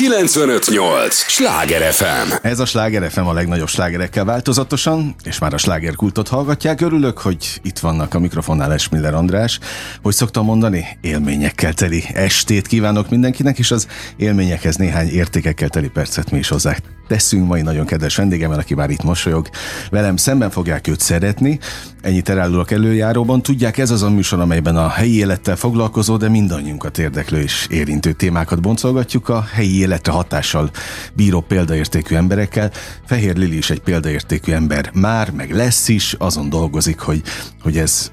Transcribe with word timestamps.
958! 0.00 1.14
Sláger 1.14 1.92
FM! 1.92 2.32
Ez 2.42 2.58
a 2.58 2.64
Sláger 2.64 3.10
FM 3.10 3.20
a 3.20 3.32
legnagyobb 3.32 3.68
slágerekkel 3.68 4.24
változatosan, 4.24 5.14
és 5.24 5.38
már 5.38 5.54
a 5.54 5.58
slágerkultot 5.58 6.28
hallgatják. 6.28 6.80
Örülök, 6.80 7.18
hogy 7.18 7.60
itt 7.62 7.78
vannak 7.78 8.14
a 8.14 8.18
mikrofonnál 8.18 8.72
Esmiller 8.72 9.14
András. 9.14 9.58
Hogy 10.02 10.14
szoktam 10.14 10.44
mondani, 10.44 10.86
élményekkel 11.00 11.72
teli 11.72 12.04
estét 12.14 12.66
kívánok 12.66 13.10
mindenkinek, 13.10 13.58
és 13.58 13.70
az 13.70 13.86
élményekhez 14.16 14.76
néhány 14.76 15.08
értékekkel 15.08 15.68
teli 15.68 15.88
percet 15.88 16.30
mi 16.30 16.38
is 16.38 16.48
hozzá 16.48 16.76
teszünk 17.10 17.46
mai 17.46 17.62
nagyon 17.62 17.86
kedves 17.86 18.16
vendégemmel, 18.16 18.58
aki 18.58 18.74
már 18.74 18.90
itt 18.90 19.02
mosolyog. 19.02 19.48
Velem 19.90 20.16
szemben 20.16 20.50
fogják 20.50 20.88
őt 20.88 21.00
szeretni. 21.00 21.58
Ennyit 22.00 22.28
elárulok 22.28 22.70
előjáróban. 22.70 23.42
Tudják, 23.42 23.78
ez 23.78 23.90
az 23.90 24.02
a 24.02 24.10
műsor, 24.10 24.40
amelyben 24.40 24.76
a 24.76 24.88
helyi 24.88 25.16
élettel 25.16 25.56
foglalkozó, 25.56 26.16
de 26.16 26.28
mindannyiunkat 26.28 26.98
érdeklő 26.98 27.40
és 27.40 27.66
érintő 27.70 28.12
témákat 28.12 28.60
boncolgatjuk 28.60 29.28
a 29.28 29.46
helyi 29.52 29.78
életre 29.78 30.12
hatással 30.12 30.70
bíró 31.12 31.40
példaértékű 31.40 32.14
emberekkel. 32.14 32.70
Fehér 33.06 33.36
Lili 33.36 33.56
is 33.56 33.70
egy 33.70 33.80
példaértékű 33.80 34.52
ember 34.52 34.90
már, 34.94 35.30
meg 35.30 35.54
lesz 35.54 35.88
is, 35.88 36.14
azon 36.18 36.48
dolgozik, 36.48 36.98
hogy, 36.98 37.22
hogy 37.62 37.76
ez 37.76 38.10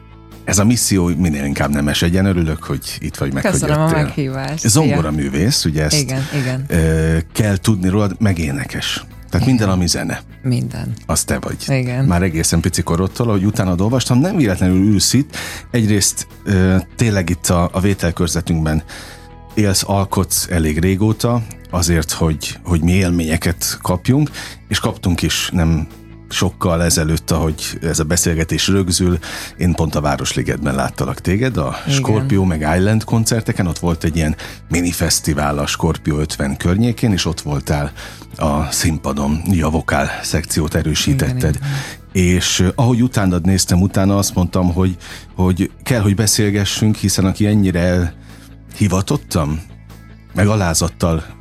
ez 0.48 0.60
a 0.60 0.66
misszió 0.66 1.08
minél 1.08 1.44
inkább 1.44 1.70
nem 1.70 1.88
esedjen. 1.88 2.26
Örülök, 2.26 2.64
hogy 2.64 2.98
itt 3.00 3.16
vagy 3.18 3.34
meg, 3.34 3.44
Köszönöm 3.44 3.80
hogy 3.80 3.94
a 3.94 3.96
meghívást. 3.96 4.68
Zongora 4.68 5.12
művész, 5.12 5.66
ugye 5.66 5.84
ezt 5.84 6.02
igen, 6.02 6.22
igen. 6.42 6.66
Ö, 6.68 7.18
kell 7.32 7.58
tudni 7.58 7.90
rólad, 7.90 8.16
meg 8.20 8.38
énekes. 8.38 9.06
Tehát 9.30 9.48
minden, 9.48 9.70
ami 9.70 9.88
zene. 9.88 10.22
Minden. 10.42 10.94
Az 11.06 11.23
te 11.23 11.40
vagy. 11.40 11.58
Igen. 11.68 12.06
Már 12.06 12.22
egészen 12.22 12.60
pici 12.60 12.82
korodtól, 12.82 13.28
ahogy 13.28 13.46
utána 13.46 13.76
olvastam, 13.78 14.20
nem 14.20 14.36
véletlenül 14.36 14.78
ülsz 14.78 15.14
itt. 15.14 15.36
Egyrészt 15.72 16.28
ö, 16.44 16.76
tényleg 16.95 17.30
itt 17.30 17.48
a, 17.48 17.70
a 17.72 17.80
vételkörzetünkben 17.80 18.84
élsz, 19.54 19.84
alkotsz 19.86 20.48
elég 20.50 20.80
régóta, 20.80 21.42
azért, 21.70 22.12
hogy, 22.12 22.59
hogy 22.64 22.82
mi 22.82 22.92
élményeket 22.92 23.78
kapjunk, 23.82 24.30
és 24.68 24.80
kaptunk 24.80 25.22
is 25.22 25.50
nem 25.54 25.88
sokkal 26.30 26.83
ezelőtt, 26.83 27.31
ahogy 27.31 27.78
ez 27.81 28.00
a 28.00 28.03
beszélgetés 28.03 28.67
rögzül, 28.67 29.17
én 29.58 29.73
pont 29.73 29.95
a 29.95 30.02
Városligetben 30.02 30.75
láttalak 30.75 31.22
téged, 31.22 31.58
a 31.58 31.75
Igen. 31.86 31.97
Scorpio 31.97 32.44
meg 32.44 32.59
Island 32.78 33.03
koncerteken, 33.03 33.67
ott 33.67 33.80
volt 33.80 34.03
egy 34.03 34.16
ilyen 34.16 34.36
mini 34.70 34.92
fesztivál 34.92 35.58
a 35.58 35.66
Scorpio 35.66 36.17
50 36.20 36.58
környékén, 36.58 37.11
és 37.11 37.25
ott 37.25 37.42
voltál 37.42 37.92
a 38.38 38.72
színpadon, 38.72 39.42
a 39.61 39.70
vokál 39.70 40.09
szekciót 40.22 40.75
erősítetted. 40.75 41.55
Igen, 41.55 41.70
igen. 42.11 42.31
És 42.33 42.64
ahogy 42.75 43.02
utánad 43.02 43.45
néztem, 43.45 43.81
utána 43.81 44.17
azt 44.17 44.36
mondtam, 44.36 44.73
hogy, 44.73 44.98
hogy 45.36 45.72
kell, 45.83 46.02
hogy 46.02 46.16
beszélgessünk, 46.16 46.95
hiszen 46.95 47.25
aki 47.25 47.45
ennyire 47.45 48.14
hivatottam, 48.78 49.61
meg 50.33 50.48
alázattal 50.48 51.36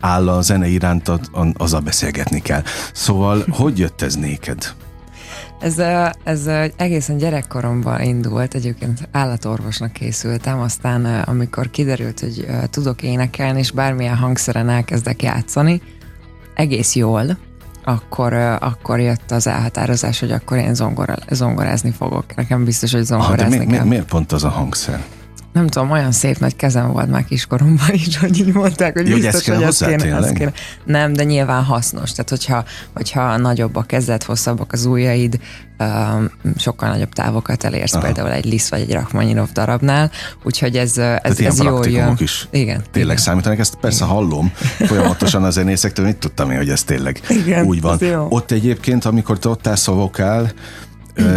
áll 0.00 0.28
a 0.28 0.40
zene 0.40 0.66
iránt, 0.66 1.10
az 1.52 1.72
a 1.72 1.80
beszélgetni 1.80 2.40
kell. 2.40 2.62
Szóval, 2.92 3.44
hogy 3.60 3.78
jött 3.78 4.02
ez 4.02 4.14
néked? 4.14 4.74
Ez, 5.60 5.78
ez 6.24 6.46
egészen 6.76 7.16
gyerekkoromban 7.16 8.02
indult, 8.02 8.54
egyébként 8.54 9.08
állatorvosnak 9.12 9.92
készültem, 9.92 10.60
aztán 10.60 11.04
amikor 11.04 11.70
kiderült, 11.70 12.20
hogy 12.20 12.46
tudok 12.70 13.02
énekelni, 13.02 13.58
és 13.58 13.70
bármilyen 13.70 14.16
hangszeren 14.16 14.68
elkezdek 14.68 15.22
játszani, 15.22 15.82
egész 16.54 16.94
jól, 16.94 17.38
akkor, 17.84 18.32
akkor 18.60 19.00
jött 19.00 19.30
az 19.30 19.46
elhatározás, 19.46 20.20
hogy 20.20 20.30
akkor 20.32 20.56
én 20.56 20.74
zongora, 20.74 21.14
zongorázni 21.30 21.90
fogok. 21.90 22.34
Nekem 22.34 22.64
biztos, 22.64 22.92
hogy 22.92 23.04
zongorázni 23.04 23.58
ah, 23.58 23.64
mi, 23.64 23.78
mi, 23.78 23.88
miért 23.88 24.08
pont 24.08 24.32
az 24.32 24.44
a 24.44 24.48
hangszer? 24.48 25.04
Nem 25.58 25.66
tudom, 25.66 25.90
olyan 25.90 26.12
szép 26.12 26.38
nagy 26.38 26.56
kezem 26.56 26.92
volt 26.92 27.10
már 27.10 27.24
kiskoromban 27.24 27.92
is, 27.92 28.18
hogy 28.18 28.38
így 28.38 28.52
mondták, 28.52 28.98
hogy 28.98 29.08
Jó, 29.08 29.14
biztos, 29.14 29.48
hogy 29.48 29.62
ezt 29.62 29.84
kéne, 29.84 30.16
ezt 30.16 30.32
kéne. 30.32 30.52
Nem, 30.84 31.12
de 31.12 31.24
nyilván 31.24 31.64
hasznos. 31.64 32.10
Tehát, 32.12 32.28
hogyha, 32.28 32.64
hogyha 32.94 33.36
nagyobb 33.36 33.76
a 33.76 33.82
kezed, 33.82 34.22
hosszabbak 34.22 34.72
az 34.72 34.84
ujjaid, 34.84 35.38
um, 35.78 36.30
sokkal 36.56 36.88
nagyobb 36.88 37.12
távokat 37.12 37.64
elérsz, 37.64 37.94
Aha. 37.94 38.04
például 38.04 38.30
egy 38.30 38.44
Liszt 38.44 38.68
vagy 38.68 38.80
egy 38.80 38.92
Rachmaninov 38.92 39.48
darabnál, 39.52 40.10
úgyhogy 40.42 40.76
ez, 40.76 40.98
ez, 40.98 41.40
ez 41.40 41.62
jól 41.62 41.86
jön. 41.86 42.14
is 42.18 42.48
igen, 42.50 42.82
tényleg 42.90 43.12
igen. 43.12 43.16
számítanak, 43.16 43.58
ezt 43.58 43.74
persze 43.74 44.04
igen. 44.04 44.16
hallom 44.16 44.52
folyamatosan 44.90 45.44
a 45.44 45.50
zenészektől, 45.50 46.06
mit 46.06 46.16
tudtam 46.16 46.50
én, 46.50 46.56
hogy 46.56 46.70
ez 46.70 46.84
tényleg 46.84 47.20
igen, 47.28 47.64
úgy 47.64 47.80
van. 47.80 47.98
Ott 48.28 48.50
egyébként, 48.50 49.04
amikor 49.04 49.38
te 49.38 49.48
ott 49.48 49.66
állsz 49.66 49.88
a 49.88 49.92
vokál, 49.92 50.52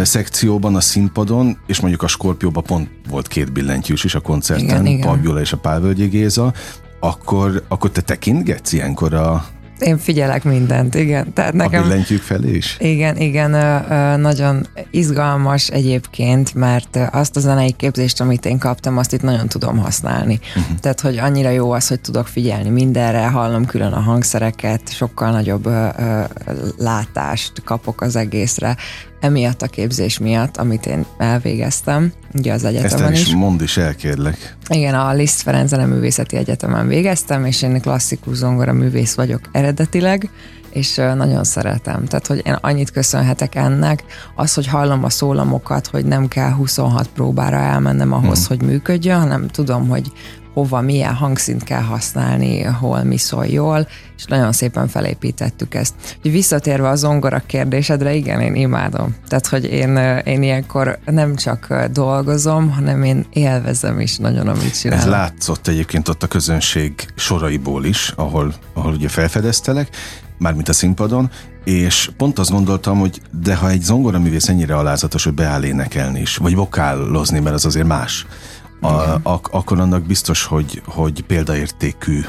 szekcióban 0.02 0.76
a 0.76 0.80
színpadon, 0.80 1.58
és 1.66 1.80
mondjuk 1.80 2.02
a 2.02 2.06
Skorpióban 2.08 2.62
pont 2.62 2.88
volt 3.08 3.28
két 3.28 3.52
billentyűs 3.52 4.04
is 4.04 4.14
a 4.14 4.20
koncerten, 4.20 5.00
Pabjola 5.00 5.40
és 5.40 5.52
a 5.52 5.56
Pálvölgyi 5.56 6.06
Géza, 6.06 6.52
akkor, 7.00 7.64
akkor 7.68 7.90
te 7.90 8.00
tekintgetsz 8.00 8.72
ilyenkor 8.72 9.14
a, 9.14 9.44
én 9.78 9.98
figyelek 9.98 10.44
mindent, 10.44 10.94
igen. 10.94 11.32
Tehát 11.32 11.52
nekem, 11.52 11.82
a 11.82 11.82
billentyűk 11.82 12.22
felé 12.22 12.50
is? 12.50 12.76
Igen, 12.78 13.16
igen, 13.16 13.50
nagyon 14.20 14.66
izgalmas 14.90 15.68
egyébként, 15.68 16.54
mert 16.54 16.98
azt 17.12 17.36
a 17.36 17.40
zenei 17.40 17.72
képzést, 17.72 18.20
amit 18.20 18.46
én 18.46 18.58
kaptam, 18.58 18.98
azt 18.98 19.12
itt 19.12 19.22
nagyon 19.22 19.48
tudom 19.48 19.78
használni. 19.78 20.40
Uh-huh. 20.56 20.78
Tehát, 20.78 21.00
hogy 21.00 21.18
annyira 21.18 21.50
jó 21.50 21.70
az, 21.70 21.88
hogy 21.88 22.00
tudok 22.00 22.26
figyelni 22.26 22.68
mindenre, 22.68 23.26
hallom 23.26 23.64
külön 23.64 23.92
a 23.92 24.00
hangszereket, 24.00 24.92
sokkal 24.94 25.30
nagyobb 25.30 25.68
látást 26.76 27.62
kapok 27.64 28.00
az 28.00 28.16
egészre, 28.16 28.76
emiatt 29.22 29.62
a 29.62 29.66
képzés 29.66 30.18
miatt, 30.18 30.56
amit 30.56 30.86
én 30.86 31.06
elvégeztem, 31.18 32.12
ugye 32.34 32.52
az 32.52 32.64
egyetemen 32.64 33.12
Ezt 33.12 33.26
is. 33.26 33.34
mondd 33.34 33.62
is 33.62 33.76
el, 33.76 33.94
kérlek. 33.94 34.56
Igen, 34.68 34.94
a 34.94 35.12
Liszt 35.12 35.42
Ferenc 35.42 35.72
Művészeti 35.72 36.36
Egyetemen 36.36 36.86
végeztem, 36.86 37.44
és 37.44 37.62
én 37.62 37.80
klasszikus 37.80 38.36
zongora 38.36 38.72
művész 38.72 39.14
vagyok 39.14 39.40
eredetileg, 39.52 40.30
és 40.72 40.94
nagyon 40.94 41.44
szeretem. 41.44 42.04
Tehát, 42.04 42.26
hogy 42.26 42.42
én 42.44 42.56
annyit 42.60 42.90
köszönhetek 42.90 43.54
ennek, 43.54 44.04
az, 44.34 44.54
hogy 44.54 44.66
hallom 44.66 45.04
a 45.04 45.10
szólamokat, 45.10 45.86
hogy 45.86 46.04
nem 46.04 46.28
kell 46.28 46.50
26 46.50 47.08
próbára 47.08 47.56
elmennem 47.56 48.12
ahhoz, 48.12 48.46
hmm. 48.46 48.58
hogy 48.58 48.66
működjön, 48.66 49.20
hanem 49.20 49.48
tudom, 49.48 49.88
hogy 49.88 50.12
hova 50.52 50.80
milyen 50.80 51.14
hangszint 51.14 51.64
kell 51.64 51.82
használni, 51.82 52.62
hol 52.62 53.02
mi 53.02 53.16
szól 53.16 53.46
jól, 53.46 53.88
és 54.16 54.24
nagyon 54.24 54.52
szépen 54.52 54.88
felépítettük 54.88 55.74
ezt. 55.74 55.94
Úgy 56.24 56.32
visszatérve 56.32 56.88
a 56.88 56.94
zongora 56.94 57.42
kérdésedre, 57.46 58.14
igen, 58.14 58.40
én 58.40 58.54
imádom. 58.54 59.14
Tehát, 59.28 59.46
hogy 59.46 59.64
én, 59.64 59.96
én 60.24 60.42
ilyenkor 60.42 60.98
nem 61.04 61.34
csak 61.34 61.86
dolgozom, 61.92 62.70
hanem 62.70 63.02
én 63.02 63.26
élvezem 63.32 64.00
is 64.00 64.16
nagyon, 64.16 64.48
amit 64.48 64.80
csinálok. 64.80 65.04
Ez 65.04 65.10
látszott 65.10 65.68
egyébként 65.68 66.08
ott 66.08 66.22
a 66.22 66.26
közönség 66.26 66.92
soraiból 67.14 67.84
is, 67.84 68.12
ahol, 68.16 68.54
ahol 68.74 68.92
ugye 68.92 69.08
felfedeztelek, 69.08 69.88
mármint 70.38 70.68
a 70.68 70.72
színpadon, 70.72 71.30
és 71.64 72.10
pont 72.16 72.38
azt 72.38 72.50
gondoltam, 72.50 72.98
hogy 72.98 73.20
de 73.42 73.54
ha 73.54 73.70
egy 73.70 73.82
zongoraművész 73.82 74.48
ennyire 74.48 74.76
alázatos, 74.76 75.24
hogy 75.24 75.34
beáll 75.34 75.62
énekelni 75.62 76.20
is, 76.20 76.36
vagy 76.36 76.54
vokálozni, 76.54 77.40
mert 77.40 77.54
az 77.54 77.64
azért 77.64 77.86
más, 77.86 78.26
a, 78.82 79.20
ak- 79.22 79.52
akkor 79.52 79.80
annak 79.80 80.02
biztos, 80.02 80.44
hogy, 80.44 80.82
hogy 80.86 81.22
példaértékű 81.24 82.20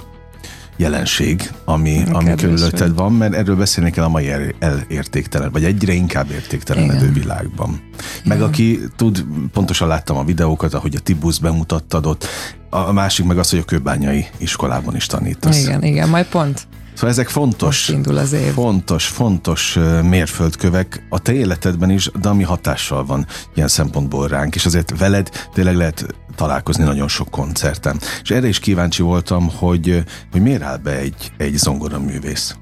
jelenség, 0.78 1.52
ami, 1.66 2.04
ami 2.12 2.36
körülötted 2.36 2.96
van, 2.96 3.14
mert 3.14 3.34
erről 3.34 3.56
beszélni 3.56 3.92
kell 3.92 4.04
a 4.04 4.10
mai 4.10 4.32
elértéktelen, 4.60 5.52
vagy 5.52 5.64
egyre 5.64 5.94
inkább 5.94 6.32
értéktelenedő 6.32 7.02
Igen. 7.10 7.14
világban. 7.14 7.82
Meg 8.24 8.38
Igen. 8.38 8.50
aki 8.50 8.80
tud, 8.96 9.26
pontosan 9.54 9.88
láttam 9.88 10.18
a 10.18 10.24
videókat, 10.24 10.74
ahogy 10.74 10.96
a 10.96 11.00
Tibusz 11.00 11.38
bemutattad 11.38 12.06
ott, 12.06 12.28
a 12.70 12.92
másik 12.92 13.26
meg 13.26 13.38
az, 13.38 13.50
hogy 13.50 13.60
a 13.60 13.64
kőbányai 13.64 14.26
iskolában 14.38 14.96
is 14.96 15.06
tanítasz. 15.06 15.64
Igen, 15.64 15.84
igen, 15.84 16.10
majd 16.10 16.26
pont 16.26 16.68
Szóval 16.94 17.10
ezek 17.10 17.30
fontos, 17.30 17.90
indul 17.90 18.18
az 18.18 18.34
év. 18.34 18.54
fontos, 18.54 19.06
fontos 19.06 19.78
mérföldkövek 20.04 21.06
a 21.10 21.20
te 21.20 21.34
életedben 21.34 21.90
is, 21.90 22.10
de 22.22 22.30
ami 22.30 22.44
hatással 22.44 23.06
van 23.06 23.26
ilyen 23.56 23.68
szempontból 23.68 24.28
ránk, 24.28 24.56
és 24.56 24.66
azért 24.66 24.98
veled 24.98 25.30
tényleg 25.54 25.76
lehet 25.76 26.06
találkozni 26.36 26.84
nagyon 26.84 27.08
sok 27.08 27.30
koncerten. 27.30 28.00
És 28.24 28.32
erre 28.32 28.48
is 28.48 28.60
kíváncsi 28.60 29.02
voltam, 29.02 29.50
hogy, 29.56 30.04
hogy 30.32 30.42
miért 30.42 30.62
áll 30.62 30.78
be 30.78 30.98
egy, 30.98 31.32
egy 31.38 31.56
zongoraművész? 31.56 32.56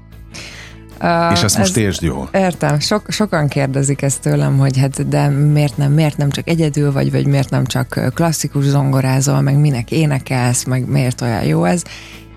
Uh, 1.00 1.32
és 1.32 1.42
ezt 1.42 1.58
most 1.58 1.76
ez, 1.76 1.82
értsd 1.82 2.02
jól. 2.02 2.28
Értem. 2.32 2.78
Sok, 2.78 3.06
sokan 3.08 3.48
kérdezik 3.48 4.02
ezt 4.02 4.20
tőlem, 4.20 4.58
hogy 4.58 4.78
hát 4.78 5.08
de 5.08 5.28
miért 5.28 5.76
nem, 5.76 5.92
miért 5.92 6.16
nem 6.16 6.30
csak 6.30 6.48
egyedül 6.48 6.92
vagy, 6.92 7.10
vagy 7.10 7.26
miért 7.26 7.50
nem 7.50 7.64
csak 7.64 8.10
klasszikus 8.14 8.64
zongorázol, 8.64 9.40
meg 9.40 9.56
minek 9.56 9.90
énekelsz, 9.90 10.64
meg 10.64 10.88
miért 10.88 11.20
olyan 11.20 11.44
jó 11.44 11.64
ez. 11.64 11.82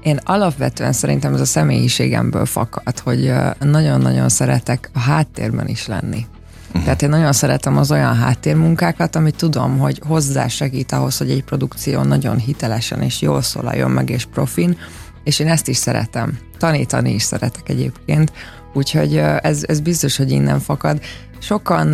Én 0.01 0.19
alapvetően 0.23 0.93
szerintem 0.93 1.33
ez 1.33 1.39
a 1.39 1.45
személyiségemből 1.45 2.45
fakad, 2.45 2.99
hogy 2.99 3.33
nagyon-nagyon 3.59 4.29
szeretek 4.29 4.89
a 4.93 4.99
háttérben 4.99 5.67
is 5.67 5.87
lenni. 5.87 6.25
Uh-huh. 6.75 6.83
Tehát 6.83 7.01
én 7.01 7.09
nagyon 7.09 7.33
szeretem 7.33 7.77
az 7.77 7.91
olyan 7.91 8.15
háttérmunkákat, 8.15 9.15
amit 9.15 9.35
tudom, 9.35 9.77
hogy 9.77 10.01
hozzásegít 10.07 10.91
ahhoz, 10.91 11.17
hogy 11.17 11.29
egy 11.29 11.43
produkció 11.43 12.01
nagyon 12.01 12.37
hitelesen 12.37 13.01
és 13.01 13.21
jól 13.21 13.41
szólaljon 13.41 13.91
meg 13.91 14.09
és 14.09 14.25
profin, 14.25 14.77
és 15.23 15.39
én 15.39 15.47
ezt 15.47 15.67
is 15.67 15.77
szeretem. 15.77 16.37
Tanítani 16.57 17.13
is 17.13 17.23
szeretek 17.23 17.69
egyébként, 17.69 18.31
úgyhogy 18.73 19.17
ez, 19.41 19.63
ez 19.67 19.79
biztos, 19.79 20.17
hogy 20.17 20.31
innen 20.31 20.59
fakad. 20.59 21.01
Sokan 21.39 21.87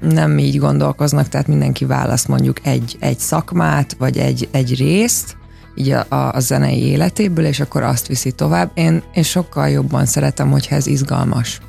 nem 0.00 0.38
így 0.38 0.58
gondolkoznak, 0.58 1.28
tehát 1.28 1.46
mindenki 1.46 1.84
választ 1.84 2.28
mondjuk 2.28 2.66
egy, 2.66 2.96
egy 3.00 3.18
szakmát, 3.18 3.96
vagy 3.98 4.18
egy, 4.18 4.48
egy 4.50 4.76
részt, 4.76 5.36
így 5.74 5.90
a, 5.90 6.06
a, 6.08 6.34
a 6.34 6.40
zenei 6.40 6.82
életéből, 6.82 7.44
és 7.44 7.60
akkor 7.60 7.82
azt 7.82 8.06
viszi 8.06 8.32
tovább. 8.32 8.70
Én, 8.74 9.02
én 9.14 9.22
sokkal 9.22 9.68
jobban 9.68 10.06
szeretem, 10.06 10.50
hogyha 10.50 10.74
ez 10.74 10.86
izgalmas. 10.86 11.60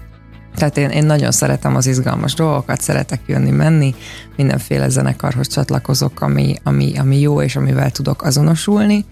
Tehát 0.55 0.77
én, 0.77 0.89
én 0.89 1.05
nagyon 1.05 1.31
szeretem 1.31 1.75
az 1.75 1.87
izgalmas 1.87 2.33
dolgokat, 2.33 2.81
szeretek 2.81 3.19
jönni, 3.25 3.49
menni, 3.49 3.95
mindenféle 4.35 4.89
zenekarhoz 4.89 5.47
csatlakozok, 5.47 6.21
ami, 6.21 6.55
ami, 6.63 6.97
ami 6.97 7.19
jó, 7.19 7.41
és 7.41 7.55
amivel 7.55 7.91
tudok 7.91 8.23
azonosulni, 8.23 9.05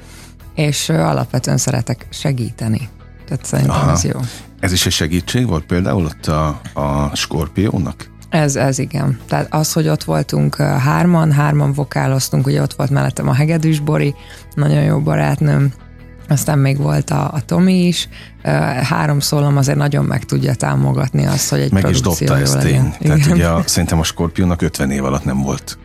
és 0.56 0.90
alapvetően 0.90 1.58
szeretek 1.58 2.08
segíteni. 2.10 2.90
Tehát 3.28 3.46
szerintem 3.46 3.76
Aha. 3.76 3.92
ez 3.92 4.04
jó. 4.04 4.20
Ez 4.60 4.72
is 4.72 4.86
egy 4.86 4.92
segítség 4.92 5.48
volt 5.48 5.66
például 5.66 6.06
ott 6.06 6.28
a, 6.28 6.62
a 6.74 7.16
Skorpiónak? 7.16 8.10
Ez, 8.30 8.56
ez 8.56 8.80
igen. 8.80 9.20
Tehát 9.28 9.48
az, 9.54 9.74
hogy 9.74 9.88
ott 9.88 10.04
voltunk 10.04 10.56
hárman, 10.56 11.32
hárman 11.32 11.74
vokáloztunk, 11.74 12.46
ugye 12.46 12.62
ott 12.62 12.74
volt 12.74 12.90
mellettem 12.90 13.28
a 13.28 13.34
Hegedűs 13.34 13.80
Bori, 13.80 14.16
nagyon 14.56 14.84
jó 14.84 15.00
barátnőm, 15.00 15.74
aztán 16.32 16.60
még 16.60 16.78
volt 16.78 17.10
a, 17.10 17.34
a 17.34 17.42
Tomi 17.46 17.88
is. 17.88 18.10
Három 18.84 19.20
szólam 19.20 19.58
azért 19.58 19.78
nagyon 19.78 20.06
meg 20.06 20.24
tudja 20.24 20.56
támogatni 20.56 21.26
azt, 21.26 21.50
hogy 21.50 21.60
egy 21.60 21.72
Meg 21.72 21.90
is 21.90 22.02
dobta 22.02 22.38
ezt 22.38 22.60
tény. 22.60 22.94
Tehát 23.00 23.26
ugye 23.26 23.48
a, 23.48 23.64
szerintem 23.66 24.00
a 24.00 24.04
Skorpiónak 24.04 24.62
50 24.62 24.92
év 24.92 25.04
alatt 25.04 25.26
nem 25.26 25.42
volt 25.42 25.78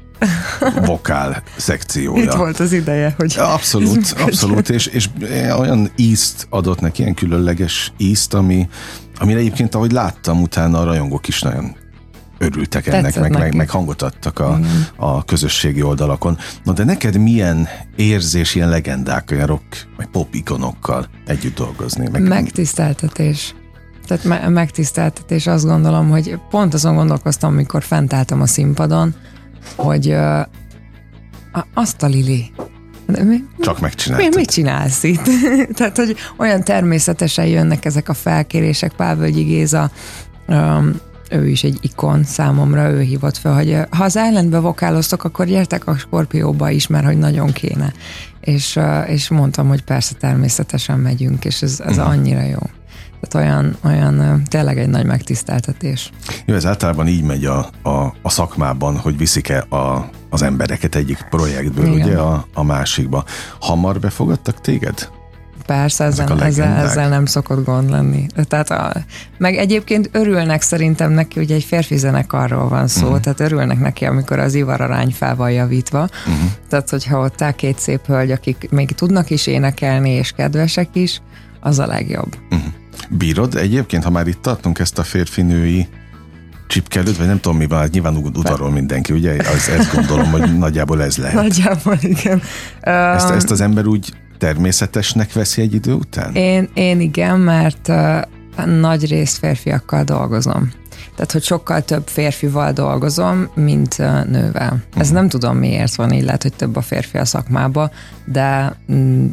vokál 0.85 1.43
szekciója. 1.57 2.23
Itt 2.23 2.33
volt 2.33 2.61
az 2.61 2.73
ideje, 2.73 3.15
hogy... 3.17 3.35
Abszolút, 3.39 4.15
abszolút, 4.19 4.69
és, 4.69 4.87
és 4.87 5.09
olyan 5.59 5.91
ízt 5.97 6.47
adott 6.51 6.81
neki, 6.81 7.03
ilyen 7.03 7.15
különleges 7.15 7.93
ízt, 7.97 8.35
ami, 8.35 8.69
amire 9.19 9.39
egyébként, 9.39 9.75
ahogy 9.75 9.93
láttam, 9.93 10.43
utána 10.43 10.81
a 10.81 10.85
rajongók 10.85 11.29
is 11.29 11.43
nagyon 11.43 11.77
örültek 12.39 12.87
ennek, 12.87 13.21
meg, 13.21 13.33
meg, 13.33 13.55
meg 13.55 13.71
hangot 13.71 14.03
adtak 14.03 14.39
a, 14.39 14.59
a 14.97 15.25
közösségi 15.25 15.83
oldalakon. 15.83 16.39
Na 16.63 16.73
de 16.73 16.85
neked 16.85 17.17
milyen 17.17 17.69
érzés, 17.97 18.55
ilyen 18.55 18.69
legendák, 18.69 19.31
olyan 19.33 19.47
rock, 19.47 19.89
vagy 19.97 20.07
pop 20.07 20.35
ikonokkal 20.35 21.07
együtt 21.27 21.57
dolgozni? 21.57 22.09
Meg... 22.09 22.23
Megtiszteltetés. 22.23 23.55
Tehát 24.07 24.25
me- 24.25 24.49
megtiszteltetés, 24.49 25.47
azt 25.47 25.65
gondolom, 25.65 26.09
hogy 26.09 26.39
pont 26.51 26.75
azon 26.75 26.95
gondolkoztam, 26.95 27.53
amikor 27.53 27.83
fent 27.83 28.13
álltam 28.13 28.41
a 28.41 28.47
színpadon, 28.47 29.15
hogy 29.77 30.09
uh, 30.09 30.41
azt 31.75 32.03
a 32.03 32.07
Lili, 32.07 32.53
de 33.07 33.23
mi, 33.23 33.45
Csak 33.61 33.81
megcsináltad. 33.81 34.29
Mi, 34.29 34.37
mit 34.37 34.51
csinálsz 34.51 35.03
itt? 35.03 35.23
Tehát, 35.77 35.97
hogy 35.97 36.17
olyan 36.37 36.65
természetesen 36.65 37.47
jönnek 37.47 37.85
ezek 37.85 38.09
a 38.09 38.15
felkérések, 38.15 38.93
Pávölgyi 38.93 39.43
Géza 39.43 39.91
um, 40.47 41.01
ő 41.31 41.49
is 41.49 41.65
egy 41.65 41.79
ikon 41.81 42.25
számomra, 42.25 42.91
ő 42.91 43.01
hívott 43.01 43.37
fel, 43.37 43.55
hogy 43.55 43.79
ha 43.91 44.05
az 44.05 44.17
Islandbe 44.27 44.59
vokáloztok, 44.59 45.25
akkor 45.25 45.47
gyertek 45.47 45.87
a 45.87 45.97
Skorpióba 45.97 46.71
is, 46.71 46.87
mert 46.87 47.05
hogy 47.05 47.19
nagyon 47.19 47.53
kéne. 47.53 47.93
És, 48.41 48.79
és 49.07 49.29
mondtam, 49.29 49.69
hogy 49.69 49.83
persze 49.83 50.15
természetesen 50.15 50.99
megyünk, 50.99 51.45
és 51.45 51.63
ez, 51.63 51.81
ez 51.81 51.97
uh-huh. 51.97 52.13
annyira 52.13 52.43
jó. 52.43 52.59
Tehát 53.21 53.49
olyan, 53.49 53.77
olyan 53.85 54.43
tényleg 54.45 54.79
egy 54.79 54.89
nagy 54.89 55.07
megtiszteltetés. 55.07 56.11
Jó, 56.45 56.55
ez 56.55 56.67
általában 56.67 57.07
így 57.07 57.23
megy 57.23 57.45
a, 57.45 57.71
a, 57.83 58.15
a 58.23 58.31
szakmában, 58.31 58.97
hogy 58.97 59.17
viszik 59.17 59.49
el 59.49 59.61
a, 59.63 60.11
az 60.31 60.43
embereket 60.43 60.95
egyik 60.95 61.27
projektből, 61.31 61.87
Igen. 61.87 62.07
ugye 62.07 62.19
a, 62.19 62.47
a 62.55 62.63
másikba. 62.63 63.25
Hamar 63.61 63.99
befogadtak 63.99 64.61
téged? 64.61 65.09
Persze, 65.67 66.05
ezzel, 66.05 66.43
ezzel, 66.43 66.77
ezzel 66.77 67.09
nem 67.09 67.27
szokott 67.27 67.65
gond 67.65 67.91
lenni. 67.91 68.27
Tehát 68.49 68.71
a, 68.71 68.93
meg 69.39 69.57
egyébként 69.57 70.09
örülnek 70.13 70.63
szerintem 70.63 71.13
neki, 71.13 71.39
hogy 71.39 71.51
egy 71.51 71.65
férfi 71.65 71.97
zenekarról 71.97 72.69
van 72.69 72.89
szó, 72.89 73.07
uh-huh. 73.07 73.21
tehát 73.21 73.41
örülnek 73.41 73.79
neki, 73.79 74.05
amikor 74.05 74.39
az 74.39 74.55
ivararány 74.55 75.11
fel 75.11 75.37
van 75.37 75.51
javítva. 75.51 76.01
Uh-huh. 76.01 76.51
Tehát, 76.69 76.91
hogyha 76.91 77.21
ott 77.21 77.43
áll 77.43 77.53
két 77.53 77.79
szép 77.79 78.07
hölgy, 78.07 78.31
akik 78.31 78.69
még 78.71 78.91
tudnak 78.91 79.31
is 79.31 79.47
énekelni, 79.47 80.11
és 80.11 80.33
kedvesek 80.37 80.89
is, 80.93 81.21
az 81.61 81.79
a 81.79 81.87
legjobb. 81.87 82.37
Uh-huh. 82.51 82.73
Bírod 83.11 83.55
egyébként, 83.55 84.05
ha 84.05 84.11
már 84.11 84.27
itt 84.27 84.43
tartunk 84.43 84.79
ezt 84.79 84.99
a 84.99 85.03
férfinői 85.03 85.89
csipkelőt, 86.67 87.17
vagy 87.17 87.27
nem 87.27 87.41
tudom 87.41 87.59
mi 87.59 87.67
van, 87.67 87.79
hát 87.79 87.91
nyilván 87.91 88.17
udvarol 88.17 88.71
mindenki, 88.71 89.13
ugye? 89.13 89.37
Az, 89.39 89.69
ezt 89.69 89.95
gondolom, 89.95 90.31
hogy 90.31 90.59
nagyjából 90.59 91.03
ez 91.03 91.17
lehet. 91.17 91.35
Nagyjából, 91.43 91.99
igen. 92.01 92.43
Ezt, 92.81 93.31
ezt 93.31 93.51
az 93.51 93.61
ember 93.61 93.87
úgy 93.87 94.13
természetesnek 94.39 95.33
veszi 95.33 95.63
egy 95.63 95.75
idő 95.75 95.93
után? 95.93 96.35
Én, 96.35 96.69
én 96.75 97.01
igen, 97.01 97.41
mert 97.41 97.89
uh, 97.89 98.21
nagy 98.65 99.07
részt 99.07 99.39
férfiakkal 99.39 100.05
dolgozom. 100.05 100.71
Tehát, 101.15 101.33
hogy 101.33 101.43
sokkal 101.43 101.83
több 101.83 102.09
férfival 102.09 102.73
dolgozom, 102.73 103.49
mint 103.55 103.99
nővel. 103.99 104.73
Uh-huh. 104.73 104.81
Ez 104.97 105.07
mhm. 105.07 105.17
nem 105.17 105.29
tudom 105.29 105.57
miért 105.57 105.95
van 105.95 106.13
így, 106.13 106.25
lehet, 106.25 106.43
hogy 106.43 106.55
több 106.57 106.77
a 106.77 106.81
férfi 106.81 107.19
a 107.19 107.25
szakmába, 107.25 107.91
de 108.25 108.77
mm, 108.93 109.27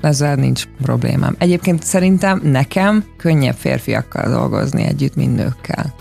ezzel 0.00 0.34
nincs 0.34 0.64
problémám. 0.82 1.34
Egyébként 1.38 1.82
szerintem 1.82 2.40
nekem 2.44 3.04
könnyebb 3.16 3.56
férfiakkal 3.56 4.30
dolgozni 4.30 4.82
együtt, 4.82 5.14
mint 5.14 5.36
nőkkel. 5.36 5.94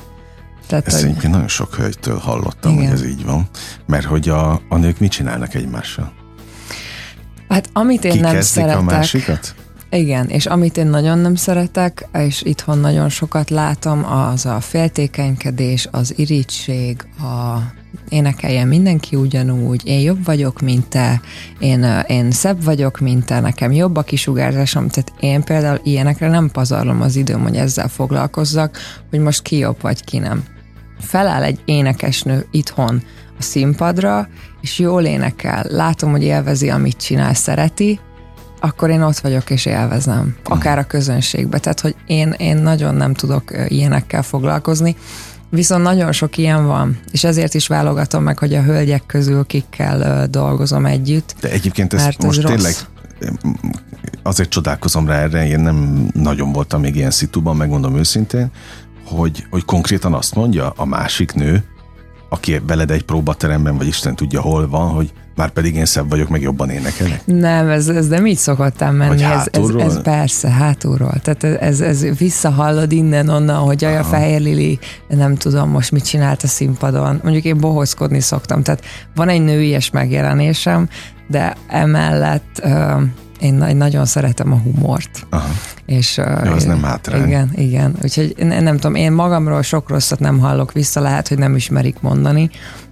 Tehát, 0.68 0.88
Ezt 0.88 1.00
hogy... 1.00 1.10
egyébként 1.10 1.34
nagyon 1.34 1.48
sok 1.48 1.76
hölgytől 1.76 2.18
hallottam, 2.18 2.72
Igen. 2.72 2.84
hogy 2.84 2.94
ez 2.94 3.06
így 3.06 3.26
van. 3.26 3.50
Mert 3.86 4.06
hogy 4.06 4.30
a, 4.30 4.62
a 4.70 4.78
nők 4.78 5.00
mit 5.00 5.12
csinálnak 5.12 5.54
egymással? 5.54 6.14
Hát 7.52 7.70
amit 7.74 8.04
én 8.04 8.20
nem 8.20 8.42
szeretek... 8.42 8.78
a 8.78 8.82
másikat? 8.82 9.56
Igen, 9.90 10.28
és 10.28 10.46
amit 10.46 10.78
én 10.78 10.88
nagyon 10.88 11.18
nem 11.18 11.36
szeretek, 11.36 12.08
és 12.14 12.42
itthon 12.42 12.78
nagyon 12.78 13.10
sokat 13.10 13.50
látom, 13.50 14.06
az 14.06 14.46
a 14.46 14.60
féltékenykedés, 14.60 15.88
az 15.92 16.14
irítség, 16.18 17.06
a 17.20 17.58
énekeljen 18.10 18.68
mindenki 18.68 19.16
ugyanúgy, 19.16 19.82
én 19.88 20.00
jobb 20.00 20.26
vagyok, 20.26 20.62
mint 20.62 20.88
te, 20.88 21.22
én, 21.60 22.04
én 22.08 22.32
szebb 22.32 22.64
vagyok, 22.64 23.00
mint 23.00 23.26
te, 23.26 23.40
nekem 23.40 23.72
jobb 23.72 23.96
a 23.96 24.02
kisugárzásom, 24.02 24.88
tehát 24.88 25.14
én 25.20 25.44
például 25.44 25.80
ilyenekre 25.84 26.30
nem 26.30 26.50
pazarlom 26.52 27.02
az 27.02 27.16
időm, 27.16 27.42
hogy 27.42 27.56
ezzel 27.56 27.88
foglalkozzak, 27.88 28.78
hogy 29.10 29.20
most 29.20 29.42
ki 29.42 29.58
jobb 29.58 29.82
vagy 29.82 30.04
ki 30.04 30.18
nem. 30.18 30.44
Feláll 31.00 31.44
egy 31.44 31.60
énekesnő 31.66 32.46
itthon 32.52 33.04
a 33.42 33.44
színpadra, 33.44 34.28
és 34.62 34.80
jól 34.80 35.04
énekel, 35.04 35.66
látom, 35.70 36.12
hogy 36.12 36.24
élvezi, 36.24 36.70
amit 36.70 36.98
csinál, 36.98 37.34
szereti, 37.34 38.00
akkor 38.60 38.90
én 38.90 39.02
ott 39.02 39.18
vagyok 39.18 39.50
és 39.50 39.66
élvezem, 39.66 40.36
akár 40.44 40.78
a 40.78 40.84
közönségbe. 40.84 41.60
Tehát, 41.60 41.80
hogy 41.80 41.96
én, 42.06 42.32
én 42.38 42.58
nagyon 42.58 42.96
nem 42.96 43.14
tudok 43.14 43.52
ilyenekkel 43.68 44.24
foglalkozni, 44.24 44.96
viszont 45.50 45.84
nagyon 45.84 46.12
sok 46.12 46.38
ilyen 46.38 46.66
van, 46.66 47.00
és 47.12 47.24
ezért 47.24 47.54
is 47.54 47.68
válogatom 47.68 48.24
meg, 48.24 48.40
hogy 48.40 48.54
a 48.54 48.62
hölgyek 48.62 49.06
közül 49.06 49.46
kikkel 49.46 50.28
dolgozom 50.28 50.86
együtt. 50.86 51.36
De 51.40 51.50
egyébként 51.50 51.94
ez 51.94 52.08
most 52.24 52.42
rossz. 52.42 52.54
tényleg 52.54 52.74
azért 54.24 54.50
csodálkozom 54.50 55.08
rá 55.08 55.20
erre, 55.20 55.48
én 55.48 55.60
nem 55.60 56.08
nagyon 56.14 56.52
voltam 56.52 56.82
még 56.82 56.96
ilyen 56.96 57.12
szituban, 57.12 57.56
megmondom 57.56 57.96
őszintén, 57.96 58.52
hogy, 59.06 59.46
hogy 59.50 59.66
konkrétan 59.66 60.14
azt 60.14 60.36
mondja 60.36 60.70
a 60.70 60.86
másik 60.86 61.34
nő, 61.34 61.64
aki 62.34 62.62
veled 62.68 62.92
egy 62.92 63.04
próbateremben, 63.04 63.78
vagy 63.78 63.88
Isten 63.88 64.16
tudja 64.16 64.42
hol 64.42 64.70
van, 64.70 64.90
hogy 64.90 65.14
már 65.36 65.50
pedig 65.50 65.76
én 65.76 65.86
szebb 65.86 66.10
vagyok, 66.10 66.30
meg 66.30 66.42
jobban 66.42 66.70
énekelek? 66.70 67.26
Nem, 67.26 67.70
ez, 67.70 67.88
ez 67.88 68.08
nem 68.08 68.26
így 68.26 68.38
szokottam 68.38 68.96
menni. 68.96 69.24
Ez, 69.24 69.48
ez, 69.52 69.70
ez, 69.70 70.02
persze, 70.02 70.50
hátulról. 70.50 71.14
Tehát 71.24 71.44
ez, 71.44 71.82
ez 71.82 72.18
visszahallod 72.18 72.92
innen-onnan, 72.92 73.58
hogy 73.58 73.84
a 73.84 74.04
Fehér 74.04 74.42
Lili, 74.42 74.80
nem 75.08 75.36
tudom 75.36 75.70
most 75.70 75.92
mit 75.92 76.06
csinált 76.06 76.44
a 76.44 76.48
színpadon. 76.48 77.20
Mondjuk 77.24 77.44
én 77.44 77.58
bohozkodni 77.58 78.20
szoktam. 78.20 78.64
Tehát 78.64 78.84
van 79.16 79.30
egy 79.30 79.42
nőies 79.42 79.90
megjelenésem, 79.90 80.90
de 81.28 81.56
emellett 81.68 82.62
én 83.42 83.76
nagyon 83.76 84.06
szeretem 84.06 84.52
a 84.52 84.56
humort. 84.56 85.28
Aha. 85.30 85.50
És, 85.86 86.18
Jó, 86.18 86.52
az 86.52 86.64
nem 86.64 86.84
hátrány. 86.84 87.28
Igen, 87.28 87.52
igen. 87.56 87.96
Úgyhogy 88.04 88.34
nem, 88.38 88.64
nem 88.64 88.76
tudom, 88.76 88.96
én 88.96 89.12
magamról 89.12 89.62
sok 89.62 89.90
rosszat 89.90 90.20
nem 90.20 90.40
hallok 90.40 90.72
vissza, 90.72 91.02
lehet, 91.02 91.28
hogy 91.28 91.38
nem 91.38 91.56
ismerik 91.56 91.96
mondani, 92.02 92.50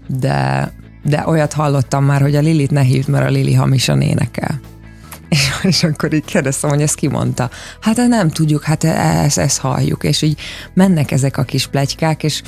de, 0.08 0.72
de 1.03 1.24
olyat 1.25 1.53
hallottam 1.53 2.06
már, 2.06 2.22
hogy 2.22 2.36
a 2.36 2.41
Lilit 2.41 2.72
ne 2.72 2.82
hívd, 2.82 3.10
mert 3.10 3.25
a 3.25 3.29
Lili 3.29 3.53
hamisan 3.53 4.01
énekel. 4.01 4.60
És, 5.29 5.50
és 5.62 5.84
akkor 5.84 6.13
így 6.13 6.25
kérdeztem, 6.25 6.70
hogy 6.70 6.82
ezt 6.82 6.96
kimondta. 6.96 7.50
Hát 7.82 7.96
nem 8.08 8.29
tudjuk, 8.29 8.63
hát 8.63 8.84
ezt, 8.84 9.38
ezt 9.38 9.60
halljuk, 9.60 10.03
és 10.03 10.22
így 10.22 10.39
mennek 10.74 11.12
ezek 11.12 11.38
a 11.38 11.44
kis 11.44 11.68
plegykák, 11.68 12.24
és 12.24 12.41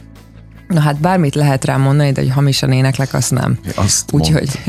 Na 0.72 0.80
hát 0.80 1.00
bármit 1.00 1.36
lehet 1.36 1.66
rám 1.66 1.82
mondani, 1.82 2.12
de 2.12 2.22
hogy 2.22 2.32
hamisan 2.32 2.72
éneklek, 2.72 3.14
azt 3.14 3.32
nem. 3.32 3.60
Azt 3.76 4.14
Úgyhogy... 4.14 4.60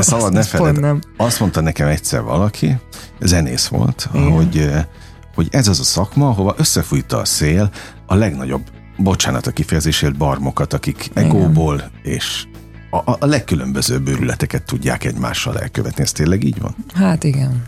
Szabad 0.00 0.32
ne 0.32 0.42
feled. 0.42 0.80
Nem. 0.80 1.00
Azt 1.16 1.40
mondta 1.40 1.60
nekem 1.60 1.88
egyszer 1.88 2.22
valaki, 2.22 2.76
zenész 3.20 3.66
volt, 3.66 4.08
Igen. 4.14 4.30
hogy, 4.30 4.58
eh, 4.58 4.84
hogy 5.34 5.48
ez 5.50 5.68
az 5.68 5.80
a 5.80 5.84
szakma, 5.84 6.28
ahova 6.28 6.54
összefújta 6.58 7.18
a 7.18 7.24
szél 7.24 7.70
a 8.06 8.14
legnagyobb, 8.14 8.62
bocsánat 8.96 9.46
a 9.46 9.50
kifejezésért, 9.50 10.16
barmokat, 10.16 10.72
akik 10.72 11.10
Igen. 11.10 11.24
egóból 11.24 11.90
és 12.02 12.46
a, 12.90 12.96
a 12.96 13.26
legkülönbözőbb 13.26 14.08
őrületeket 14.08 14.62
tudják 14.62 15.04
egymással 15.04 15.58
elkövetni. 15.58 16.02
Ez 16.02 16.12
tényleg 16.12 16.44
így 16.44 16.60
van? 16.60 16.74
Hát 16.94 17.24
igen. 17.24 17.62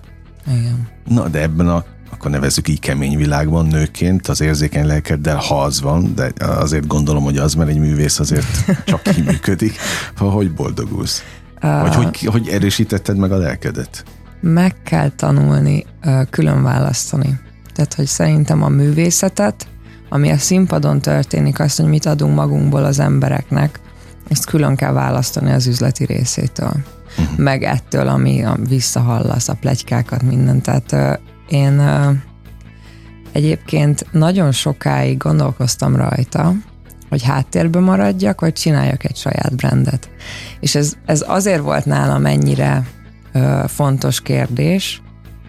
Igen. 0.47 0.89
Na, 1.05 1.29
de 1.29 1.41
ebben 1.41 1.69
a 1.69 1.85
akkor 2.13 2.31
nevezzük 2.31 2.69
így 2.69 2.81
kemény 2.81 3.17
világban 3.17 3.67
nőként, 3.67 4.29
az 4.29 4.41
érzékeny 4.41 4.87
lelkeddel, 4.87 5.37
ha 5.37 5.63
az 5.63 5.81
van, 5.81 6.15
de 6.15 6.33
azért 6.39 6.87
gondolom, 6.87 7.23
hogy 7.23 7.37
az, 7.37 7.55
mert 7.55 7.71
egy 7.71 7.79
művész 7.79 8.19
azért 8.19 8.65
csak 8.85 9.03
kiműködik. 9.03 9.77
Hogy 10.17 10.55
boldogulsz? 10.55 11.23
Vagy 11.61 11.95
hogy, 11.95 12.21
hogy 12.21 12.49
erősítetted 12.49 13.17
meg 13.17 13.33
a 13.33 13.37
lelkedet? 13.37 14.05
Meg 14.41 14.75
kell 14.83 15.11
tanulni 15.17 15.85
külön 16.31 16.63
választani. 16.63 17.41
Tehát, 17.75 17.95
hogy 17.95 18.07
szerintem 18.07 18.63
a 18.63 18.69
művészetet, 18.69 19.67
ami 20.09 20.31
a 20.31 20.39
színpadon 20.39 21.01
történik, 21.01 21.61
azt, 21.61 21.81
hogy 21.81 21.89
mit 21.89 22.07
adunk 22.07 22.35
magunkból 22.35 22.85
az 22.85 22.99
embereknek, 22.99 23.81
ezt 24.29 24.45
külön 24.45 24.77
kell 24.77 24.93
választani 24.93 25.53
az 25.53 25.67
üzleti 25.67 26.05
részétől. 26.05 26.73
Uh-huh. 27.19 27.39
Meg 27.39 27.63
ettől, 27.63 28.09
ami 28.09 28.43
a 28.45 28.57
visszahallasz, 28.69 29.49
a 29.49 29.55
plegykákat, 29.55 30.23
mindent. 30.23 30.63
Tehát 30.63 31.21
én 31.53 31.83
egyébként 33.33 34.07
nagyon 34.13 34.53
sokáig 34.53 35.17
gondolkoztam 35.17 35.97
rajta, 35.97 36.53
hogy 37.09 37.23
háttérbe 37.23 37.81
maradjak, 37.81 38.41
vagy 38.41 38.53
csináljak 38.53 39.05
egy 39.05 39.17
saját 39.17 39.57
brandet. 39.57 40.11
És 40.61 40.75
ez, 40.75 40.93
ez 41.07 41.25
azért 41.27 41.61
volt 41.61 41.85
nálam 41.85 42.27
ennyire 42.27 42.87
ö, 43.33 43.63
fontos 43.67 44.21
kérdés, 44.21 45.03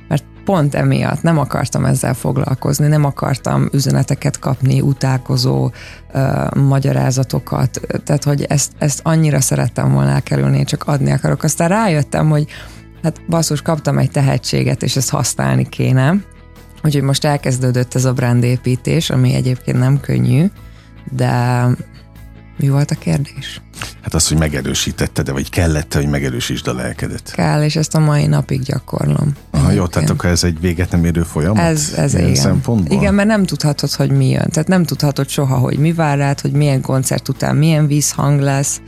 mert 0.07 0.24
pont 0.45 0.75
emiatt 0.75 1.22
nem 1.22 1.38
akartam 1.38 1.86
ezzel 1.86 2.13
foglalkozni, 2.13 2.88
nem 2.88 3.03
akartam 3.03 3.69
üzeneteket 3.72 4.39
kapni, 4.39 4.81
utálkozó 4.81 5.72
ö, 6.13 6.45
magyarázatokat, 6.55 7.81
tehát 8.03 8.24
hogy 8.24 8.43
ezt, 8.43 8.72
ezt 8.77 9.00
annyira 9.03 9.41
szerettem 9.41 9.93
volna 9.93 10.10
elkerülni, 10.10 10.63
csak 10.63 10.83
adni 10.83 11.12
akarok. 11.12 11.43
Aztán 11.43 11.69
rájöttem, 11.69 12.29
hogy 12.29 12.48
hát 13.03 13.22
basszus, 13.29 13.62
kaptam 13.62 13.98
egy 13.98 14.12
tehetséget, 14.12 14.83
és 14.83 14.95
ezt 14.95 15.10
használni 15.10 15.69
kéne, 15.69 16.15
úgyhogy 16.83 17.01
most 17.01 17.25
elkezdődött 17.25 17.93
ez 17.93 18.05
a 18.05 18.13
brandépítés, 18.13 19.10
ami 19.10 19.33
egyébként 19.33 19.79
nem 19.79 20.00
könnyű, 20.00 20.45
de 21.12 21.65
mi 22.57 22.69
volt 22.69 22.91
a 22.91 22.95
kérdés? 22.95 23.62
Hát 24.01 24.13
az, 24.13 24.27
hogy 24.27 24.38
megerősítetted, 24.38 25.25
de 25.25 25.31
vagy 25.31 25.50
kellett 25.50 25.93
hogy 25.93 26.07
megerősítsd 26.07 26.67
a 26.67 26.74
lelkedet? 26.74 27.31
Kell, 27.31 27.63
és 27.63 27.75
ezt 27.75 27.95
a 27.95 28.00
mai 28.00 28.25
napig 28.25 28.62
gyakorlom. 28.62 29.31
Ha 29.51 29.72
jó, 29.72 29.88
tehát 29.88 30.10
akkor 30.10 30.29
ez 30.29 30.43
egy 30.43 30.60
véget 30.60 30.91
nem 30.91 31.05
érő 31.05 31.24
folyamat? 31.24 31.63
Ez, 31.63 31.93
ez 31.98 32.13
igen. 32.13 32.36
Szempontból? 32.36 32.98
Igen, 32.98 33.13
mert 33.13 33.27
nem 33.27 33.45
tudhatod, 33.45 33.91
hogy 33.91 34.12
mi 34.12 34.29
jön. 34.29 34.50
Tehát 34.50 34.67
nem 34.67 34.83
tudhatod 34.83 35.27
soha, 35.27 35.57
hogy 35.57 35.77
mi 35.77 35.93
vár 35.93 36.17
rád, 36.17 36.39
hogy 36.39 36.51
milyen 36.51 36.81
koncert 36.81 37.29
után 37.29 37.55
milyen 37.55 37.88
vízhang 37.88 38.39
lesz. 38.41 38.81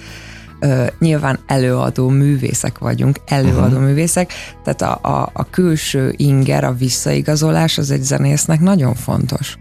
Uh, 0.62 0.88
nyilván 1.00 1.40
előadó 1.48 2.10
művészek 2.10 2.78
vagyunk, 2.78 3.18
előadó 3.26 3.60
uh-huh. 3.60 3.84
művészek, 3.84 4.34
tehát 4.64 4.82
a, 4.82 5.10
a, 5.10 5.30
a 5.34 5.50
külső 5.50 6.14
inger, 6.18 6.64
a 6.64 6.74
visszaigazolás 6.74 7.78
az 7.78 7.92
egy 7.92 8.04
zenésznek 8.04 8.60
nagyon 8.60 8.94
fontos. 8.94 9.58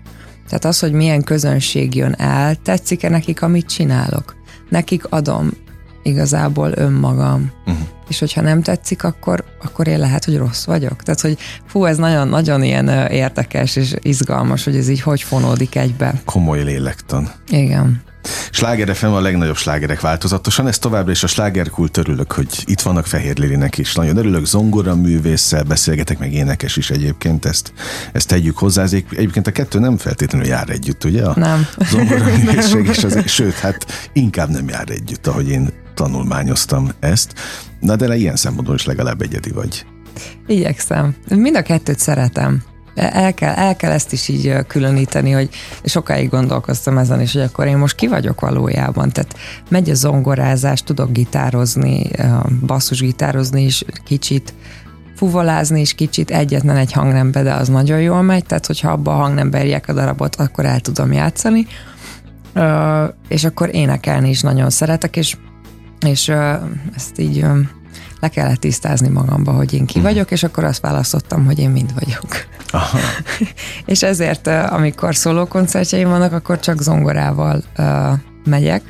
Tehát 0.49 0.65
az, 0.65 0.79
hogy 0.79 0.93
milyen 0.93 1.23
közönség 1.23 1.95
jön 1.95 2.15
el, 2.19 2.55
tetszik-e 2.55 3.09
nekik, 3.09 3.43
amit 3.43 3.67
csinálok. 3.67 4.37
Nekik 4.69 5.05
adom 5.09 5.51
igazából 6.03 6.73
önmagam. 6.75 7.53
Uh-huh. 7.67 7.87
És 8.09 8.19
hogyha 8.19 8.41
nem 8.41 8.63
tetszik, 8.63 9.05
akkor, 9.05 9.45
akkor 9.63 9.87
én 9.87 9.99
lehet, 9.99 10.25
hogy 10.25 10.37
rossz 10.37 10.65
vagyok. 10.65 11.03
Tehát, 11.03 11.21
hogy 11.21 11.39
fú, 11.67 11.85
ez 11.85 11.97
nagyon-nagyon 11.97 12.63
ilyen 12.63 12.89
érdekes 13.11 13.77
és 13.77 13.95
izgalmas, 14.03 14.65
hogy 14.65 14.77
ez 14.77 14.89
így 14.89 15.01
hogy 15.01 15.23
fonódik 15.23 15.75
egybe. 15.75 16.21
Komoly 16.25 16.63
lélektan. 16.63 17.31
Igen. 17.49 18.03
Sláger 18.50 18.97
FM 18.97 19.07
a 19.07 19.21
legnagyobb 19.21 19.57
slágerek 19.57 20.00
változatosan, 20.00 20.66
ez 20.66 20.78
továbbra 20.78 21.11
is 21.11 21.23
a 21.23 21.26
slágerkult 21.26 21.97
örülök, 21.97 22.33
hogy 22.33 22.62
itt 22.64 22.81
vannak 22.81 23.07
Fehér 23.07 23.38
Lilinek 23.38 23.78
is. 23.78 23.95
Nagyon 23.95 24.16
örülök, 24.16 24.45
zongora 24.45 24.95
művésszel 24.95 25.62
beszélgetek, 25.62 26.19
meg 26.19 26.33
énekes 26.33 26.76
is 26.76 26.90
egyébként, 26.90 27.45
ezt, 27.45 27.73
ezt 28.12 28.28
tegyük 28.28 28.59
hozzá. 28.59 28.83
Ez 28.83 28.93
egyébként 28.93 29.47
a 29.47 29.52
kettő 29.52 29.78
nem 29.78 29.97
feltétlenül 29.97 30.47
jár 30.47 30.69
együtt, 30.69 31.04
ugye? 31.04 31.25
A 31.25 31.38
nem. 31.38 31.66
Zongora 31.90 32.25
művészség 32.37 32.88
is, 32.88 33.04
az, 33.04 33.23
sőt, 33.26 33.54
hát 33.54 33.87
inkább 34.12 34.49
nem 34.49 34.69
jár 34.69 34.90
együtt, 34.90 35.26
ahogy 35.26 35.49
én 35.49 35.69
tanulmányoztam 35.95 36.90
ezt. 37.00 37.35
Na 37.81 37.97
de 37.97 38.16
ilyen 38.16 38.37
szempontból 38.37 38.75
is 38.75 38.85
legalább 38.85 39.23
egyedi 39.23 39.50
vagy. 39.50 39.87
Igyekszem. 40.47 41.14
Mind 41.28 41.57
a 41.57 41.62
kettőt 41.62 41.99
szeretem 41.99 42.62
el 42.95 43.35
kell, 43.35 43.55
el 43.55 43.77
kell 43.77 43.91
ezt 43.91 44.13
is 44.13 44.29
így 44.29 44.57
különíteni, 44.67 45.31
hogy 45.31 45.49
sokáig 45.85 46.31
gondolkoztam 46.31 46.99
ezen 46.99 47.21
is, 47.21 47.33
hogy 47.33 47.43
akkor 47.43 47.67
én 47.67 47.77
most 47.77 47.95
ki 47.95 48.07
vagyok 48.07 48.41
valójában. 48.41 49.11
Tehát 49.11 49.37
megy 49.69 49.91
a 49.91 49.95
zongorázás, 49.95 50.83
tudok 50.83 51.13
gitározni, 51.13 52.11
basszusgitározni 52.67 53.65
is 53.65 53.85
kicsit, 54.05 54.55
fuvolázni 55.17 55.81
is 55.81 55.95
kicsit, 55.95 56.31
egyetlen 56.31 56.77
egy 56.77 56.93
hangnembe, 56.93 57.43
de 57.43 57.53
az 57.53 57.69
nagyon 57.69 58.01
jól 58.01 58.23
megy, 58.23 58.45
tehát 58.45 58.67
hogyha 58.67 58.91
abba 58.91 59.13
a 59.13 59.21
hangnembe 59.21 59.81
a 59.87 59.93
darabot, 59.93 60.37
akkor 60.37 60.65
el 60.65 60.81
tudom 60.81 61.13
játszani. 61.13 61.67
És 63.29 63.45
akkor 63.45 63.75
énekelni 63.75 64.29
is 64.29 64.41
nagyon 64.41 64.71
szeretek, 64.71 65.17
és, 65.17 65.37
és 66.07 66.29
ezt 66.95 67.19
így 67.19 67.45
le 68.25 68.31
kellett 68.31 68.61
tisztázni 68.61 69.09
magamba, 69.09 69.52
hogy 69.52 69.75
én 69.75 69.87
ki 69.87 69.99
mhm. 69.99 70.07
vagyok, 70.07 70.31
és 70.31 70.43
akkor 70.43 70.64
azt 70.64 70.81
választottam, 70.81 71.45
hogy 71.45 71.59
én 71.59 71.71
mind 71.71 71.95
vagyok. 71.95 72.47
Aha. 72.71 72.99
és 73.93 74.02
ezért, 74.02 74.47
amikor 74.47 75.14
szólókoncertjeim 75.14 76.09
vannak, 76.09 76.33
akkor 76.33 76.61
csak 76.61 76.81
zongorával 76.81 77.62
uh, 77.78 78.12
megyek, 78.45 78.83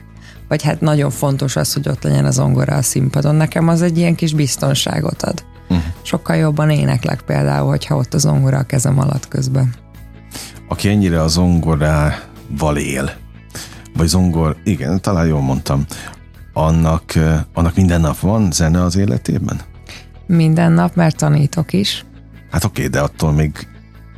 vagy 0.48 0.62
hát 0.62 0.80
nagyon 0.80 1.10
fontos 1.10 1.56
az, 1.56 1.72
hogy 1.72 1.88
ott 1.88 2.02
legyen 2.02 2.24
a 2.24 2.30
zongora 2.30 2.76
a 2.76 2.82
színpadon. 2.82 3.34
Nekem 3.34 3.68
az 3.68 3.82
egy 3.82 3.98
ilyen 3.98 4.14
kis 4.14 4.34
biztonságot 4.34 5.22
ad. 5.22 5.44
Uh-huh. 5.68 5.84
Sokkal 6.02 6.36
jobban 6.36 6.70
éneklek 6.70 7.20
például, 7.20 7.68
hogyha 7.68 7.96
ott 7.96 8.14
a 8.14 8.18
zongora 8.18 8.58
a 8.58 8.62
kezem 8.62 8.98
alatt 8.98 9.28
közben. 9.28 9.74
Aki 10.68 10.88
ennyire 10.88 11.22
a 11.22 11.28
zongorával 11.28 12.76
él, 12.76 13.10
vagy 13.96 14.06
zongor, 14.06 14.56
igen, 14.64 15.00
talán 15.00 15.26
jól 15.26 15.40
mondtam, 15.40 15.84
annak, 16.54 17.12
annak 17.52 17.76
minden 17.76 18.00
nap 18.00 18.18
van 18.18 18.52
zene 18.52 18.82
az 18.82 18.96
életében? 18.96 19.60
Minden 20.26 20.72
nap, 20.72 20.94
mert 20.94 21.16
tanítok 21.16 21.72
is. 21.72 22.04
Hát 22.50 22.64
oké, 22.64 22.86
de 22.86 23.00
attól 23.00 23.32
még 23.32 23.66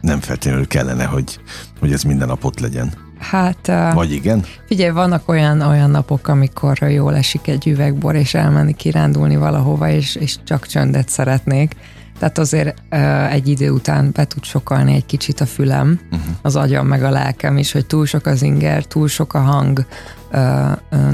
nem 0.00 0.21
feltétlenül 0.21 0.66
kellene, 0.66 1.05
hogy, 1.05 1.40
hogy 1.81 1.93
ez 1.93 2.02
minden 2.02 2.28
nap 2.28 2.45
ott 2.45 2.61
legyen. 2.61 2.93
Hát... 3.19 3.66
Vagy 3.95 4.12
igen? 4.12 4.45
Figyelj, 4.66 4.90
vannak 4.90 5.28
olyan, 5.28 5.61
olyan 5.61 5.90
napok, 5.90 6.28
amikor 6.28 6.78
jól 6.83 7.16
esik 7.16 7.49
egy 7.49 7.66
üvegbor, 7.66 8.14
és 8.14 8.35
elmenni 8.35 8.75
kirándulni 8.75 9.37
valahova, 9.37 9.88
és, 9.88 10.14
és 10.14 10.37
csak 10.45 10.66
csöndet 10.66 11.09
szeretnék. 11.09 11.76
Tehát 12.18 12.38
azért 12.38 12.82
egy 13.30 13.49
idő 13.49 13.70
után 13.70 14.11
be 14.12 14.25
tud 14.25 14.44
sokalni 14.44 14.94
egy 14.94 15.06
kicsit 15.06 15.40
a 15.40 15.46
fülem, 15.46 16.00
uh-huh. 16.11 16.35
az 16.42 16.56
agyam 16.56 16.87
meg 16.87 17.02
a 17.02 17.11
lelkem 17.11 17.56
is, 17.56 17.73
hogy 17.73 17.87
túl 17.87 18.06
sok 18.06 18.26
az 18.26 18.42
inger, 18.42 18.85
túl 18.85 19.08
sok 19.08 19.35
a 19.35 19.38
hang, 19.38 19.87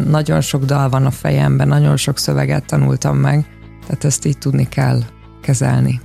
nagyon 0.06 0.40
sok 0.40 0.64
dal 0.64 0.88
van 0.88 1.06
a 1.06 1.10
fejemben, 1.10 1.68
nagyon 1.68 1.96
sok 1.96 2.18
szöveget 2.18 2.66
tanultam 2.66 3.16
meg, 3.16 3.44
tehát 3.86 4.04
ezt 4.04 4.26
így 4.26 4.38
tudni 4.38 4.68
kell 4.68 5.00
kezelni. 5.42 6.00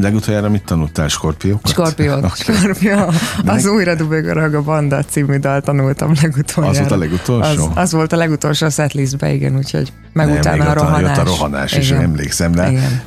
Legutoljára 0.00 0.48
mit 0.48 0.64
tanultál? 0.64 1.08
Skorpiókat? 1.08 1.68
Skorpiót. 1.70 2.16
Okay. 2.16 2.30
Skorpió. 2.34 3.12
Az 3.46 3.66
újra 3.66 3.94
dubögörög 3.94 4.54
a 4.54 4.62
banda 4.62 5.02
című 5.02 5.38
dal 5.38 5.60
tanultam 5.60 6.12
legutoljára. 6.22 6.78
Az 6.78 6.78
volt 6.78 6.92
a 6.92 6.96
legutolsó? 6.96 7.64
Az, 7.64 7.70
az 7.74 7.92
volt 7.92 8.12
a 8.12 8.16
legutolsó 8.16 8.66
a 8.66 8.70
setlistbe, 8.70 9.32
igen, 9.32 9.56
úgyhogy 9.56 9.92
meg 10.12 10.26
Nem, 10.26 10.36
utána 10.36 10.64
a 10.64 10.72
rohanás. 10.72 11.18
a 11.18 11.24
rohanás, 11.24 11.72
és 11.72 11.90
emlékszem 11.90 12.54
rá. 12.54 12.70
Igen. 12.70 13.02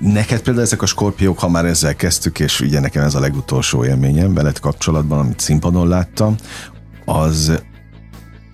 Neked 0.00 0.40
például 0.40 0.64
ezek 0.64 0.82
a 0.82 0.86
skorpiók, 0.86 1.38
ha 1.38 1.48
már 1.48 1.64
ezzel 1.64 1.96
kezdtük, 1.96 2.40
és 2.40 2.60
ugye 2.60 2.80
nekem 2.80 3.02
ez 3.02 3.14
a 3.14 3.20
legutolsó 3.20 3.84
élményem 3.84 4.34
veled 4.34 4.58
kapcsolatban, 4.58 5.18
amit 5.18 5.40
színpadon 5.40 5.88
láttam, 5.88 6.34
az 7.04 7.62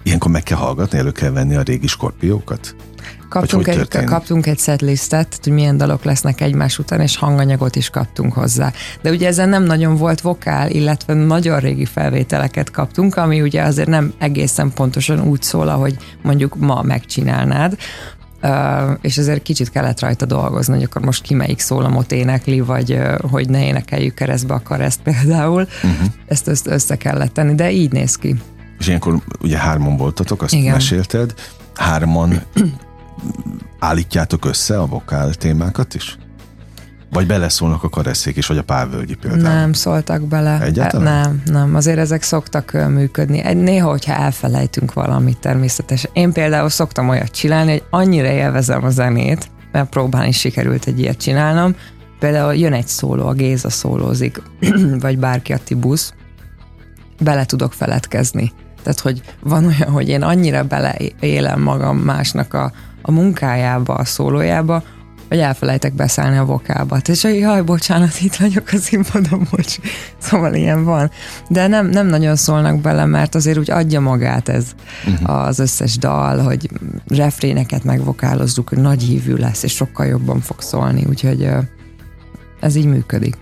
ilyenkor 0.03 0.31
meg 0.31 0.43
kell 0.43 0.59
hallgatni, 0.59 0.99
elő 0.99 1.13
kell 1.13 1.31
venni 1.31 1.57
a 1.57 1.63
régi 1.63 1.87
skorpiókat? 1.87 2.75
Kaptunk 3.29 3.69
egy, 3.69 4.05
kaptunk 4.05 4.47
egy 4.47 4.59
setlistet, 4.59 5.39
hogy 5.43 5.53
milyen 5.53 5.77
dalok 5.77 6.05
lesznek 6.05 6.41
egymás 6.41 6.79
után, 6.79 7.01
és 7.01 7.17
hanganyagot 7.17 7.77
is 7.77 7.91
kaptunk 7.91 8.33
hozzá. 8.33 8.73
De 9.03 9.11
ugye 9.11 9.27
ezen 9.27 9.49
nem 9.49 9.63
nagyon 9.63 9.97
volt 9.97 10.21
vokál, 10.21 10.71
illetve 10.71 11.15
nagyon 11.15 11.59
régi 11.59 11.85
felvételeket 11.85 12.71
kaptunk, 12.71 13.17
ami 13.17 13.41
ugye 13.41 13.63
azért 13.63 13.89
nem 13.89 14.13
egészen 14.19 14.73
pontosan 14.73 15.21
úgy 15.21 15.43
szól, 15.43 15.69
ahogy 15.69 15.97
mondjuk 16.23 16.57
ma 16.57 16.83
megcsinálnád, 16.83 17.77
és 19.01 19.17
ezért 19.17 19.43
kicsit 19.43 19.71
kellett 19.71 20.01
rajta 20.01 20.27
dolgozni, 20.27 20.75
hogy 20.75 20.83
akkor 20.83 21.03
most 21.03 21.23
ki 21.23 21.35
melyik 21.35 21.59
szólamot 21.59 22.13
énekli, 22.13 22.61
vagy 22.61 22.99
hogy 23.31 23.49
ne 23.49 23.65
énekeljük 23.65 24.15
keresztbe 24.15 24.55
a 24.55 24.63
kereszt 24.69 25.01
például. 25.03 25.63
Uh-huh. 25.63 26.07
Ezt 26.27 26.47
össze, 26.47 26.73
össze 26.73 26.97
kellett 26.97 27.33
tenni, 27.33 27.55
de 27.55 27.71
így 27.71 27.93
néz 27.93 28.17
ki. 28.17 28.37
És 28.79 28.87
ilyenkor 28.87 29.23
ugye 29.41 29.59
hárman 29.59 29.97
voltatok, 29.97 30.43
azt 30.43 30.55
Igen. 30.55 30.73
mesélted, 30.73 31.35
hárman 31.75 32.43
állítjátok 33.79 34.45
össze 34.45 34.81
a 34.81 34.87
vokál 34.87 35.35
témákat 35.35 35.95
is? 35.95 36.19
Vagy 37.11 37.26
beleszólnak 37.26 37.85
a 37.85 37.88
kareszék 37.88 38.37
is, 38.37 38.47
vagy 38.47 38.59
a 38.59 38.62
pávölgyi 38.62 39.14
például? 39.14 39.43
Nem 39.43 39.73
szóltak 39.73 40.23
bele. 40.23 40.61
Egyáltalán? 40.61 41.43
Nem, 41.45 41.55
nem. 41.55 41.75
Azért 41.75 41.99
ezek 41.99 42.23
szoktak 42.23 42.73
működni. 42.88 43.52
Néha, 43.52 43.88
hogyha 43.88 44.14
elfelejtünk 44.14 44.93
valamit 44.93 45.38
természetesen. 45.38 46.11
Én 46.14 46.33
például 46.33 46.69
szoktam 46.69 47.09
olyat 47.09 47.31
csinálni, 47.31 47.71
hogy 47.71 47.83
annyira 47.90 48.29
élvezem 48.29 48.85
a 48.85 48.90
zenét, 48.90 49.50
mert 49.73 49.88
próbálni 49.88 50.29
is 50.29 50.38
sikerült 50.38 50.87
egy 50.87 50.99
ilyet 50.99 51.19
csinálnom. 51.19 51.75
Például 52.19 52.55
jön 52.55 52.73
egy 52.73 52.87
szóló, 52.87 53.26
a 53.26 53.33
Géza 53.33 53.71
szólózik, 53.71 54.43
vagy 55.00 55.19
bárki 55.19 55.52
a 55.52 55.59
Tibusz, 55.64 56.14
bele 57.21 57.45
tudok 57.45 57.73
feledkezni. 57.73 58.52
Tehát, 58.83 59.00
hogy 59.00 59.23
van 59.43 59.64
olyan, 59.64 59.90
hogy 59.90 60.09
én 60.09 60.23
annyira 60.23 60.64
beleélem 60.64 61.61
magam 61.61 61.97
másnak 61.97 62.55
a, 62.55 62.73
a 63.02 63.11
munkájába, 63.11 63.95
a 63.95 64.05
szólójába, 64.05 64.83
vagy 65.31 65.39
elfelejtek 65.39 65.95
beszélni 65.95 66.37
a 66.37 66.45
vokába. 66.45 66.99
És 67.09 67.23
hogy 67.23 67.39
jaj, 67.39 67.63
bocsánat, 67.63 68.21
itt 68.21 68.35
vagyok 68.35 68.69
a 68.73 68.77
színpadon, 68.77 69.47
bocs. 69.51 69.77
Szóval 70.19 70.55
ilyen 70.55 70.85
van. 70.85 71.11
De 71.49 71.67
nem, 71.67 71.87
nem 71.87 72.07
nagyon 72.07 72.37
szólnak 72.37 72.81
bele, 72.81 73.05
mert 73.05 73.35
azért 73.35 73.59
úgy 73.59 73.71
adja 73.71 74.01
magát 74.01 74.49
ez 74.49 74.65
uh-huh. 75.07 75.47
az 75.47 75.59
összes 75.59 75.99
dal, 75.99 76.39
hogy 76.39 76.71
refréneket 77.07 77.85
megvokálozzuk, 77.85 78.69
hogy 78.69 78.79
nagy 78.79 79.03
hívű 79.03 79.35
lesz, 79.35 79.63
és 79.63 79.73
sokkal 79.73 80.07
jobban 80.07 80.41
fog 80.41 80.61
szólni, 80.61 81.05
úgyhogy 81.09 81.49
ez 82.61 82.75
így 82.75 82.87
működik 82.87 83.37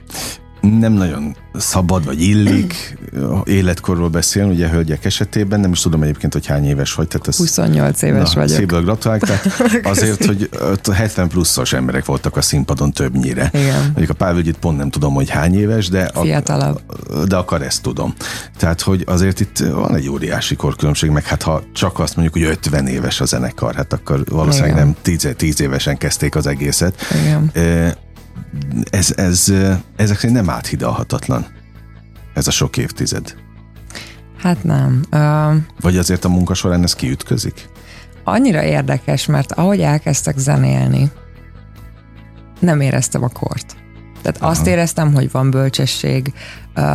nem 0.78 0.92
nagyon 0.92 1.36
szabad, 1.54 2.04
vagy 2.04 2.22
illik 2.22 2.98
életkorról 3.44 4.08
beszélni, 4.08 4.54
ugye 4.54 4.68
hölgyek 4.68 5.04
esetében, 5.04 5.60
nem 5.60 5.72
is 5.72 5.80
tudom 5.80 6.02
egyébként, 6.02 6.32
hogy 6.32 6.46
hány 6.46 6.66
éves 6.66 6.94
vagy. 6.94 7.08
Tehát 7.08 7.28
ez, 7.28 7.36
28 7.36 8.02
éves 8.02 8.32
na, 8.32 8.40
vagyok. 8.40 8.56
Szépből 8.56 8.82
gratulálok, 8.82 9.24
tehát 9.24 9.46
azért, 9.92 10.24
hogy 10.24 10.50
70 10.92 11.28
pluszos 11.28 11.72
emberek 11.72 12.04
voltak 12.04 12.36
a 12.36 12.40
színpadon 12.40 12.92
többnyire. 12.92 13.50
Igen. 13.52 13.82
Mondjuk 13.82 14.10
a 14.10 14.14
Pálvölgyit 14.14 14.58
pont 14.58 14.78
nem 14.78 14.90
tudom, 14.90 15.14
hogy 15.14 15.28
hány 15.28 15.54
éves, 15.58 15.88
de, 15.88 16.10
Fiatalabb. 16.14 16.80
A, 17.10 17.24
de 17.24 17.36
akar 17.36 17.62
ezt 17.62 17.82
tudom. 17.82 18.14
Tehát, 18.56 18.80
hogy 18.80 19.04
azért 19.06 19.40
itt 19.40 19.58
van 19.58 19.94
egy 19.94 20.08
óriási 20.08 20.56
korkülönbség, 20.56 21.10
meg 21.10 21.24
hát 21.24 21.42
ha 21.42 21.62
csak 21.72 21.98
azt 21.98 22.16
mondjuk, 22.16 22.44
hogy 22.44 22.56
50 22.56 22.86
éves 22.86 23.20
a 23.20 23.24
zenekar, 23.24 23.74
hát 23.74 23.92
akkor 23.92 24.24
valószínűleg 24.30 24.72
Igen. 24.72 24.84
nem 24.84 24.96
10, 25.02 25.28
10 25.36 25.60
évesen 25.60 25.98
kezdték 25.98 26.34
az 26.34 26.46
egészet. 26.46 26.94
Igen. 27.22 27.50
E, 27.52 27.96
ez, 28.90 29.12
ez, 29.16 29.52
ezek 29.96 30.16
szerint 30.16 30.36
nem 30.36 30.50
áthidalhatatlan, 30.50 31.46
ez 32.34 32.46
a 32.46 32.50
sok 32.50 32.76
évtized. 32.76 33.34
Hát 34.38 34.64
nem. 34.64 35.04
Uh, 35.12 35.54
Vagy 35.80 35.96
azért 35.96 36.24
a 36.24 36.28
munka 36.28 36.54
során 36.54 36.82
ez 36.82 36.94
kiütközik? 36.94 37.68
Annyira 38.24 38.62
érdekes, 38.62 39.26
mert 39.26 39.52
ahogy 39.52 39.80
elkezdtek 39.80 40.38
zenélni, 40.38 41.10
nem 42.60 42.80
éreztem 42.80 43.22
a 43.22 43.28
kort. 43.28 43.76
Tehát 44.22 44.42
Aha. 44.42 44.50
azt 44.50 44.66
éreztem, 44.66 45.14
hogy 45.14 45.30
van 45.30 45.50
bölcsesség, 45.50 46.32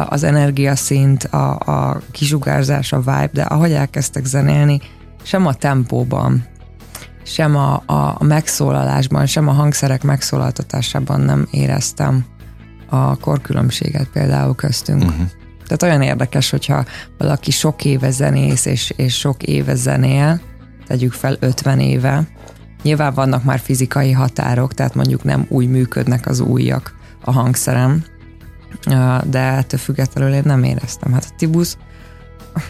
az 0.10 0.24
energiaszint, 0.24 1.24
a, 1.24 1.52
a 1.60 2.02
kisugárzás, 2.12 2.94
a 2.94 2.98
vibe, 2.98 3.30
de 3.34 3.42
ahogy 3.42 3.72
elkezdtek 3.72 4.26
zenélni, 4.26 4.82
sem 5.24 5.46
a 5.46 5.54
tempóban, 5.54 6.46
sem 7.34 7.56
a, 7.56 7.84
a, 7.86 8.16
a 8.18 8.24
megszólalásban, 8.24 9.26
sem 9.26 9.48
a 9.48 9.52
hangszerek 9.52 10.04
megszólaltatásában 10.04 11.22
nem 11.22 11.48
éreztem 11.52 12.26
a 12.90 13.18
korkülönbséget 13.18 14.08
például 14.14 14.56
köztünk. 14.56 15.04
Uh-huh. 15.04 15.28
Tehát 15.68 15.84
olyan 15.84 16.02
érdekes, 16.02 16.50
hogyha 16.50 16.86
valaki 17.18 17.52
sok 17.52 17.86
éve 17.86 18.12
zenész, 18.12 18.66
és, 18.66 18.94
és 18.96 19.18
sok 19.18 19.44
éve 19.44 19.76
zenél, 19.76 20.42
tegyük 20.88 21.12
fel 21.12 21.36
50 21.40 21.80
éve, 21.80 22.28
nyilván 22.84 23.14
vannak 23.14 23.44
már 23.44 23.60
fizikai 23.60 24.12
határok, 24.12 24.74
tehát 24.74 24.96
mondjuk 24.96 25.24
nem 25.24 25.46
úgy 25.50 25.70
működnek 25.70 26.28
az 26.28 26.40
újak 26.40 26.96
a 27.24 27.32
hangszerem, 27.32 28.04
de 29.24 29.40
ettől 29.40 29.80
függetlenül 29.80 30.34
én 30.34 30.44
nem 30.46 30.64
éreztem. 30.64 31.14
Hát 31.14 31.28
a 31.30 31.36
Tibusz 31.38 31.78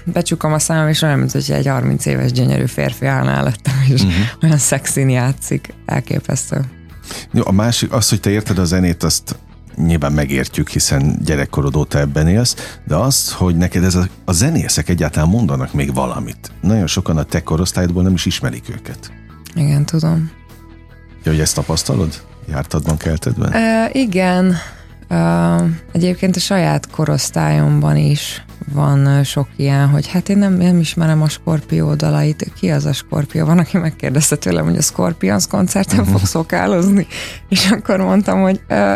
becsukom 0.04 0.54
a 0.54 0.60
számom, 0.60 0.88
és 0.88 1.02
olyan, 1.02 1.18
mint 1.18 1.32
hogy 1.32 1.52
egy 1.52 1.68
30 1.68 2.06
éves 2.06 2.32
gyönyörű 2.32 2.66
férfi 2.66 3.06
állna 3.06 3.32
előttem, 3.32 3.74
és 3.94 4.02
uh-huh. 4.02 4.16
olyan 4.44 4.58
szexin 4.58 5.10
játszik. 5.10 5.74
Elképesztő. 5.86 6.62
Jó, 7.32 7.42
a 7.46 7.52
másik, 7.52 7.92
az, 7.92 8.10
hogy 8.10 8.20
te 8.20 8.30
érted 8.30 8.58
a 8.58 8.66
zenét, 8.66 9.04
azt 9.04 9.36
nyilván 9.76 10.12
megértjük, 10.12 10.70
hiszen 10.70 11.20
gyerekkorod 11.24 11.76
óta 11.76 12.00
ebben 12.00 12.28
élsz, 12.28 12.78
de 12.88 12.96
az, 12.96 13.34
hogy 13.34 13.56
neked 13.56 13.84
ez 13.84 13.96
a, 13.96 14.08
a 14.26 14.32
zenészek 14.32 14.90
egyáltalán 14.90 15.30
mondanak 15.30 15.74
még 15.74 15.94
valamit. 15.94 16.52
Nagyon 16.62 16.88
sokan 16.88 17.18
a 17.18 17.24
te 17.24 17.44
korosztályodból 17.44 18.04
nem 18.04 18.14
is 18.14 18.26
ismerik 18.26 18.70
őket. 18.70 19.12
Igen, 19.56 19.86
tudom. 19.86 20.32
Ja, 21.24 21.32
hogy 21.32 21.40
ezt 21.40 21.56
tapasztalod? 21.56 22.22
Jártadban, 22.50 22.98
keltedben? 22.98 23.54
E, 23.54 23.90
igen. 23.92 24.56
E, 25.08 25.56
egyébként 25.92 26.36
a 26.36 26.40
saját 26.40 26.90
korosztályomban 26.90 27.98
is 27.98 28.46
van 28.72 29.24
sok 29.24 29.48
ilyen, 29.56 29.88
hogy 29.88 30.08
hát 30.08 30.30
én 30.30 30.38
nem, 30.38 30.54
nem 30.54 30.80
ismerem 30.80 31.22
a 31.22 31.30
Skorpió 31.30 31.94
dalait. 31.94 32.52
Ki 32.60 32.70
az 32.70 32.86
a 32.86 32.94
Skorpió? 32.94 33.46
Van, 33.46 33.58
aki 33.58 33.78
megkérdezte 33.78 34.36
tőlem, 34.36 34.66
hogy 34.66 34.78
a 34.78 34.82
Scorpions 34.82 35.48
koncerten 35.48 36.00
uh-huh. 36.00 36.14
fog 36.14 36.28
szokálozni. 36.28 37.08
És 37.50 37.72
akkor 37.72 38.00
mondtam, 38.00 38.42
hogy 38.42 38.62
uh, 38.70 38.96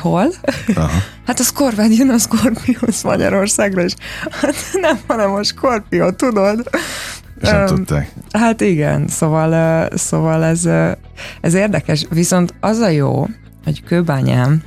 hol? 0.00 0.32
Aha. 0.74 0.90
hát 1.26 1.40
a 1.40 1.42
Scorpion 1.42 1.92
jön 1.92 2.10
a 2.10 2.18
Scorpions 2.18 3.02
Magyarországra, 3.02 3.82
és 3.82 3.94
hát 4.30 4.54
nem, 4.72 4.98
hanem 5.06 5.32
a 5.32 5.42
Skorpió, 5.42 6.10
tudod? 6.10 6.70
És 7.40 7.48
nem 7.48 7.60
um, 7.60 7.66
tudták. 7.66 8.12
Hát 8.32 8.60
igen, 8.60 9.08
szóval, 9.08 9.88
szóval 9.94 10.44
ez, 10.44 10.68
ez 11.40 11.54
érdekes. 11.54 12.06
Viszont 12.10 12.54
az 12.60 12.78
a 12.78 12.88
jó, 12.88 13.26
hogy 13.64 13.84
kőbányám 13.84 14.62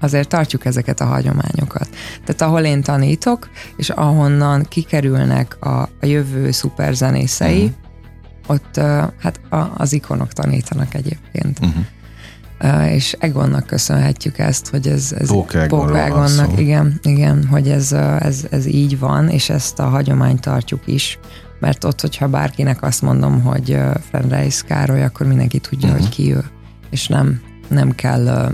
azért 0.00 0.28
tartjuk 0.28 0.64
ezeket 0.64 1.00
a 1.00 1.04
hagyományokat. 1.04 1.88
Tehát 2.24 2.40
ahol 2.42 2.60
én 2.60 2.82
tanítok, 2.82 3.48
és 3.76 3.90
ahonnan 3.90 4.62
kikerülnek 4.68 5.56
a, 5.60 5.80
a 6.00 6.06
jövő 6.06 6.50
szuperzenészei, 6.50 7.64
uh-huh. 7.64 7.76
ott 8.46 8.76
uh, 8.76 9.12
hát 9.18 9.40
a, 9.50 9.70
az 9.76 9.92
ikonok 9.92 10.32
tanítanak 10.32 10.94
egyébként. 10.94 11.58
Uh-huh. 11.58 11.84
Uh, 12.62 12.92
és 12.92 13.16
Egonnak 13.18 13.66
köszönhetjük 13.66 14.38
ezt, 14.38 14.68
hogy 14.68 14.86
ez, 14.86 15.14
ez 15.18 15.28
Póka 15.28 15.98
Egonnak, 15.98 16.58
igen, 16.60 16.98
igen, 17.02 17.46
hogy 17.46 17.68
ez, 17.68 17.92
ez, 18.18 18.46
ez 18.50 18.66
így 18.66 18.98
van, 18.98 19.28
és 19.28 19.50
ezt 19.50 19.78
a 19.78 19.84
hagyományt 19.88 20.40
tartjuk 20.40 20.82
is, 20.84 21.18
mert 21.60 21.84
ott, 21.84 22.00
hogyha 22.00 22.28
bárkinek 22.28 22.82
azt 22.82 23.02
mondom, 23.02 23.42
hogy 23.42 23.78
Frenreis 24.08 24.62
Károly, 24.62 25.04
akkor 25.04 25.26
mindenki 25.26 25.58
tudja, 25.58 25.88
uh-huh. 25.88 26.02
hogy 26.02 26.14
ki 26.14 26.34
ő, 26.34 26.44
és 26.90 27.06
nem, 27.06 27.40
nem 27.68 27.94
kell 27.94 28.22
uh, 28.22 28.52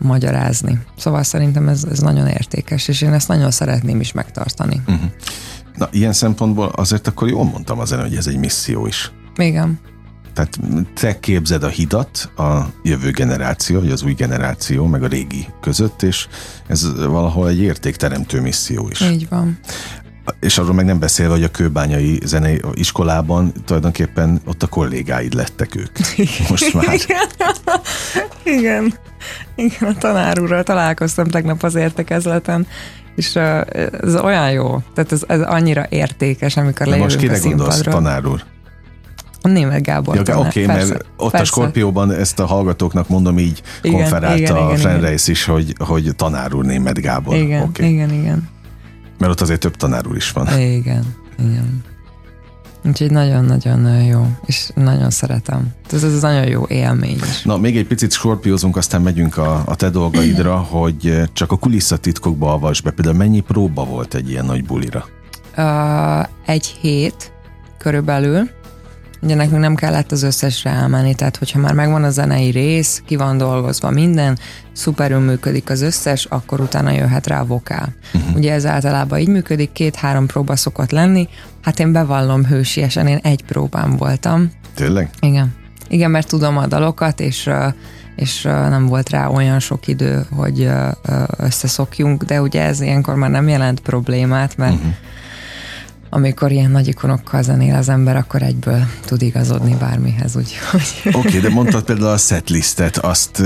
magyarázni. 0.00 0.80
Szóval 0.96 1.22
szerintem 1.22 1.68
ez, 1.68 1.84
ez 1.90 1.98
nagyon 1.98 2.26
értékes, 2.26 2.88
és 2.88 3.00
én 3.00 3.12
ezt 3.12 3.28
nagyon 3.28 3.50
szeretném 3.50 4.00
is 4.00 4.12
megtartani. 4.12 4.80
Uh-huh. 4.86 5.10
Na, 5.76 5.88
ilyen 5.92 6.12
szempontból 6.12 6.66
azért 6.66 7.06
akkor 7.06 7.28
jól 7.28 7.44
mondtam 7.44 7.78
az 7.78 7.90
hogy 7.90 8.16
ez 8.16 8.26
egy 8.26 8.38
misszió 8.38 8.86
is. 8.86 9.12
Igen. 9.36 9.78
Tehát 10.34 10.58
te 10.94 11.20
képzed 11.20 11.62
a 11.62 11.68
hidat 11.68 12.30
a 12.36 12.66
jövő 12.82 13.10
generáció, 13.10 13.80
vagy 13.80 13.90
az 13.90 14.02
új 14.02 14.12
generáció, 14.12 14.86
meg 14.86 15.02
a 15.02 15.06
régi 15.06 15.46
között, 15.60 16.02
és 16.02 16.28
ez 16.66 16.94
valahol 16.96 17.48
egy 17.48 17.60
értékteremtő 17.60 18.40
misszió 18.40 18.88
is. 18.88 19.00
Így 19.00 19.28
van. 19.28 19.58
És 20.40 20.58
arról 20.58 20.74
meg 20.74 20.84
nem 20.84 20.98
beszélve, 20.98 21.32
hogy 21.32 21.42
a 21.42 21.50
kőbányai 21.50 22.20
zenei 22.24 22.60
iskolában 22.74 23.52
tulajdonképpen 23.64 24.40
ott 24.46 24.62
a 24.62 24.66
kollégáid 24.66 25.34
lettek 25.34 25.74
ők. 25.74 25.98
Most 26.50 26.74
már. 26.74 26.96
Igen. 28.42 28.94
Igen, 29.54 29.88
a 29.88 29.98
tanár 29.98 30.40
úrral 30.40 30.62
találkoztam 30.62 31.26
tegnap 31.26 31.62
az 31.62 31.74
értekezleten, 31.74 32.66
és 33.16 33.36
ez 33.36 34.16
olyan 34.22 34.50
jó, 34.50 34.82
tehát 34.94 35.12
ez, 35.12 35.22
ez 35.26 35.40
annyira 35.40 35.86
értékes, 35.88 36.56
amikor 36.56 36.86
lejövünk 36.86 37.10
most 37.10 37.20
kire 37.20 37.36
a 37.36 37.48
gondolsz, 37.48 37.80
tanár 37.80 38.26
úr? 38.26 38.42
Német 39.42 39.82
Gábor. 39.82 40.14
Ja, 40.14 40.20
Oké, 40.20 40.62
okay, 40.62 40.66
mert 40.66 41.04
ott 41.16 41.30
persze. 41.30 41.38
a 41.38 41.44
Skorpióban 41.44 42.12
ezt 42.12 42.38
a 42.38 42.46
hallgatóknak 42.46 43.08
mondom 43.08 43.38
így 43.38 43.62
igen, 43.82 44.00
konferált 44.00 44.38
igen, 44.38 44.56
a 44.56 44.76
Frenreis 44.76 45.28
is, 45.28 45.44
hogy, 45.44 45.74
hogy 45.78 46.10
tanár 46.16 46.54
úr 46.54 46.64
német 46.64 47.00
Gábor. 47.00 47.36
Igen, 47.36 47.62
okay. 47.62 47.92
igen, 47.92 48.12
igen. 48.12 48.48
Mert 49.18 49.32
ott 49.32 49.40
azért 49.40 49.60
több 49.60 49.76
tanár 49.76 50.06
úr 50.06 50.16
is 50.16 50.30
van. 50.30 50.60
Igen, 50.60 51.04
igen. 51.38 51.84
Úgyhogy 52.84 53.10
nagyon-nagyon 53.10 54.02
jó, 54.02 54.26
és 54.46 54.70
nagyon 54.74 55.10
szeretem. 55.10 55.68
Ez, 55.92 56.04
ez 56.04 56.20
nagyon 56.20 56.46
jó 56.46 56.64
élmény 56.68 57.18
is. 57.22 57.42
Na, 57.42 57.56
még 57.56 57.76
egy 57.76 57.86
picit 57.86 58.12
skorpiózunk, 58.12 58.76
aztán 58.76 59.02
megyünk 59.02 59.36
a, 59.36 59.62
a 59.66 59.74
te 59.74 59.90
dolgaidra, 59.90 60.56
hogy 60.56 61.22
csak 61.32 61.52
a 61.52 61.56
kulisszatitkokba 61.56 62.52
avas 62.52 62.80
be. 62.80 62.90
Például 62.90 63.16
mennyi 63.16 63.40
próba 63.40 63.84
volt 63.84 64.14
egy 64.14 64.30
ilyen 64.30 64.44
nagy 64.44 64.64
bulira? 64.64 65.06
Uh, 65.56 66.26
egy 66.46 66.66
hét 66.66 67.32
körülbelül, 67.78 68.50
Ugye 69.22 69.34
nekünk 69.34 69.60
nem 69.60 69.74
kellett 69.74 70.12
az 70.12 70.22
összesre 70.22 70.70
elmenni, 70.70 71.14
tehát 71.14 71.36
hogyha 71.36 71.58
már 71.58 71.72
megvan 71.72 72.04
a 72.04 72.10
zenei 72.10 72.50
rész, 72.50 73.02
ki 73.06 73.16
van 73.16 73.38
dolgozva 73.38 73.90
minden, 73.90 74.38
szuperül 74.72 75.18
működik 75.18 75.70
az 75.70 75.80
összes, 75.80 76.24
akkor 76.24 76.60
utána 76.60 76.90
jöhet 76.90 77.26
rá 77.26 77.40
a 77.40 77.44
vokál. 77.44 77.94
Uh-huh. 78.14 78.36
Ugye 78.36 78.52
ez 78.52 78.66
általában 78.66 79.18
így 79.18 79.28
működik, 79.28 79.72
két-három 79.72 80.26
próba 80.26 80.56
szokott 80.56 80.90
lenni, 80.90 81.28
hát 81.62 81.78
én 81.80 81.92
bevallom 81.92 82.44
hősiesen, 82.44 83.06
én 83.06 83.18
egy 83.22 83.44
próbám 83.44 83.96
voltam. 83.96 84.52
Tényleg? 84.74 85.10
Igen. 85.20 85.54
Igen, 85.88 86.10
mert 86.10 86.28
tudom 86.28 86.56
a 86.56 86.66
dalokat, 86.66 87.20
és 87.20 87.50
és 88.16 88.42
nem 88.42 88.86
volt 88.86 89.10
rá 89.10 89.26
olyan 89.26 89.58
sok 89.60 89.86
idő, 89.86 90.26
hogy 90.36 90.68
összeszokjunk, 91.36 92.22
de 92.24 92.40
ugye 92.40 92.62
ez 92.62 92.80
ilyenkor 92.80 93.14
már 93.14 93.30
nem 93.30 93.48
jelent 93.48 93.80
problémát, 93.80 94.56
mert 94.56 94.74
uh-huh 94.74 94.94
amikor 96.10 96.52
ilyen 96.52 96.70
nagy 96.70 96.88
ikonokkal 96.88 97.42
zenél 97.42 97.74
az 97.74 97.88
ember, 97.88 98.16
akkor 98.16 98.42
egyből 98.42 98.86
tud 99.04 99.22
igazodni 99.22 99.76
bármihez. 99.78 100.36
Oké, 100.36 100.48
okay, 101.12 101.40
de 101.40 101.48
mondtad 101.48 101.84
például 101.84 102.08
a 102.08 102.16
setlistet, 102.16 102.96
azt 102.96 103.42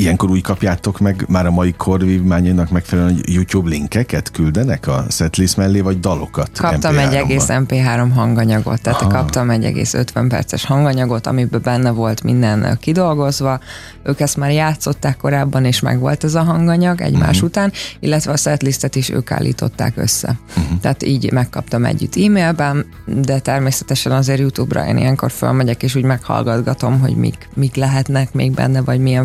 Ilyenkor 0.00 0.30
úgy 0.30 0.42
kapjátok 0.42 0.98
meg 0.98 1.24
már 1.28 1.46
a 1.46 1.50
mai 1.50 1.74
korvívmányénak 1.76 2.70
megfelelően 2.70 3.14
hogy 3.14 3.34
YouTube 3.34 3.68
linkeket 3.68 4.30
küldenek 4.30 4.86
a 4.86 5.04
setlist 5.10 5.56
mellé, 5.56 5.80
vagy 5.80 6.00
dalokat? 6.00 6.50
Kaptam 6.58 6.94
MP3-ban? 6.94 7.06
egy 7.06 7.14
egész 7.14 7.46
MP3 7.48 8.10
hanganyagot, 8.14 8.80
tehát 8.80 9.00
Aha. 9.00 9.10
kaptam 9.10 9.50
egy 9.50 9.64
egész 9.64 9.94
50 9.94 10.28
perces 10.28 10.64
hanganyagot, 10.64 11.26
amiben 11.26 11.60
benne 11.62 11.90
volt 11.90 12.22
minden 12.22 12.78
kidolgozva. 12.80 13.60
Ők 14.02 14.20
ezt 14.20 14.36
már 14.36 14.50
játszották 14.50 15.16
korábban, 15.16 15.64
és 15.64 15.80
meg 15.80 15.98
volt 15.98 16.24
ez 16.24 16.34
a 16.34 16.42
hanganyag 16.42 17.00
egymás 17.00 17.34
uh-huh. 17.34 17.48
után, 17.48 17.72
illetve 18.00 18.32
a 18.32 18.36
setlistet 18.36 18.96
is 18.96 19.10
ők 19.10 19.30
állították 19.30 19.92
össze. 19.96 20.38
Uh-huh. 20.56 20.80
Tehát 20.80 21.02
így 21.02 21.32
megkaptam 21.32 21.84
együtt 21.84 22.16
e-mailben, 22.16 22.86
de 23.06 23.38
természetesen 23.38 24.12
azért 24.12 24.38
YouTube-ra 24.38 24.86
én 24.86 24.96
ilyenkor 24.96 25.30
fölmegyek, 25.30 25.82
és 25.82 25.94
úgy 25.94 26.04
meghallgatgatom, 26.04 27.00
hogy 27.00 27.16
mik, 27.16 27.48
mik 27.54 27.74
lehetnek 27.74 28.32
még 28.32 28.52
benne, 28.52 28.80
vagy 28.80 29.00
milyen 29.00 29.24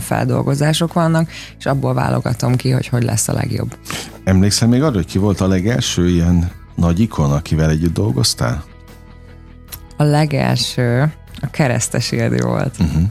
feldolgozások 0.66 0.94
vannak, 0.94 1.30
és 1.60 1.66
abból 1.66 1.94
válogatom 1.94 2.56
ki, 2.56 2.70
hogy 2.70 2.88
hogy 2.88 3.04
lesz 3.04 3.28
a 3.28 3.34
legjobb. 3.34 3.78
Emlékszel 4.24 4.68
még 4.68 4.82
arra, 4.82 4.96
hogy 4.96 5.06
ki 5.06 5.18
volt 5.18 5.42
a 5.42 5.48
legelső 5.48 6.10
ilyen 6.10 6.52
nagy 6.76 7.00
ikon, 7.00 7.32
akivel 7.32 7.70
együtt 7.70 7.94
dolgoztál? 7.94 8.64
A 9.98 10.04
legelső 10.04 11.14
a 11.42 11.50
keresztes 11.52 12.12
Ildi 12.12 12.42
volt. 12.42 12.76
Uh-huh. 12.80 13.04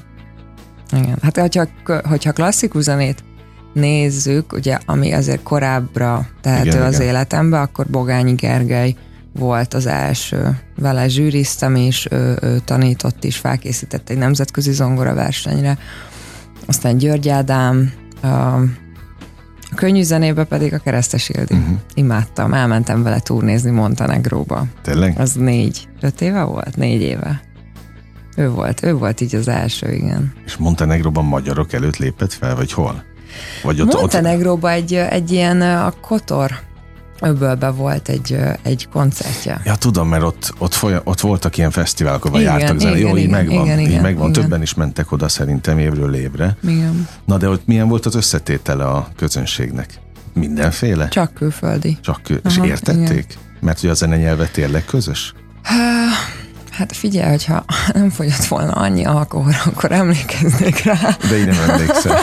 Igen. 0.93 1.19
Hát 1.23 1.39
hogyha, 1.39 1.67
hogyha 2.03 2.33
klasszikus 2.33 2.83
zenét 2.83 3.25
nézzük, 3.73 4.53
ugye, 4.53 4.79
ami 4.87 5.13
azért 5.13 5.43
korábbra 5.43 6.27
tehető 6.41 6.69
igen, 6.69 6.83
az 6.83 6.95
igen. 6.95 7.07
életembe, 7.07 7.61
akkor 7.61 7.87
Bogányi 7.87 8.35
Gergely 8.35 8.95
volt 9.33 9.75
az 9.75 9.87
első. 9.87 10.59
Vele 10.77 11.09
zsűriztem 11.09 11.77
is, 11.77 12.07
ő, 12.11 12.39
ő 12.43 12.59
tanított 12.65 13.25
is, 13.25 13.37
felkészített 13.37 14.11
egy 14.11 14.19
nemzetközi 14.19 14.73
zongora 14.73 15.15
versenyre. 15.15 15.79
Aztán 16.67 16.97
György 16.97 17.29
Ádám, 17.29 17.93
a 18.23 19.75
könnyű 19.75 20.03
zenébe 20.03 20.45
pedig 20.45 20.73
a 20.73 20.79
Keresztes 20.79 21.29
Ildi. 21.29 21.55
Uh-huh. 21.55 21.79
Imádtam, 21.95 22.53
elmentem 22.53 23.03
vele 23.03 23.19
turnézni 23.19 23.71
Montenegróba. 23.71 24.65
Tényleg? 24.83 25.19
Az 25.19 25.33
négy, 25.33 25.89
öt 26.01 26.21
éve 26.21 26.43
volt? 26.43 26.77
Négy 26.77 27.01
éve. 27.01 27.41
Ő 28.37 28.51
volt, 28.51 28.85
ő 28.85 28.95
volt 28.95 29.21
így 29.21 29.35
az 29.35 29.49
első, 29.49 29.93
igen. 29.93 30.33
És 30.45 30.57
Montenegróban 30.57 31.25
magyarok 31.25 31.73
előtt 31.73 31.97
lépett 31.97 32.33
fel, 32.33 32.57
vagy 32.57 32.73
hol? 32.73 33.03
Vagy 33.63 33.81
ott, 33.81 33.95
Montenegróban 33.95 34.73
ott... 34.73 34.79
egy, 34.79 34.95
egy 34.95 35.33
ilyen 35.33 35.61
a 35.61 35.93
Kotor 36.01 36.51
öbölbe 37.21 37.69
volt 37.71 38.09
egy, 38.09 38.39
egy 38.63 38.89
koncertje. 38.93 39.61
Ja, 39.65 39.75
tudom, 39.75 40.09
mert 40.09 40.23
ott, 40.23 40.55
ott, 40.59 40.75
folyam, 40.75 41.01
ott 41.05 41.21
voltak 41.21 41.57
ilyen 41.57 41.71
fesztiválok, 41.71 42.25
ahol 42.25 42.41
jártak 42.41 42.79
zene. 42.79 42.99
Jó, 42.99 43.07
igen, 43.07 43.19
így 43.19 43.29
megvan, 43.31 43.65
igen, 43.65 43.81
így 43.81 43.89
igen, 43.89 44.03
megvan. 44.03 44.29
Igen. 44.31 44.43
Többen 44.43 44.63
is 44.63 44.75
mentek 44.75 45.13
oda 45.13 45.29
szerintem 45.29 45.79
évről 45.79 46.15
évre. 46.15 46.57
Igen. 46.63 47.09
Na, 47.25 47.37
de 47.39 47.49
ott 47.49 47.67
milyen 47.67 47.89
volt 47.89 48.07
az 48.07 48.15
összetétele 48.15 48.85
a 48.85 49.09
közönségnek? 49.17 49.99
Mindenféle? 50.33 51.09
Csak 51.09 51.35
külföldi. 51.35 51.99
Csak 52.01 52.23
kül- 52.23 52.47
Aha, 52.47 52.65
És 52.65 52.71
értették? 52.71 53.09
Igen. 53.11 53.43
Mert 53.61 53.81
hogy 53.81 53.91
a 53.91 53.95
zenenyelve 53.95 54.47
tényleg 54.47 54.85
közös? 54.85 55.35
Hát 56.77 56.97
figyelj, 56.97 57.31
hogyha 57.31 57.65
nem 57.95 58.11
fogyott 58.11 58.45
volna 58.45 58.73
annyi 58.73 59.05
alkohol, 59.05 59.53
akkor 59.65 59.93
emlékeznék 59.93 60.83
rá. 60.83 61.17
De 61.29 61.37
én 61.37 61.47
nem 61.47 61.71
emlékszem. 61.71 62.17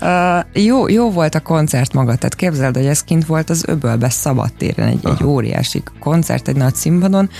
uh, 0.00 0.64
jó, 0.64 0.88
jó 0.88 1.10
volt 1.10 1.34
a 1.34 1.40
koncert 1.40 1.92
maga, 1.92 2.14
tehát 2.16 2.34
képzeld, 2.34 2.76
hogy 2.76 2.86
ez 2.86 3.02
kint 3.02 3.26
volt 3.26 3.50
az 3.50 3.64
öbölbe 3.66 4.08
szabadtéren, 4.08 4.88
egy, 4.88 5.06
egy 5.06 5.24
óriási 5.24 5.82
koncert, 6.00 6.48
egy 6.48 6.56
nagy 6.56 6.74
színpadon. 6.74 7.30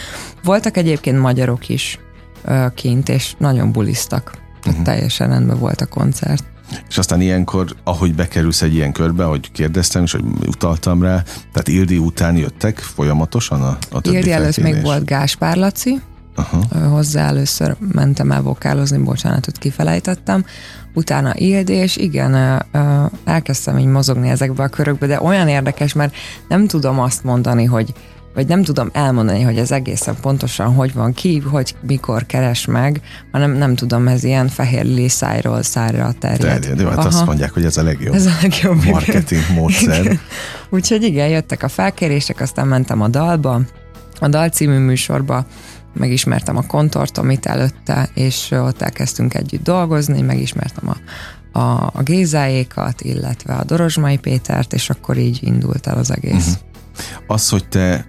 Voltak 0.42 0.76
egyébként 0.76 1.20
magyarok 1.20 1.68
is 1.68 1.98
uh, 2.44 2.74
kint, 2.74 3.08
és 3.08 3.34
nagyon 3.38 3.72
bulisztak. 3.72 4.32
Uh-huh. 4.66 4.82
Teljesen 4.82 5.28
rendben 5.28 5.58
volt 5.58 5.80
a 5.80 5.86
koncert. 5.86 6.44
És 6.88 6.98
aztán 6.98 7.20
ilyenkor, 7.20 7.66
ahogy 7.84 8.14
bekerülsz 8.14 8.62
egy 8.62 8.74
ilyen 8.74 8.92
körbe, 8.92 9.24
ahogy 9.24 9.52
kérdeztem, 9.52 10.02
és 10.02 10.12
hogy 10.12 10.24
utaltam 10.46 11.02
rá, 11.02 11.22
tehát 11.52 11.68
Ildi 11.68 11.98
után 11.98 12.36
jöttek 12.36 12.78
folyamatosan 12.78 13.62
a, 13.62 13.78
a 13.90 14.00
többi 14.00 14.16
Ildi 14.16 14.32
előtt 14.32 14.56
még 14.56 14.82
volt 14.82 15.04
Gáspár 15.04 15.56
Laci, 15.56 16.00
Aha. 16.34 16.88
Hozzá 16.88 17.26
először 17.26 17.76
mentem 17.92 18.30
el 18.30 18.42
vokálozni, 18.42 18.98
bocsánatot 18.98 19.58
kifelejtettem. 19.58 20.44
Utána 20.94 21.32
Ildi, 21.34 21.72
és 21.72 21.96
igen, 21.96 22.62
elkezdtem 23.24 23.78
így 23.78 23.86
mozogni 23.86 24.28
ezekbe 24.28 24.62
a 24.62 24.68
körökbe, 24.68 25.06
de 25.06 25.20
olyan 25.20 25.48
érdekes, 25.48 25.92
mert 25.92 26.14
nem 26.48 26.66
tudom 26.66 27.00
azt 27.00 27.24
mondani, 27.24 27.64
hogy 27.64 27.94
vagy 28.34 28.46
nem 28.46 28.62
tudom 28.62 28.88
elmondani, 28.92 29.42
hogy 29.42 29.58
ez 29.58 29.70
egészen 29.70 30.16
pontosan 30.20 30.74
hogy 30.74 30.92
van 30.92 31.12
ki, 31.12 31.38
hogy 31.38 31.74
mikor 31.80 32.26
keres 32.26 32.64
meg, 32.66 33.00
hanem 33.32 33.50
nem 33.50 33.74
tudom, 33.74 34.08
ez 34.08 34.24
ilyen 34.24 34.48
fehér 34.48 34.84
lili 34.84 35.08
szájról 35.08 35.62
szájra 35.62 36.12
terjed. 36.18 36.60
Terjed, 36.60 36.80
jó, 36.80 36.88
hát 36.88 36.98
Aha. 36.98 37.06
azt 37.06 37.26
mondják, 37.26 37.52
hogy 37.52 37.64
ez 37.64 37.76
a 37.76 37.82
legjobb, 37.82 38.14
ez 38.14 38.26
a 38.26 38.32
legjobb 38.42 38.84
marketing 38.84 39.42
igen. 39.42 39.54
módszer. 39.54 40.04
Igen. 40.04 40.20
Úgyhogy 40.70 41.02
igen, 41.02 41.28
jöttek 41.28 41.62
a 41.62 41.68
felkérések, 41.68 42.40
aztán 42.40 42.66
mentem 42.66 43.00
a 43.00 43.08
dalba, 43.08 43.60
a 44.20 44.28
dal 44.28 44.48
című 44.48 44.78
műsorba, 44.78 45.46
megismertem 45.94 46.56
a 46.56 46.66
kontort, 46.66 47.18
amit 47.18 47.46
előtte, 47.46 48.08
és 48.14 48.50
ott 48.50 48.82
elkezdtünk 48.82 49.34
együtt 49.34 49.62
dolgozni, 49.62 50.20
megismertem 50.20 50.88
a, 50.88 50.96
a, 51.58 51.90
a 51.94 52.02
Gézáékat, 52.02 53.00
illetve 53.00 53.54
a 53.54 53.64
Dorozsmai 53.64 54.16
Pétert, 54.16 54.72
és 54.72 54.90
akkor 54.90 55.16
így 55.16 55.38
indult 55.42 55.86
el 55.86 55.98
az 55.98 56.12
egész. 56.12 56.46
Uh-huh. 56.46 56.62
Az, 57.26 57.48
hogy 57.48 57.68
te 57.68 58.06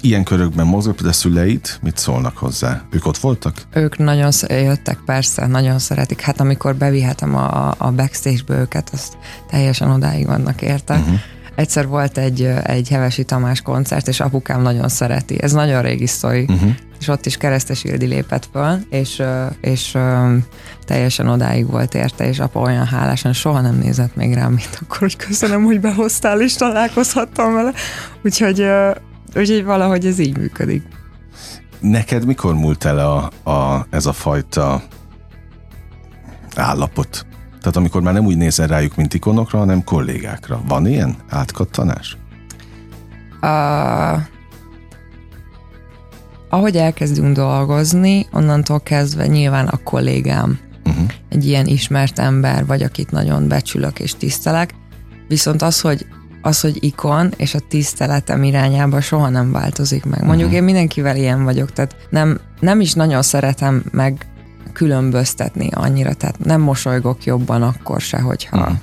ilyen 0.00 0.24
körökben 0.24 0.66
mozgok, 0.66 1.00
de 1.00 1.12
szüleid 1.12 1.68
mit 1.82 1.96
szólnak 1.96 2.36
hozzá? 2.36 2.82
Ők 2.90 3.06
ott 3.06 3.18
voltak? 3.18 3.54
Ők 3.72 3.98
nagyon 3.98 4.32
jöttek, 4.48 4.98
persze, 5.06 5.46
nagyon 5.46 5.78
szeretik. 5.78 6.20
Hát 6.20 6.40
amikor 6.40 6.76
bevihetem 6.76 7.34
a, 7.36 7.74
a 7.78 7.90
backstage-be 7.90 8.58
őket, 8.58 8.90
azt 8.92 9.16
teljesen 9.50 9.90
odáig 9.90 10.26
vannak 10.26 10.62
érte. 10.62 10.94
Uh-huh. 10.94 11.14
Egyszer 11.54 11.86
volt 11.86 12.18
egy, 12.18 12.42
egy 12.62 12.88
Hevesi 12.88 13.24
Tamás 13.24 13.60
koncert, 13.60 14.08
és 14.08 14.20
apukám 14.20 14.62
nagyon 14.62 14.88
szereti. 14.88 15.42
Ez 15.42 15.52
nagyon 15.52 15.82
régi 15.82 16.06
sztori. 16.06 16.42
Uh-huh 16.48 16.74
és 17.02 17.08
ott 17.08 17.26
is 17.26 17.36
Keresztes 17.36 17.84
Ildi 17.84 18.06
lépett 18.06 18.48
föl, 18.52 18.78
és, 18.90 19.22
és 19.60 19.98
teljesen 20.84 21.28
odáig 21.28 21.66
volt 21.66 21.94
érte, 21.94 22.28
és 22.28 22.38
apa 22.38 22.60
olyan 22.60 22.86
hálásan 22.86 23.32
soha 23.32 23.60
nem 23.60 23.74
nézett 23.74 24.16
még 24.16 24.34
rám, 24.34 24.52
mint 24.52 24.78
akkor, 24.80 24.98
hogy 24.98 25.16
köszönöm, 25.16 25.64
hogy 25.64 25.80
behoztál, 25.80 26.40
és 26.40 26.54
találkozhattam 26.54 27.54
vele. 27.54 27.72
Úgyhogy, 28.24 28.66
úgyhogy 29.36 29.64
valahogy 29.64 30.06
ez 30.06 30.18
így 30.18 30.36
működik. 30.36 30.82
Neked 31.80 32.26
mikor 32.26 32.54
múlt 32.54 32.84
el 32.84 32.98
a, 32.98 33.50
a, 33.50 33.86
ez 33.90 34.06
a 34.06 34.12
fajta 34.12 34.82
állapot? 36.56 37.26
Tehát 37.60 37.76
amikor 37.76 38.02
már 38.02 38.14
nem 38.14 38.24
úgy 38.24 38.36
nézel 38.36 38.66
rájuk, 38.66 38.96
mint 38.96 39.14
ikonokra, 39.14 39.58
hanem 39.58 39.84
kollégákra. 39.84 40.60
Van 40.66 40.86
ilyen 40.86 41.16
átkattanás? 41.28 42.16
Uh, 43.40 44.22
ahogy 46.52 46.76
elkezdünk 46.76 47.36
dolgozni, 47.36 48.26
onnantól 48.32 48.80
kezdve 48.80 49.26
nyilván 49.26 49.66
a 49.66 49.76
kollégám 49.76 50.58
uh-huh. 50.84 51.04
egy 51.28 51.46
ilyen 51.46 51.66
ismert 51.66 52.18
ember, 52.18 52.66
vagy 52.66 52.82
akit 52.82 53.10
nagyon 53.10 53.48
becsülök 53.48 53.98
és 53.98 54.14
tisztelek, 54.14 54.74
viszont 55.28 55.62
az, 55.62 55.80
hogy 55.80 56.06
az, 56.42 56.60
hogy 56.60 56.84
ikon 56.84 57.32
és 57.36 57.54
a 57.54 57.60
tiszteletem 57.68 58.42
irányába 58.42 59.00
soha 59.00 59.28
nem 59.28 59.52
változik 59.52 60.04
meg. 60.04 60.24
Mondjuk 60.24 60.40
uh-huh. 60.40 60.54
én 60.54 60.62
mindenkivel 60.62 61.16
ilyen 61.16 61.44
vagyok, 61.44 61.72
tehát 61.72 61.96
nem, 62.10 62.40
nem 62.60 62.80
is 62.80 62.92
nagyon 62.92 63.22
szeretem 63.22 63.84
meg 63.90 64.26
különböztetni 64.72 65.68
annyira, 65.70 66.12
tehát 66.14 66.44
nem 66.44 66.60
mosolygok 66.60 67.24
jobban 67.24 67.62
akkor 67.62 68.00
se, 68.00 68.20
hogyha, 68.20 68.58
uh-huh. 68.58 68.76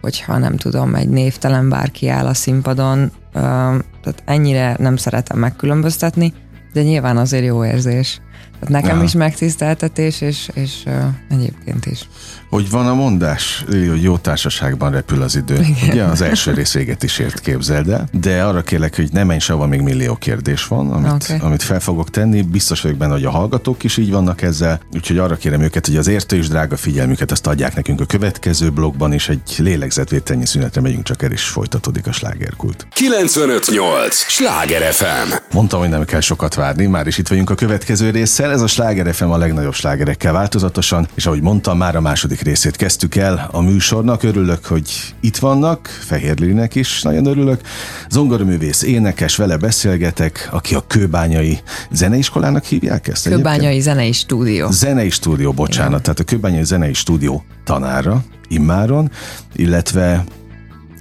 hogyha 0.00 0.38
nem 0.38 0.56
tudom, 0.56 0.94
egy 0.94 1.08
névtelen 1.08 1.68
bárki 1.68 2.08
áll 2.08 2.26
a 2.26 2.34
színpadon, 2.34 3.12
tehát 3.32 4.22
ennyire 4.24 4.76
nem 4.78 4.96
szeretem 4.96 5.38
megkülönböztetni, 5.38 6.32
de 6.76 6.82
nyilván 6.82 7.16
azért 7.16 7.44
jó 7.44 7.64
érzés. 7.64 8.20
Nekem 8.68 8.96
ja. 8.96 9.02
is 9.02 9.12
megtiszteltetés, 9.12 10.20
és, 10.20 10.50
és 10.54 10.72
uh, 10.86 10.94
egyébként 11.30 11.86
is. 11.86 12.08
Hogy 12.50 12.70
van 12.70 12.86
a 12.86 12.94
mondás, 12.94 13.64
hogy 13.66 14.02
jó 14.02 14.16
társaságban 14.16 14.90
repül 14.90 15.22
az 15.22 15.36
idő. 15.36 15.54
Igen. 15.54 15.88
Ugye 15.90 16.02
az 16.02 16.20
első 16.20 16.52
rész 16.52 16.74
is 17.00 17.18
ért, 17.18 17.40
képzeld 17.40 17.88
el. 17.88 18.08
De 18.12 18.42
arra 18.42 18.62
kérlek, 18.62 18.96
hogy 18.96 19.08
ne 19.12 19.24
menj 19.24 19.38
sehova, 19.38 19.66
még 19.66 19.80
millió 19.80 20.14
kérdés 20.14 20.66
van, 20.66 20.90
amit, 20.92 21.24
okay. 21.24 21.38
amit 21.40 21.62
fel 21.62 21.80
fogok 21.80 22.10
tenni. 22.10 22.42
Biztos 22.42 22.80
vagyok 22.80 22.96
benne, 22.98 23.12
hogy 23.12 23.24
a 23.24 23.30
hallgatók 23.30 23.84
is 23.84 23.96
így 23.96 24.10
vannak 24.10 24.42
ezzel. 24.42 24.80
Úgyhogy 24.94 25.18
arra 25.18 25.36
kérem 25.36 25.60
őket, 25.60 25.86
hogy 25.86 25.96
az 25.96 26.06
értő 26.06 26.36
és 26.36 26.48
drága 26.48 26.76
figyelmüket 26.76 27.30
azt 27.30 27.46
adják 27.46 27.74
nekünk 27.74 28.00
a 28.00 28.04
következő 28.04 28.70
blogban, 28.70 29.12
és 29.12 29.28
egy 29.28 29.54
lélegzetvételnyi 29.58 30.46
szünetre 30.46 30.80
megyünk, 30.80 31.04
csak 31.04 31.22
el 31.22 31.32
is 31.32 31.42
folytatódik 31.42 32.06
a 32.06 32.12
slágerkult. 32.12 32.86
958! 32.90 34.14
Sláger 34.16 34.92
FM! 34.92 35.32
Mondtam, 35.52 35.80
hogy 35.80 35.88
nem 35.88 36.04
kell 36.04 36.20
sokat 36.20 36.54
várni, 36.54 36.86
már 36.86 37.06
is 37.06 37.18
itt 37.18 37.28
vagyunk 37.28 37.50
a 37.50 37.54
következő 37.54 38.10
résszel. 38.10 38.50
Ez 38.56 38.62
a 38.62 38.66
Sláger 38.66 39.14
FM 39.14 39.24
a 39.24 39.36
legnagyobb 39.36 39.74
slágerekkel 39.74 40.32
változatosan, 40.32 41.08
és 41.14 41.26
ahogy 41.26 41.42
mondtam, 41.42 41.78
már 41.78 41.96
a 41.96 42.00
második 42.00 42.40
részét 42.40 42.76
kezdtük 42.76 43.14
el 43.14 43.48
a 43.52 43.60
műsornak. 43.60 44.22
Örülök, 44.22 44.64
hogy 44.64 45.14
itt 45.20 45.36
vannak, 45.36 45.86
Fehér 45.86 46.38
Lilinek 46.38 46.74
is 46.74 47.02
nagyon 47.02 47.26
örülök. 47.26 47.60
Zongoroművész, 48.08 48.82
énekes, 48.82 49.36
vele 49.36 49.56
beszélgetek, 49.56 50.48
aki 50.52 50.74
a 50.74 50.84
Kőbányai 50.86 51.58
Zeneiskolának 51.90 52.64
hívják 52.64 53.08
ezt? 53.08 53.28
Kőbányai 53.28 53.58
egyébként? 53.58 53.82
Zenei 53.82 54.12
Stúdió. 54.12 54.70
Zenei 54.70 55.10
Stúdió, 55.10 55.52
bocsánat, 55.52 55.90
Igen. 55.90 56.02
tehát 56.02 56.18
a 56.18 56.24
Kőbányai 56.24 56.64
Zenei 56.64 56.92
Stúdió 56.92 57.44
tanára, 57.64 58.24
immáron, 58.48 59.10
illetve, 59.54 60.24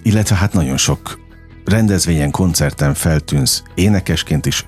illetve 0.04 0.36
hát 0.36 0.54
nagyon 0.54 0.78
sok 0.78 1.20
rendezvényen, 1.66 2.32
koncerten 2.32 2.94
feltűnsz 2.94 3.64
énekesként 3.76 4.46
is, 4.46 4.66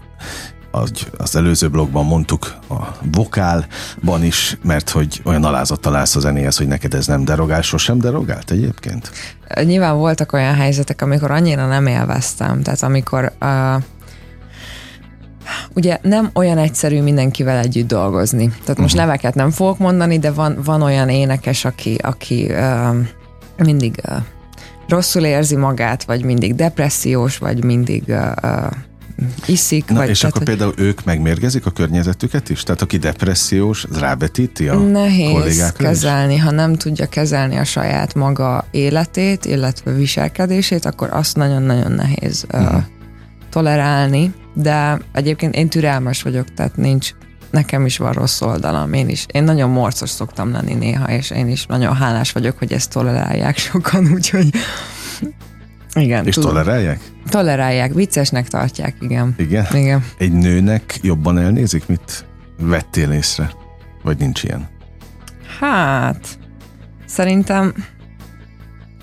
az, 0.71 0.91
az 1.17 1.35
előző 1.35 1.69
blogban 1.69 2.05
mondtuk, 2.05 2.55
a 2.69 2.75
vokálban 3.11 4.23
is, 4.23 4.57
mert 4.63 4.89
hogy 4.89 5.21
olyan 5.23 5.43
alázattal 5.43 5.95
állsz 5.95 6.15
a 6.15 6.19
zenéhez, 6.19 6.57
hogy 6.57 6.67
neked 6.67 6.93
ez 6.93 7.07
nem 7.07 7.25
derogál, 7.25 7.61
sosem 7.61 7.99
derogált 7.99 8.51
egyébként? 8.51 9.11
Nyilván 9.63 9.97
voltak 9.97 10.33
olyan 10.33 10.55
helyzetek, 10.55 11.01
amikor 11.01 11.31
annyira 11.31 11.67
nem 11.67 11.87
élveztem, 11.87 12.61
tehát 12.61 12.83
amikor 12.83 13.31
uh, 13.41 13.83
ugye 15.73 15.97
nem 16.01 16.29
olyan 16.33 16.57
egyszerű 16.57 17.01
mindenkivel 17.01 17.57
együtt 17.57 17.87
dolgozni. 17.87 18.47
Tehát 18.47 18.77
most 18.77 18.93
uh-huh. 18.93 19.09
neveket 19.09 19.35
nem 19.35 19.49
fogok 19.49 19.77
mondani, 19.77 20.19
de 20.19 20.31
van, 20.31 20.57
van 20.63 20.81
olyan 20.81 21.09
énekes, 21.09 21.65
aki, 21.65 21.95
aki 22.01 22.51
uh, 22.51 22.95
mindig 23.57 24.01
uh, 24.09 24.17
rosszul 24.87 25.23
érzi 25.23 25.55
magát, 25.55 26.03
vagy 26.03 26.23
mindig 26.23 26.55
depressziós, 26.55 27.37
vagy 27.37 27.63
mindig 27.63 28.03
uh, 28.07 28.31
uh, 28.43 28.71
iszik. 29.45 29.85
Na, 29.87 29.95
vagy, 29.95 30.09
és 30.09 30.19
tehát, 30.19 30.35
akkor 30.35 30.47
például 30.47 30.73
ők 30.77 31.03
megmérgezik 31.03 31.65
a 31.65 31.71
környezetüket 31.71 32.49
is? 32.49 32.63
Tehát 32.63 32.81
aki 32.81 32.97
depressziós, 32.97 33.85
az 33.89 33.99
rábetíti 33.99 34.67
a 34.67 34.75
Nehéz 34.75 35.71
kezelni, 35.77 36.33
is? 36.33 36.41
ha 36.41 36.51
nem 36.51 36.75
tudja 36.75 37.05
kezelni 37.05 37.57
a 37.57 37.63
saját 37.63 38.13
maga 38.13 38.65
életét, 38.71 39.45
illetve 39.45 39.91
viselkedését, 39.93 40.85
akkor 40.85 41.09
azt 41.11 41.35
nagyon-nagyon 41.35 41.91
nehéz 41.91 42.45
uh-huh. 42.51 42.75
uh, 42.75 42.83
tolerálni, 43.49 44.33
de 44.53 44.99
egyébként 45.13 45.55
én 45.55 45.69
türelmes 45.69 46.21
vagyok, 46.21 46.53
tehát 46.53 46.75
nincs, 46.75 47.11
nekem 47.49 47.85
is 47.85 47.97
van 47.97 48.13
rossz 48.13 48.41
oldalam, 48.41 48.93
én 48.93 49.09
is. 49.09 49.25
Én 49.31 49.43
nagyon 49.43 49.69
morcos 49.69 50.09
szoktam 50.09 50.51
lenni 50.51 50.73
néha, 50.73 51.11
és 51.11 51.29
én 51.29 51.47
is 51.47 51.65
nagyon 51.65 51.95
hálás 51.95 52.31
vagyok, 52.31 52.57
hogy 52.57 52.73
ezt 52.73 52.91
tolerálják 52.91 53.57
sokan, 53.67 54.11
úgyhogy 54.13 54.49
igen. 55.99 56.25
És 56.25 56.33
tudom. 56.33 56.49
tolerálják? 56.49 56.99
Tolerálják, 57.29 57.93
viccesnek 57.93 58.47
tartják, 58.47 58.95
igen. 58.99 59.33
Igen? 59.37 59.65
Igen. 59.73 60.03
Egy 60.17 60.31
nőnek 60.31 60.99
jobban 61.01 61.37
elnézik, 61.37 61.87
mit 61.87 62.25
vettél 62.59 63.11
észre? 63.11 63.51
Vagy 64.03 64.17
nincs 64.17 64.43
ilyen? 64.43 64.67
Hát, 65.59 66.39
szerintem 67.05 67.73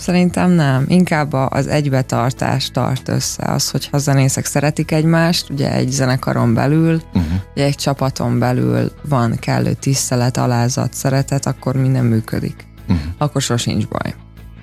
Szerintem 0.04 0.50
nem. 0.50 0.85
Inkább 0.88 1.33
az 1.33 1.66
egybetartás 1.66 2.70
tart 2.70 3.09
össze. 3.09 3.44
Az, 3.44 3.70
hogyha 3.70 3.98
zenészek 3.98 4.44
szeretik 4.44 4.90
egymást, 4.90 5.50
ugye 5.50 5.72
egy 5.72 5.90
zenekaron 5.90 6.54
belül, 6.54 7.02
uh-huh. 7.14 7.33
ugye 7.54 7.64
egy 7.64 7.74
csapaton 7.74 8.38
belül 8.38 8.92
van 9.09 9.37
kellő 9.38 9.72
tisztelet, 9.72 10.37
alázat, 10.37 10.94
szeretet, 10.94 11.46
akkor 11.46 11.76
minden 11.76 12.04
működik. 12.04 12.66
Uh-huh. 12.88 13.07
Akkor 13.18 13.42
sosincs 13.42 13.87
baj. 13.88 14.14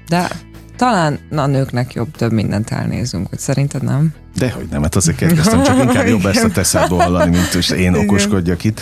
De 0.08 0.28
talán 0.82 1.20
a 1.30 1.46
nőknek 1.46 1.94
jobb 1.94 2.12
több 2.12 2.32
mindent 2.32 2.70
elnézünk, 2.70 3.28
hogy 3.28 3.39
szerinted 3.39 3.84
nem? 3.84 4.13
Dehogy 4.36 4.67
nem, 4.72 4.82
hát 4.82 4.96
azért 4.96 5.17
kérdeztem, 5.17 5.63
csak 5.63 5.78
inkább 5.78 6.08
jobb 6.08 6.26
ezt 6.26 6.44
a 6.44 6.50
teszádból 6.50 7.00
hallani, 7.00 7.32
mint 7.32 7.54
hogy 7.54 7.80
én 7.80 7.94
okoskodjak 7.94 8.63
itt. 8.63 8.82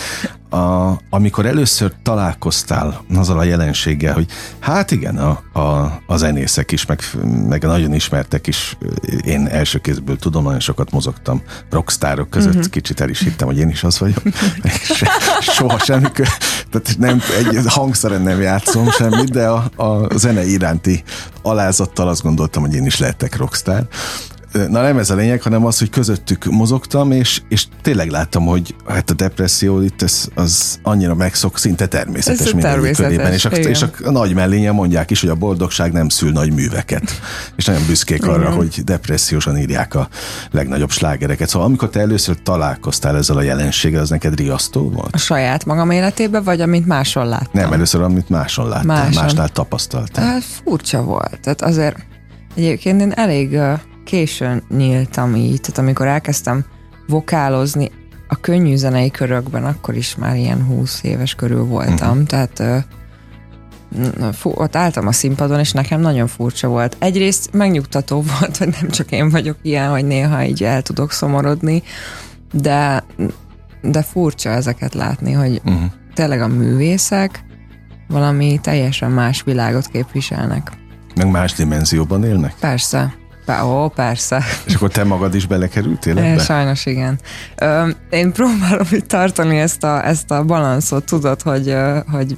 A, 0.50 0.92
amikor 1.10 1.46
először 1.46 1.92
találkoztál 2.04 3.04
azzal 3.16 3.40
a 3.40 3.44
jelenséggel, 3.44 4.14
hogy 4.14 4.26
hát 4.60 4.92
igen, 4.92 5.18
a, 5.18 5.60
a, 5.60 6.02
a 6.06 6.18
zenészek 6.18 6.72
is, 6.72 6.86
meg, 6.86 7.00
meg 7.48 7.64
a 7.64 7.68
nagyon 7.68 7.94
ismertek 7.94 8.48
is, 8.48 8.78
én 9.26 9.48
első 9.48 9.80
kézből 9.80 10.18
tudom, 10.18 10.44
nagyon 10.44 10.60
sokat 10.60 10.92
mozogtam 10.92 11.42
rockstárok 11.70 12.30
között, 12.30 12.56
uh-huh. 12.56 12.70
kicsit 12.70 13.02
el 13.02 13.10
is 13.10 13.20
hittem, 13.20 13.48
hogy 13.48 13.58
én 13.58 13.70
is 13.70 13.84
az 13.84 14.00
vagyok. 14.00 14.22
Se, 14.96 15.08
soha 15.40 15.80
semmi, 15.80 16.08
tehát 16.70 16.96
nem, 16.98 17.22
egy 17.38 17.66
hangszeren 17.68 18.22
nem 18.22 18.42
játszom 18.42 18.90
semmit, 18.90 19.32
de 19.32 19.48
a, 19.48 19.84
a 19.84 20.18
zene 20.18 20.46
iránti 20.46 21.04
alázattal 21.42 22.08
azt 22.08 22.22
gondoltam, 22.22 22.62
hogy 22.62 22.74
én 22.74 22.86
is 22.86 23.00
lehetek 23.00 23.38
rockstar 23.38 23.88
na 24.52 24.82
nem 24.82 24.98
ez 24.98 25.10
a 25.10 25.16
lényeg, 25.16 25.42
hanem 25.42 25.66
az, 25.66 25.80
hogy 25.80 25.90
közöttük 25.90 26.46
mozogtam, 26.46 27.12
és, 27.12 27.42
és 27.50 27.66
tényleg 27.82 28.10
láttam, 28.10 28.46
hogy 28.46 28.76
hát 28.88 29.10
a 29.10 29.14
depresszió 29.14 29.82
itt 29.82 30.02
ez, 30.02 30.28
az 30.36 30.80
annyira 30.84 31.16
megszok, 31.16 31.58
szinte 31.58 31.88
természetes 31.88 32.54
minden 32.54 32.94
körében, 32.94 33.34
és 33.34 33.46
a, 33.46 33.50
és 33.50 33.86
a 34.04 34.12
nagy 34.12 34.34
mellénye 34.34 34.72
mondják 34.72 35.12
is, 35.12 35.22
hogy 35.22 35.30
a 35.30 35.36
boldogság 35.36 35.92
nem 35.92 36.10
szül 36.10 36.32
nagy 36.32 36.54
műveket, 36.54 37.20
és 37.56 37.66
nagyon 37.66 37.86
büszkék 37.88 38.28
arra, 38.28 38.42
Igen. 38.42 38.54
hogy 38.54 38.82
depressziósan 38.84 39.58
írják 39.58 39.96
a 39.96 40.08
legnagyobb 40.52 40.92
slágereket. 40.92 41.50
Szóval 41.50 41.68
amikor 41.68 41.90
te 41.90 42.00
először 42.00 42.38
találkoztál 42.44 43.18
ezzel 43.18 43.38
a 43.38 43.42
jelenséggel, 43.42 44.02
az 44.02 44.10
neked 44.10 44.36
riasztó 44.36 44.90
volt? 44.90 45.16
A 45.16 45.18
saját 45.18 45.66
magam 45.66 45.92
életében, 45.92 46.44
vagy 46.44 46.62
amit 46.62 46.86
máson 46.86 47.28
láttam? 47.28 47.62
Nem, 47.62 47.74
először 47.74 48.02
amit 48.02 48.30
máson 48.30 48.68
láttam, 48.68 48.88
máson. 48.88 49.24
másnál 49.24 49.50
tapasztaltam. 49.50 50.24
Hát 50.24 50.44
furcsa 50.44 51.04
volt, 51.04 51.40
tehát 51.42 51.62
azért 51.62 51.98
egyébként 52.56 53.02
én 53.02 53.12
elég 53.12 53.60
későn 54.10 54.63
nyíltam 54.69 55.36
így, 55.36 55.62
tehát 55.62 55.78
amikor 55.78 56.08
elkezdtem 56.08 56.65
vokálozni 57.08 57.91
a 58.28 58.36
könnyű 58.36 58.76
zenei 58.76 59.12
körökben, 59.12 59.65
akkor 59.65 59.95
is 59.95 60.15
már 60.15 60.36
ilyen 60.36 60.63
20 60.65 61.04
éves 61.04 61.36
körül 61.36 61.63
voltam, 61.63 62.10
uh-huh. 62.10 62.24
tehát 62.24 62.86
fú, 64.32 64.52
ott 64.56 64.76
álltam 64.76 65.08
a 65.08 65.12
színpadon, 65.12 65.60
és 65.60 65.72
nekem 65.72 66.02
nagyon 66.02 66.28
furcsa 66.28 66.67
volt. 66.67 66.95
Egyrészt 67.00 67.54
megnyugtató 67.54 68.24
volt, 68.39 68.58
hogy 68.58 68.76
nem 68.82 68.89
csak 68.89 69.12
én 69.12 69.30
vagyok 69.30 69.58
ilyen, 69.62 69.89
hogy 69.89 70.06
néha 70.06 70.43
így 70.43 70.63
el 70.63 70.82
tudok 70.82 71.12
szomorodni, 71.12 71.84
de, 72.52 73.04
de 73.82 74.02
furcsa 74.04 74.50
ezeket 74.50 74.93
látni, 74.93 75.32
hogy 75.32 75.62
uh-huh. 75.65 75.84
tényleg 76.13 76.41
a 76.41 76.48
művészek 76.48 77.43
valami 78.08 78.60
teljesen 78.62 79.12
más 79.12 79.43
világot 79.43 79.88
képviselnek. 79.88 80.72
Meg 81.15 81.30
más 81.30 81.54
dimenzióban 81.54 82.24
élnek? 82.24 82.54
Persze. 82.60 83.19
Ó, 83.50 83.88
persze. 83.88 84.44
És 84.66 84.76
akkor 84.76 84.90
te 84.90 85.04
magad 85.04 85.36
is 85.36 85.46
belekerültél 85.46 86.18
ebbe? 86.18 86.44
Sajnos 86.44 86.86
igen. 86.86 87.20
Ö, 87.56 87.90
én 88.10 88.32
próbálom 88.32 88.88
itt 88.92 89.08
tartani 89.08 89.60
ezt 89.60 89.84
a, 89.84 90.08
ezt 90.08 90.32
a 90.32 90.44
balanszot, 90.44 91.06
tudod, 91.06 91.42
hogy, 91.42 91.76
hogy 92.12 92.36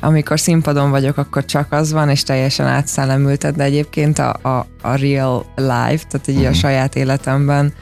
amikor 0.00 0.40
színpadon 0.40 0.90
vagyok, 0.90 1.16
akkor 1.16 1.44
csak 1.44 1.72
az 1.72 1.92
van, 1.92 2.08
és 2.08 2.22
teljesen 2.22 2.66
átszellemülted, 2.66 3.56
de 3.56 3.64
egyébként 3.64 4.18
a, 4.18 4.36
a, 4.42 4.66
a 4.82 4.96
real 4.96 5.46
life, 5.56 6.04
tehát 6.08 6.28
így 6.28 6.34
uh-huh. 6.34 6.46
a 6.46 6.50
mhm. 6.50 6.58
saját 6.58 6.96
életemben 6.96 7.72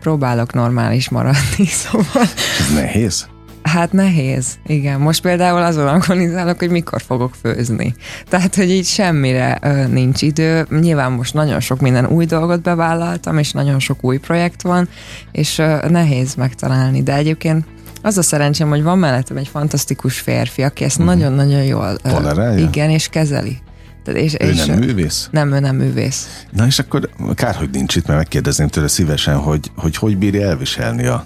próbálok 0.00 0.52
normális 0.52 1.08
maradni, 1.08 1.66
szóval... 1.84 2.22
Ez 2.58 2.74
nehéz? 2.74 3.26
Hát 3.66 3.92
nehéz, 3.92 4.46
igen. 4.66 5.00
Most 5.00 5.22
például 5.22 5.62
azon 5.62 5.88
agonizálok, 5.88 6.58
hogy 6.58 6.70
mikor 6.70 7.02
fogok 7.02 7.34
főzni. 7.42 7.94
Tehát, 8.28 8.54
hogy 8.54 8.70
így 8.70 8.86
semmire 8.86 9.58
ö, 9.62 9.86
nincs 9.86 10.22
idő. 10.22 10.66
Nyilván 10.80 11.12
most 11.12 11.34
nagyon 11.34 11.60
sok 11.60 11.80
minden 11.80 12.06
új 12.06 12.24
dolgot 12.24 12.62
bevállaltam, 12.62 13.38
és 13.38 13.52
nagyon 13.52 13.78
sok 13.78 14.04
új 14.04 14.18
projekt 14.18 14.62
van, 14.62 14.88
és 15.32 15.58
ö, 15.58 15.88
nehéz 15.88 16.34
megtalálni. 16.34 17.02
De 17.02 17.14
egyébként 17.14 17.64
az 18.02 18.18
a 18.18 18.22
szerencsém, 18.22 18.68
hogy 18.68 18.82
van 18.82 18.98
mellettem 18.98 19.36
egy 19.36 19.48
fantasztikus 19.48 20.18
férfi, 20.18 20.62
aki 20.62 20.84
ezt 20.84 20.98
uh-huh. 20.98 21.14
nagyon-nagyon 21.14 21.62
jól 21.62 21.96
Tolerálja? 21.96 22.64
igen, 22.64 22.90
és 22.90 23.08
kezeli. 23.08 23.58
Tehát 24.04 24.20
és, 24.20 24.34
ő 24.40 24.48
és 24.48 24.64
nem 24.64 24.78
művész? 24.78 25.28
Nem, 25.30 25.52
ő 25.52 25.60
nem 25.60 25.76
művész. 25.76 26.44
Na 26.52 26.66
és 26.66 26.78
akkor 26.78 27.10
kár, 27.34 27.54
hogy 27.54 27.70
nincs 27.70 27.96
itt, 27.96 28.06
mert 28.06 28.18
megkérdezném 28.18 28.68
tőle 28.68 28.88
szívesen, 28.88 29.36
hogy 29.36 29.70
hogy, 29.76 29.96
hogy 29.96 30.18
bírja 30.18 30.48
elviselni 30.48 31.06
a, 31.06 31.24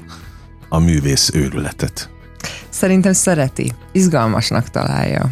a 0.68 0.78
művész 0.78 1.30
őrületet. 1.34 2.10
Szerintem 2.80 3.12
szereti, 3.12 3.72
izgalmasnak 3.92 4.68
találja. 4.68 5.30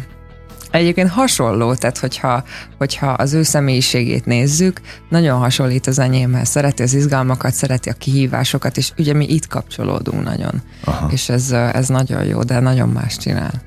Egyébként 0.71 1.09
hasonló, 1.09 1.73
tehát 1.73 1.97
hogyha, 1.97 2.43
hogyha 2.77 3.07
az 3.07 3.33
ő 3.33 3.43
személyiségét 3.43 4.25
nézzük, 4.25 4.81
nagyon 5.09 5.39
hasonlít 5.39 5.87
az 5.87 5.99
enyémhez. 5.99 6.49
Szereti 6.49 6.83
az 6.83 6.93
izgalmakat, 6.93 7.53
szereti 7.53 7.89
a 7.89 7.93
kihívásokat, 7.93 8.77
és 8.77 8.91
ugye 8.97 9.13
mi 9.13 9.25
itt 9.29 9.47
kapcsolódunk 9.47 10.23
nagyon. 10.23 10.61
Aha. 10.83 11.09
És 11.11 11.29
ez, 11.29 11.51
ez 11.51 11.87
nagyon 11.87 12.23
jó, 12.23 12.43
de 12.43 12.59
nagyon 12.59 12.89
más 12.89 13.17
csinál. 13.17 13.61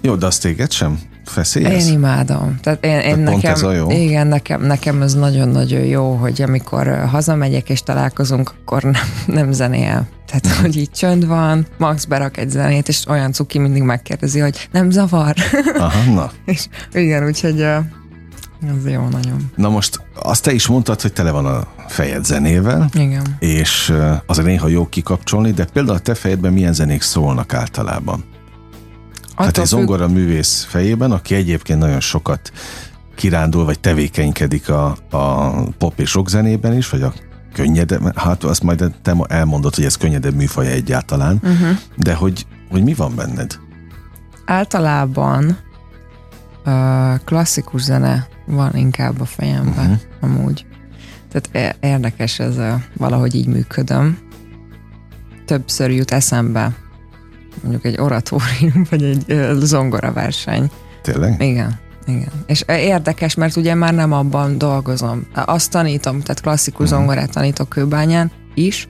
Jó, 0.00 0.14
de 0.14 0.26
azt 0.26 0.42
téged 0.42 0.72
sem 0.72 0.98
feszélyez? 1.24 1.86
Én 1.86 1.92
imádom. 1.92 2.58
Tehát 2.62 2.84
én, 2.84 2.90
én 2.90 3.00
Tehát 3.00 3.34
nekem, 3.34 3.52
ez 3.52 3.62
a 3.62 3.72
jó? 3.72 3.90
Igen, 3.90 4.26
nekem, 4.26 4.62
nekem 4.62 5.02
ez 5.02 5.14
nagyon-nagyon 5.14 5.80
jó, 5.80 6.14
hogy 6.14 6.42
amikor 6.42 7.04
hazamegyek 7.10 7.70
és 7.70 7.82
találkozunk, 7.82 8.52
akkor 8.60 8.82
nem, 8.82 9.02
nem 9.26 9.52
zenél. 9.52 10.06
Tehát, 10.26 10.58
hogy 10.58 10.76
így 10.76 10.90
csönd 10.90 11.26
van, 11.26 11.66
Max 11.78 12.04
berak 12.04 12.36
egy 12.36 12.50
zenét, 12.50 12.88
és 12.88 13.06
olyan 13.08 13.32
cuki 13.32 13.58
mindig 13.58 13.82
megkérdezi, 13.82 14.40
hogy 14.40 14.68
nem 14.72 14.90
zavar. 14.90 15.34
Aha, 15.78 16.10
na. 16.14 16.30
és 16.44 16.66
igen, 16.92 17.24
úgyhogy 17.24 17.60
Ez 17.60 18.84
jó 18.84 19.08
nagyon. 19.08 19.50
Na 19.56 19.68
most 19.68 20.00
azt 20.22 20.42
te 20.42 20.52
is 20.52 20.66
mondtad, 20.66 21.00
hogy 21.00 21.12
tele 21.12 21.30
van 21.30 21.46
a 21.46 21.66
fejed 21.88 22.24
zenével. 22.24 22.88
Igen. 22.92 23.36
És 23.38 23.94
azért 24.26 24.46
néha 24.46 24.68
jó 24.68 24.86
kikapcsolni, 24.86 25.50
de 25.50 25.64
például 25.64 25.96
a 25.96 26.00
te 26.00 26.14
fejedben 26.14 26.52
milyen 26.52 26.72
zenék 26.72 27.02
szólnak 27.02 27.54
általában? 27.54 28.24
Hát 29.36 29.58
egy 29.58 29.64
zongora 29.64 30.08
művész 30.08 30.66
fejében, 30.68 31.12
aki 31.12 31.34
egyébként 31.34 31.78
nagyon 31.78 32.00
sokat 32.00 32.52
kirándul, 33.14 33.64
vagy 33.64 33.80
tevékenykedik 33.80 34.68
a, 34.68 34.96
a 35.10 35.50
pop 35.78 36.00
és 36.00 36.14
rock 36.14 36.28
zenében 36.28 36.76
is, 36.76 36.88
vagy 36.88 37.02
a 37.02 37.12
könnyedebb, 37.52 38.18
hát 38.18 38.44
azt 38.44 38.62
majd 38.62 38.94
te 39.02 39.16
elmondod, 39.26 39.74
hogy 39.74 39.84
ez 39.84 39.96
könnyedebb 39.96 40.34
műfaj 40.34 40.66
egyáltalán, 40.66 41.40
uh-huh. 41.42 41.78
de 41.96 42.14
hogy, 42.14 42.46
hogy 42.70 42.82
mi 42.82 42.94
van 42.94 43.14
benned? 43.14 43.58
Általában 44.44 45.58
uh, 46.64 47.24
klasszikus 47.24 47.82
zene 47.82 48.26
van 48.46 48.74
inkább 48.74 49.20
a 49.20 49.24
fejemben, 49.24 49.90
uh-huh. 49.90 50.00
amúgy. 50.20 50.66
Tehát 51.32 51.76
érdekes 51.80 52.38
ez, 52.38 52.56
a, 52.56 52.80
valahogy 52.96 53.34
így 53.34 53.46
működöm. 53.46 54.18
Többször 55.46 55.90
jut 55.90 56.10
eszembe 56.10 56.72
mondjuk 57.62 57.84
egy 57.84 58.00
oratórium, 58.00 58.86
vagy 58.90 59.02
egy 59.02 59.40
zongora 59.58 60.12
verseny. 60.12 60.70
Tényleg? 61.02 61.42
Igen. 61.42 61.80
Igen. 62.06 62.32
És 62.46 62.64
érdekes, 62.66 63.34
mert 63.34 63.56
ugye 63.56 63.74
már 63.74 63.94
nem 63.94 64.12
abban 64.12 64.58
dolgozom. 64.58 65.26
Azt 65.34 65.70
tanítom, 65.70 66.20
tehát 66.20 66.40
klasszikus 66.40 66.84
uh-huh. 66.84 66.98
zongorát 66.98 67.32
tanítok 67.32 67.68
kőbányán 67.68 68.30
is, 68.54 68.88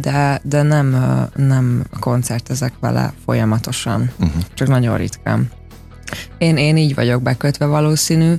de, 0.00 0.40
de 0.42 0.62
nem, 0.62 0.96
nem 1.36 1.84
koncertezek 2.00 2.72
vele 2.80 3.12
folyamatosan, 3.24 4.10
uh-huh. 4.20 4.42
csak 4.54 4.68
nagyon 4.68 4.96
ritkán. 4.96 5.50
Én, 6.38 6.56
én 6.56 6.76
így 6.76 6.94
vagyok 6.94 7.22
bekötve 7.22 7.66
valószínű, 7.66 8.34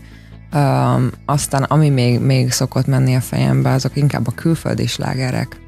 um, 0.53 1.09
aztán 1.25 1.63
ami 1.63 1.89
még, 1.89 2.19
még 2.19 2.51
szokott 2.51 2.85
menni 2.85 3.15
a 3.15 3.21
fejembe, 3.21 3.71
azok 3.71 3.95
inkább 3.95 4.27
a 4.27 4.31
külföldi 4.31 4.87
slágerek 4.87 5.61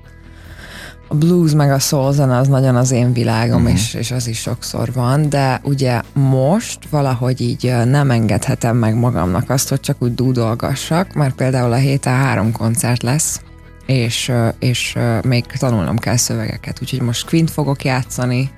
a 1.08 1.16
blues 1.16 1.54
meg 1.54 1.72
a 1.72 1.80
soul 1.80 2.14
zene 2.14 2.38
az 2.38 2.48
nagyon 2.48 2.76
az 2.76 2.92
én 2.92 3.14
világom, 3.14 3.62
uh-huh. 3.62 3.74
és, 3.74 3.94
és 3.94 4.12
az 4.12 4.28
is 4.28 4.40
sokszor 4.40 4.94
van, 4.94 5.30
de 5.30 5.60
ugye 5.64 6.02
most 6.14 6.80
valahogy 6.90 7.42
így 7.42 7.74
nem 7.86 8.12
engedhetem 8.12 8.78
meg 8.78 8.96
magamnak 8.96 9.50
azt, 9.50 9.70
hogy 9.70 9.80
csak 9.80 9.96
úgy 10.00 10.14
dúdolgassak, 10.14 11.14
mert 11.14 11.36
például 11.36 11.72
a 11.72 11.76
héten 11.76 12.16
három 12.16 12.52
koncert 12.52 13.04
lesz, 13.04 13.42
és, 13.86 14.32
és 14.60 14.98
még 15.22 15.46
tanulnom 15.46 15.98
kell 15.98 16.18
szövegeket, 16.18 16.82
úgyhogy 16.82 17.02
most 17.02 17.28
Quint 17.28 17.52
fogok 17.52 17.84
játszani, 17.84 18.50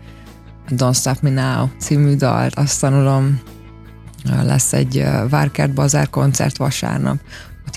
Don't 0.70 0.96
Stop 0.96 1.22
Me 1.22 1.30
Now 1.30 1.68
című 1.80 2.16
dalt, 2.16 2.56
azt 2.56 2.82
tanulom, 2.82 3.40
lesz 4.44 4.74
egy 4.74 5.06
Várkert 5.30 5.74
Bazár 5.74 6.10
koncert 6.10 6.58
vasárnap, 6.58 7.18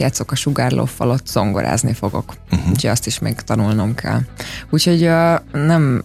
játszok 0.01 0.33
a 0.33 0.35
sugárlófal, 0.35 1.11
ott 1.11 1.27
zongorázni 1.27 1.93
fogok. 1.93 2.35
Uh-huh. 2.51 2.71
Úgyhogy 2.71 2.91
azt 2.91 3.07
is 3.07 3.19
még 3.19 3.35
tanulnom 3.35 3.95
kell. 3.95 4.21
Úgyhogy 4.71 5.07
uh, 5.07 5.35
nem 5.53 6.05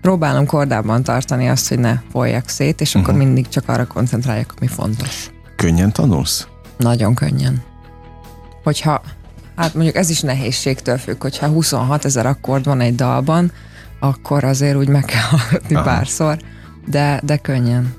próbálom 0.00 0.46
kordában 0.46 1.02
tartani 1.02 1.48
azt, 1.48 1.68
hogy 1.68 1.78
ne 1.78 1.98
folyjak 2.10 2.48
szét, 2.48 2.80
és 2.80 2.88
uh-huh. 2.88 3.02
akkor 3.02 3.14
mhm. 3.14 3.24
mindig 3.24 3.48
csak 3.48 3.68
arra 3.68 3.86
koncentráljak, 3.86 4.54
ami 4.56 4.66
fontos. 4.66 5.30
Könnyen 5.56 5.92
tanulsz? 5.92 6.46
Nagyon 6.76 7.14
könnyen. 7.14 7.62
Hogyha, 8.62 9.02
hát 9.56 9.74
mondjuk 9.74 9.96
ez 9.96 10.10
is 10.10 10.20
nehézségtől 10.20 10.98
függ, 10.98 11.22
hogyha 11.22 11.46
26 11.46 12.04
ezer 12.04 12.26
akkord 12.26 12.64
van 12.64 12.80
egy 12.80 12.94
dalban, 12.94 13.52
akkor 14.00 14.44
azért 14.44 14.76
úgy 14.76 14.88
meg 14.88 15.04
kell 15.04 15.22
hallgatni 15.30 15.74
Aha. 15.74 15.84
párszor, 15.84 16.38
de, 16.86 17.20
de 17.24 17.36
könnyen. 17.36 17.94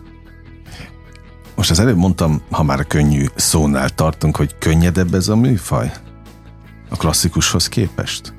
Most 1.57 1.69
az 1.69 1.79
előbb 1.79 1.97
mondtam, 1.97 2.41
ha 2.51 2.63
már 2.63 2.87
könnyű 2.87 3.25
szónál 3.35 3.89
tartunk, 3.89 4.35
hogy 4.35 4.57
könnyedebb 4.57 5.13
ez 5.13 5.27
a 5.27 5.35
műfaj? 5.35 5.91
A 6.89 6.95
klasszikushoz 6.95 7.69
képest? 7.69 8.33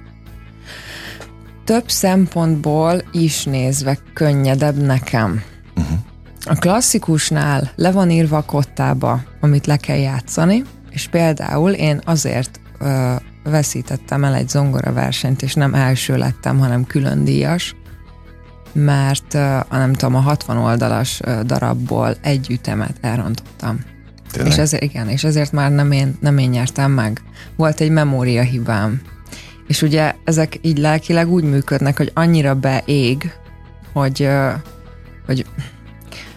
Több 1.64 1.90
szempontból 1.90 3.02
is 3.12 3.44
nézve 3.44 3.98
könnyedebb 4.14 4.76
nekem. 4.76 5.42
Uh-huh. 5.76 5.98
A 6.44 6.54
klasszikusnál 6.54 7.72
le 7.76 7.92
van 7.92 8.10
írva 8.10 8.36
a 8.36 8.44
kottába, 8.44 9.22
amit 9.40 9.66
le 9.66 9.76
kell 9.76 9.98
játszani, 9.98 10.64
és 10.90 11.08
például 11.08 11.70
én 11.70 12.00
azért 12.04 12.60
ö, 12.78 13.14
veszítettem 13.44 14.24
el 14.24 14.34
egy 14.34 14.48
zongora 14.48 14.92
versenyt, 14.92 15.42
és 15.42 15.54
nem 15.54 15.74
első 15.74 16.16
lettem, 16.16 16.58
hanem 16.58 16.84
külön 16.84 17.24
díjas, 17.24 17.74
mert 18.72 19.34
a 19.34 19.66
nem 19.70 19.92
tudom, 19.92 20.14
a 20.14 20.20
60 20.20 20.56
oldalas 20.56 21.20
darabból 21.44 22.16
egy 22.20 22.46
ütemet 22.50 22.96
elrontottam. 23.00 23.78
Tényleg? 24.32 24.52
És 24.52 24.58
ezért, 24.58 24.82
igen, 24.82 25.08
és 25.08 25.24
ezért 25.24 25.52
már 25.52 25.70
nem 25.72 25.92
én, 25.92 26.16
nem 26.20 26.38
én 26.38 26.48
nyertem 26.48 26.90
meg. 26.90 27.22
Volt 27.56 27.80
egy 27.80 27.90
memória 27.90 28.42
hibám. 28.42 29.00
És 29.66 29.82
ugye 29.82 30.14
ezek 30.24 30.58
így 30.62 30.78
lelkileg 30.78 31.28
úgy 31.28 31.44
működnek, 31.44 31.96
hogy 31.96 32.10
annyira 32.14 32.54
beég, 32.54 33.32
hogy, 33.92 34.28
hogy, 35.26 35.46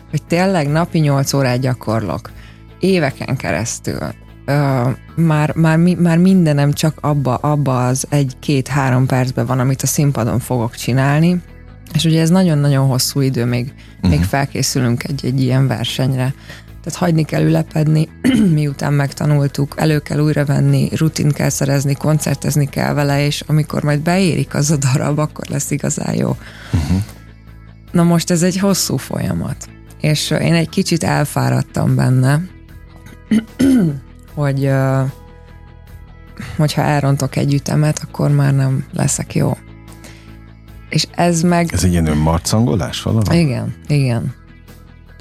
hogy 0.09 0.23
tényleg 0.23 0.67
napi 0.67 0.99
8 0.99 1.33
órát 1.33 1.59
gyakorlok. 1.59 2.31
Éveken 2.79 3.35
keresztül. 3.35 3.99
már, 5.15 5.55
már, 5.55 5.77
már 5.77 6.17
mindenem 6.17 6.73
csak 6.73 6.97
abba, 7.01 7.35
abba 7.35 7.85
az 7.85 8.05
egy-két-három 8.09 9.05
percben 9.05 9.45
van, 9.45 9.59
amit 9.59 9.81
a 9.81 9.87
színpadon 9.87 10.39
fogok 10.39 10.75
csinálni, 10.75 11.41
és 11.93 12.03
ugye 12.03 12.21
ez 12.21 12.29
nagyon-nagyon 12.29 12.87
hosszú 12.87 13.19
idő, 13.19 13.45
még, 13.45 13.73
uh-huh. 13.95 14.09
még 14.09 14.23
felkészülünk 14.23 15.03
egy, 15.03 15.25
egy 15.25 15.41
ilyen 15.41 15.67
versenyre. 15.67 16.33
Tehát 16.83 16.99
hagyni 16.99 17.23
kell 17.23 17.43
ülepedni, 17.43 18.09
miután 18.53 18.93
megtanultuk, 18.93 19.73
elő 19.77 19.99
kell 19.99 20.19
újra 20.19 20.45
venni, 20.45 20.89
rutin 20.95 21.31
kell 21.31 21.49
szerezni, 21.49 21.93
koncertezni 21.93 22.69
kell 22.69 22.93
vele, 22.93 23.25
és 23.25 23.43
amikor 23.47 23.83
majd 23.83 23.99
beérik 23.99 24.53
az 24.53 24.71
a 24.71 24.77
darab, 24.77 25.19
akkor 25.19 25.45
lesz 25.47 25.71
igazán 25.71 26.15
jó. 26.15 26.37
Uh-huh. 26.73 27.01
Na 27.91 28.03
most 28.03 28.31
ez 28.31 28.43
egy 28.43 28.57
hosszú 28.57 28.97
folyamat, 28.97 29.69
és 30.01 30.29
én 30.29 30.53
egy 30.53 30.69
kicsit 30.69 31.03
elfáradtam 31.03 31.95
benne, 31.95 32.41
hogy 34.35 34.71
hogyha 36.57 36.81
elrontok 36.81 37.35
egy 37.35 37.53
ütemet, 37.53 37.99
akkor 38.07 38.29
már 38.29 38.55
nem 38.55 38.85
leszek 38.93 39.35
jó. 39.35 39.57
És 40.91 41.07
ez 41.15 41.41
meg... 41.41 41.69
Ez 41.73 41.83
egy 41.83 41.91
ilyen 41.91 42.07
önmarcangolás 42.07 43.01
valami? 43.01 43.37
Igen, 43.37 43.75
igen. 43.87 44.33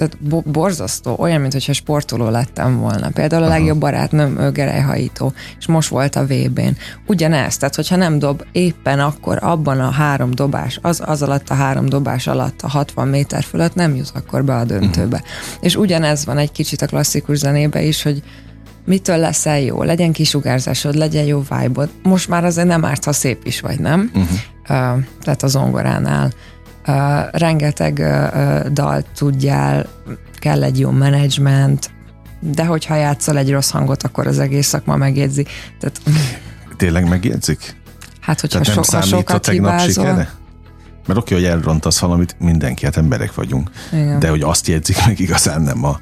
Tehát 0.00 0.22
bo- 0.22 0.50
borzasztó, 0.50 1.16
olyan, 1.18 1.40
mintha 1.40 1.72
sportoló 1.72 2.28
lettem 2.28 2.78
volna. 2.78 3.08
Például 3.10 3.42
a 3.42 3.46
Aha. 3.46 3.54
legjobb 3.54 3.78
barátnőm 3.78 4.38
ő 4.38 4.50
gerejhajító, 4.50 5.32
és 5.58 5.66
most 5.66 5.88
volt 5.88 6.16
a 6.16 6.24
VB-n. 6.24 6.76
Ugyanez, 7.06 7.56
tehát 7.56 7.74
hogyha 7.74 7.96
nem 7.96 8.18
dob 8.18 8.44
éppen 8.52 9.00
akkor 9.00 9.38
abban 9.42 9.80
a 9.80 9.90
három 9.90 10.30
dobás, 10.30 10.78
az, 10.82 11.02
az 11.06 11.22
alatt 11.22 11.48
a 11.48 11.54
három 11.54 11.88
dobás 11.88 12.26
alatt 12.26 12.62
a 12.62 12.68
60 12.68 13.08
méter 13.08 13.42
fölött 13.42 13.74
nem 13.74 13.96
jut 13.96 14.12
akkor 14.14 14.44
be 14.44 14.54
a 14.54 14.64
döntőbe. 14.64 15.16
Uh-huh. 15.16 15.60
És 15.60 15.76
ugyanez 15.76 16.24
van 16.24 16.38
egy 16.38 16.52
kicsit 16.52 16.82
a 16.82 16.86
klasszikus 16.86 17.38
zenébe 17.38 17.82
is, 17.82 18.02
hogy 18.02 18.22
mitől 18.84 19.16
leszel 19.16 19.60
jó, 19.60 19.82
legyen 19.82 20.12
kisugárzásod, 20.12 20.94
legyen 20.94 21.24
jó 21.24 21.42
vibe 21.48 21.88
Most 22.02 22.28
már 22.28 22.44
azért 22.44 22.68
nem 22.68 22.84
árt, 22.84 23.04
ha 23.04 23.12
szép 23.12 23.46
is 23.46 23.60
vagy, 23.60 23.80
nem? 23.80 24.10
Uh-huh 24.14 24.38
tehát 25.20 25.42
a 25.42 25.46
zongoránál. 25.46 26.32
Rengeteg 27.30 28.02
dalt 28.72 29.06
tudjál, 29.14 29.86
kell 30.38 30.62
egy 30.62 30.78
jó 30.78 30.90
menedzsment, 30.90 31.90
de 32.40 32.64
hogyha 32.64 32.94
játszol 32.94 33.38
egy 33.38 33.50
rossz 33.50 33.70
hangot, 33.70 34.02
akkor 34.02 34.26
az 34.26 34.38
egész 34.38 34.66
szakma 34.66 34.96
megjegyzi. 34.96 35.46
Tehát, 35.80 36.00
Tényleg 36.76 37.08
megjegyzik? 37.08 37.76
Hát, 38.20 38.40
hogyha 38.40 38.60
Tehát 38.60 38.90
nem 38.90 39.02
so, 39.02 39.16
sokat 39.16 39.48
hibázol. 39.48 40.04
Sikere? 40.04 40.30
Mert 41.06 41.18
oké, 41.18 41.34
hogy 41.34 41.44
elrontasz 41.44 41.98
valamit, 41.98 42.36
mindenki, 42.38 42.84
hát 42.84 42.96
emberek 42.96 43.34
vagyunk. 43.34 43.70
Igen. 43.92 44.18
De 44.18 44.28
hogy 44.28 44.42
azt 44.42 44.66
jegyzik 44.66 45.06
meg 45.06 45.20
igazán 45.20 45.62
nem 45.62 45.84
a, 45.84 46.00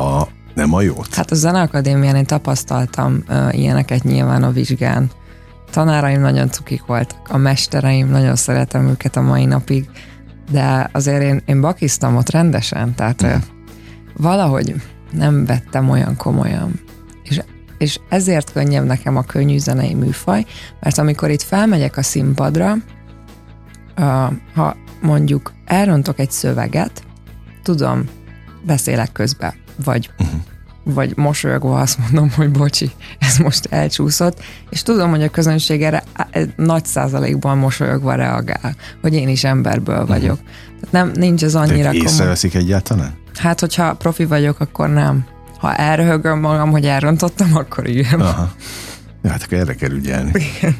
a 0.00 0.28
nem 0.54 0.74
a 0.74 0.80
jót. 0.80 1.14
Hát 1.14 1.30
a 1.30 1.34
Zeneakadémián 1.34 2.16
én 2.16 2.24
tapasztaltam 2.24 3.24
uh, 3.28 3.58
ilyeneket 3.58 4.02
nyilván 4.02 4.42
a 4.42 4.50
vizsgán, 4.50 5.10
tanáraim 5.72 6.20
nagyon 6.20 6.50
cukik 6.50 6.84
voltak, 6.86 7.28
a 7.28 7.36
mestereim, 7.36 8.08
nagyon 8.08 8.36
szeretem 8.36 8.88
őket 8.88 9.16
a 9.16 9.20
mai 9.20 9.44
napig, 9.44 9.88
de 10.50 10.90
azért 10.92 11.22
én, 11.22 11.42
én 11.46 11.60
bakiztam 11.60 12.16
ott 12.16 12.30
rendesen, 12.30 12.94
tehát 12.94 13.26
mm. 13.26 13.30
valahogy 14.16 14.74
nem 15.12 15.44
vettem 15.44 15.90
olyan 15.90 16.16
komolyan. 16.16 16.80
És, 17.22 17.40
és 17.78 17.98
ezért 18.08 18.52
könnyebb 18.52 18.86
nekem 18.86 19.16
a 19.16 19.22
könnyű 19.22 19.58
zenei 19.58 19.94
műfaj, 19.94 20.44
mert 20.80 20.98
amikor 20.98 21.30
itt 21.30 21.42
felmegyek 21.42 21.96
a 21.96 22.02
színpadra, 22.02 22.74
ha 24.54 24.76
mondjuk 25.02 25.52
elrontok 25.64 26.18
egy 26.18 26.30
szöveget, 26.30 27.02
tudom, 27.62 28.08
beszélek 28.62 29.12
közben, 29.12 29.54
vagy 29.84 30.10
uh-huh 30.18 30.40
vagy 30.84 31.16
mosolyogva 31.16 31.80
azt 31.80 31.98
mondom, 31.98 32.30
hogy 32.30 32.50
bocsi, 32.50 32.90
ez 33.18 33.36
most 33.36 33.66
elcsúszott, 33.70 34.42
és 34.70 34.82
tudom, 34.82 35.10
hogy 35.10 35.22
a 35.22 35.28
közönség 35.28 35.82
erre 35.82 36.02
nagy 36.56 36.84
százalékban 36.84 37.58
mosolyogva 37.58 38.14
reagál, 38.14 38.76
hogy 39.00 39.14
én 39.14 39.28
is 39.28 39.44
emberből 39.44 40.06
vagyok. 40.06 40.38
Uh-huh. 40.40 40.80
Tehát 40.80 41.06
nem, 41.06 41.12
nincs 41.14 41.44
ez 41.44 41.54
annyira 41.54 41.90
komoly. 41.90 42.06
észreveszik 42.06 42.54
egyáltalán? 42.54 43.14
Hát, 43.38 43.60
hogyha 43.60 43.94
profi 43.94 44.24
vagyok, 44.24 44.60
akkor 44.60 44.88
nem. 44.88 45.24
ha 45.58 45.74
elröhögöm 45.74 46.40
magam, 46.40 46.70
hogy 46.70 46.86
elrontottam, 46.86 47.56
akkor 47.56 47.88
igen. 47.88 48.20
Aha. 48.20 48.52
Ja, 49.22 49.30
hát 49.30 49.42
akkor 49.42 49.58
erre 49.58 49.74
kell 49.74 49.90
ügyelni. 49.90 50.32
Igen. 50.56 50.76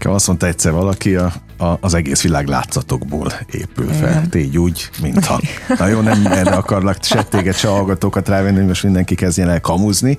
Azt 0.00 0.26
mondta 0.26 0.46
egyszer 0.46 0.72
valaki, 0.72 1.14
a, 1.14 1.32
a, 1.56 1.76
az 1.80 1.94
egész 1.94 2.22
világ 2.22 2.46
látszatokból 2.46 3.32
épül 3.50 3.92
fel. 3.92 4.10
Igen. 4.10 4.28
Tégy 4.28 4.58
úgy, 4.58 4.90
mintha. 5.02 5.40
Na 5.78 5.86
jó, 5.86 6.00
nem 6.00 6.26
erre 6.26 6.50
akarlak 6.50 6.96
se 7.02 7.22
téged, 7.22 7.54
se 7.54 7.68
hallgatókat 7.68 8.28
rávenni, 8.28 8.56
hogy 8.56 8.66
most 8.66 8.82
mindenki 8.82 9.14
kezdjen 9.14 9.48
el 9.48 9.60
kamuzni, 9.60 10.18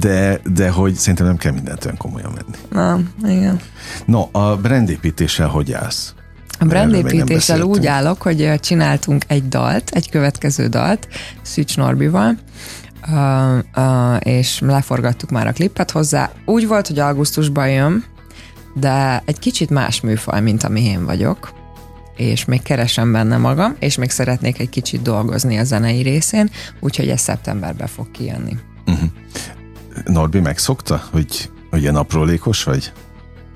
de, 0.00 0.40
de 0.54 0.70
hogy 0.70 0.94
szerintem 0.94 1.26
nem 1.26 1.36
kell 1.36 1.52
mindent 1.52 1.84
olyan 1.84 1.96
komolyan 1.96 2.32
venni. 2.34 2.86
Nem, 2.86 3.10
igen. 3.36 3.60
No, 4.04 4.28
a 4.32 4.56
brandépítéssel 4.56 5.48
hogy 5.48 5.72
állsz? 5.72 6.14
A 6.58 6.64
brandépítéssel 6.64 7.60
úgy 7.60 7.86
állok, 7.86 8.22
hogy 8.22 8.52
csináltunk 8.60 9.24
egy 9.26 9.48
dalt, 9.48 9.90
egy 9.90 10.10
következő 10.10 10.66
dalt 10.66 11.08
Szücs 11.42 11.76
Norbival, 11.76 12.36
uh, 13.08 13.58
uh, 13.76 14.16
és 14.20 14.60
leforgattuk 14.60 15.30
már 15.30 15.46
a 15.46 15.52
klippet 15.52 15.90
hozzá. 15.90 16.30
Úgy 16.44 16.66
volt, 16.66 16.86
hogy 16.86 16.98
augusztusban 16.98 17.70
jön, 17.70 18.04
de 18.74 19.22
egy 19.24 19.38
kicsit 19.38 19.70
más 19.70 20.00
műfaj, 20.00 20.40
mint 20.40 20.62
ami 20.62 20.84
én 20.84 21.04
vagyok 21.04 21.60
és 22.16 22.44
még 22.44 22.62
keresem 22.62 23.12
benne 23.12 23.36
magam, 23.36 23.76
és 23.78 23.96
még 23.96 24.10
szeretnék 24.10 24.58
egy 24.58 24.68
kicsit 24.68 25.02
dolgozni 25.02 25.58
a 25.58 25.64
zenei 25.64 26.02
részén, 26.02 26.50
úgyhogy 26.80 27.08
ez 27.08 27.20
szeptemberben 27.20 27.86
fog 27.86 28.10
kijönni. 28.10 28.56
Uh-huh. 28.86 29.08
Norbi 30.04 30.40
megszokta, 30.40 31.02
hogy, 31.10 31.50
ilyen 31.72 31.96
aprólékos 31.96 32.64
vagy? 32.64 32.92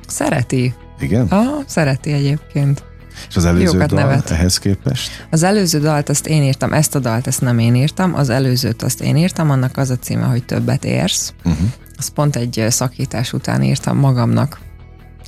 Szereti. 0.07 0.75
Igen? 0.99 1.27
Ah, 1.27 1.63
szereti 1.67 2.13
egyébként. 2.13 2.85
És 3.29 3.37
az 3.37 3.45
előző 3.45 3.65
Jókat 3.65 3.89
dal 3.89 3.99
nevet. 3.99 4.31
ehhez 4.31 4.59
képest? 4.59 5.27
Az 5.31 5.43
előző 5.43 5.79
dalt 5.81 6.09
azt 6.09 6.27
én 6.27 6.43
írtam, 6.43 6.73
ezt 6.73 6.95
a 6.95 6.99
dalt 6.99 7.27
ezt 7.27 7.41
nem 7.41 7.59
én 7.59 7.75
írtam, 7.75 8.15
az 8.15 8.29
előzőt 8.31 8.83
azt 8.83 9.01
én 9.01 9.17
írtam, 9.17 9.51
annak 9.51 9.77
az 9.77 9.91
a 9.91 9.97
címe, 9.97 10.25
hogy 10.25 10.45
többet 10.45 10.85
érsz. 10.85 11.33
Uh-huh. 11.45 11.69
Azt 11.99 12.11
pont 12.11 12.37
egy 12.37 12.67
szakítás 12.69 13.33
után 13.33 13.63
írtam 13.63 13.99
magamnak. 13.99 14.59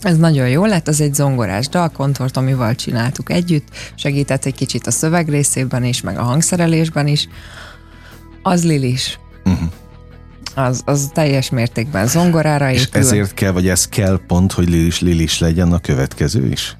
Ez 0.02 0.16
nagyon 0.16 0.48
jó 0.48 0.64
lett, 0.64 0.88
az 0.88 1.00
egy 1.00 1.14
zongorás 1.14 1.68
dal, 1.68 1.88
Kontor 1.88 2.30
Tomival 2.30 2.74
csináltuk 2.74 3.30
együtt, 3.30 3.68
segített 3.94 4.44
egy 4.44 4.54
kicsit 4.54 4.86
a 4.86 4.90
szöveg 4.90 5.28
részében 5.28 5.84
is, 5.84 6.00
meg 6.00 6.18
a 6.18 6.22
hangszerelésben 6.22 7.06
is. 7.06 7.28
Az 8.42 8.64
Lilis. 8.64 9.18
Uh-huh. 9.44 9.68
Az, 10.54 10.82
az 10.84 11.10
teljes 11.14 11.50
mértékben 11.50 12.06
zongorára 12.06 12.70
épül. 12.70 12.80
És 12.80 12.88
ezért 12.92 13.34
kell, 13.34 13.50
vagy 13.50 13.68
ez 13.68 13.88
kell 13.88 14.20
pont, 14.26 14.52
hogy 14.52 14.68
Lilis, 14.68 15.00
Lilis 15.00 15.38
legyen 15.38 15.72
a 15.72 15.78
következő 15.78 16.46
is? 16.46 16.76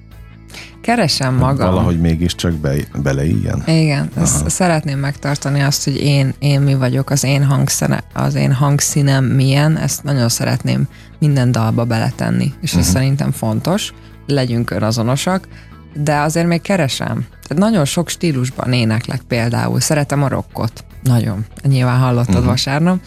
Keresem 0.88 1.34
magam. 1.34 1.70
Valahogy 1.70 2.00
mégiscsak 2.00 2.52
be, 2.52 2.74
beleíjen. 3.02 3.62
Igen, 3.66 4.10
ezt 4.16 4.50
szeretném 4.50 4.98
megtartani 4.98 5.60
azt, 5.60 5.84
hogy 5.84 5.96
én, 5.96 6.34
én 6.38 6.60
mi 6.60 6.74
vagyok, 6.74 7.10
az 7.10 7.24
én, 7.24 7.44
hangszene, 7.44 8.02
az 8.14 8.34
én 8.34 8.52
hangszínem 8.52 9.24
milyen, 9.24 9.76
ezt 9.76 10.02
nagyon 10.02 10.28
szeretném 10.28 10.88
minden 11.18 11.52
dalba 11.52 11.84
beletenni, 11.84 12.52
és 12.60 12.70
uh-huh. 12.70 12.86
ez 12.86 12.92
szerintem 12.92 13.32
fontos, 13.32 13.92
legyünk 14.26 14.70
önazonosak, 14.70 15.48
de 15.94 16.16
azért 16.16 16.46
még 16.46 16.60
keresem. 16.60 17.26
Tehát 17.30 17.62
nagyon 17.62 17.84
sok 17.84 18.08
stílusban 18.08 18.72
éneklek 18.72 19.20
például. 19.20 19.80
Szeretem 19.80 20.22
a 20.22 20.28
rockot, 20.28 20.84
nagyon. 21.02 21.44
Nyilván 21.62 21.98
hallottad 21.98 22.34
uh-huh. 22.34 22.48
vasárnap. 22.48 23.00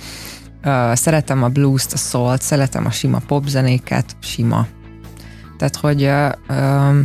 Uh, 0.65 0.93
szeretem 0.93 1.43
a 1.43 1.47
blues-t, 1.47 1.93
a 1.93 1.97
soul 1.97 2.37
szeretem 2.37 2.85
a 2.85 2.91
sima 2.91 3.19
popzenéket, 3.27 4.05
sima. 4.19 4.67
Tehát, 5.57 5.75
hogy 5.75 6.03
uh, 6.03 6.31
uh, 6.49 6.95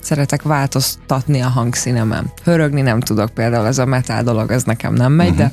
szeretek 0.00 0.42
változtatni 0.42 1.40
a 1.40 1.48
hangszínemen. 1.48 2.32
Hörögni 2.44 2.80
nem 2.80 3.00
tudok 3.00 3.30
például, 3.30 3.66
ez 3.66 3.78
a 3.78 3.84
metal 3.84 4.22
dolog, 4.22 4.50
ez 4.50 4.62
nekem 4.62 4.94
nem 4.94 5.12
megy, 5.12 5.30
uh-huh. 5.30 5.50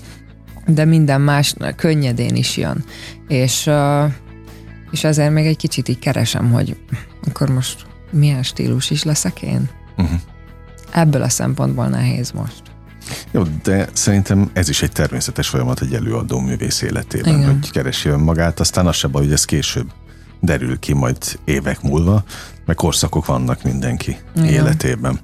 de, 0.66 0.74
de 0.74 0.86
minden 0.86 1.22
más 1.22 1.56
könnyedén 1.76 2.36
is 2.36 2.58
jön. 2.58 2.84
És, 3.28 3.70
és 4.92 5.04
ezért 5.04 5.32
még 5.32 5.46
egy 5.46 5.58
kicsit 5.58 5.88
így 5.88 6.00
keresem, 6.00 6.52
hogy 6.52 6.78
akkor 7.28 7.50
most 7.50 7.86
milyen 8.12 8.44
stílus 8.44 8.90
is 8.90 9.04
leszek 9.04 9.42
én. 9.42 9.70
Uh-huh. 9.98 10.20
Ebből 10.92 11.22
a 11.22 11.30
szempontból 11.30 11.88
nehéz 11.88 12.32
most. 12.32 12.62
Jó, 13.32 13.44
de 13.64 13.90
szerintem 13.94 14.50
ez 14.54 14.70
is 14.70 14.82
egy 14.82 14.92
természetes 14.92 15.48
folyamat 15.48 15.82
egy 15.82 15.94
előadó 15.94 16.40
művész 16.40 16.82
életében, 16.82 17.38
Igen. 17.38 17.52
hogy 17.52 17.72
keresi 17.72 18.10
önmagát, 18.10 18.60
aztán 18.60 18.88
az 18.88 18.96
se 18.96 19.08
baj, 19.08 19.24
hogy 19.24 19.34
ez 19.34 19.46
később 19.46 19.92
derül 20.40 20.80
ki 20.80 20.94
majd 20.94 21.18
évek 21.44 21.82
múlva, 21.82 22.24
meg 22.66 22.76
korszakok 22.76 23.26
vannak 23.26 23.64
mindenki 23.64 24.18
Igen. 24.36 24.48
életében. 24.48 25.20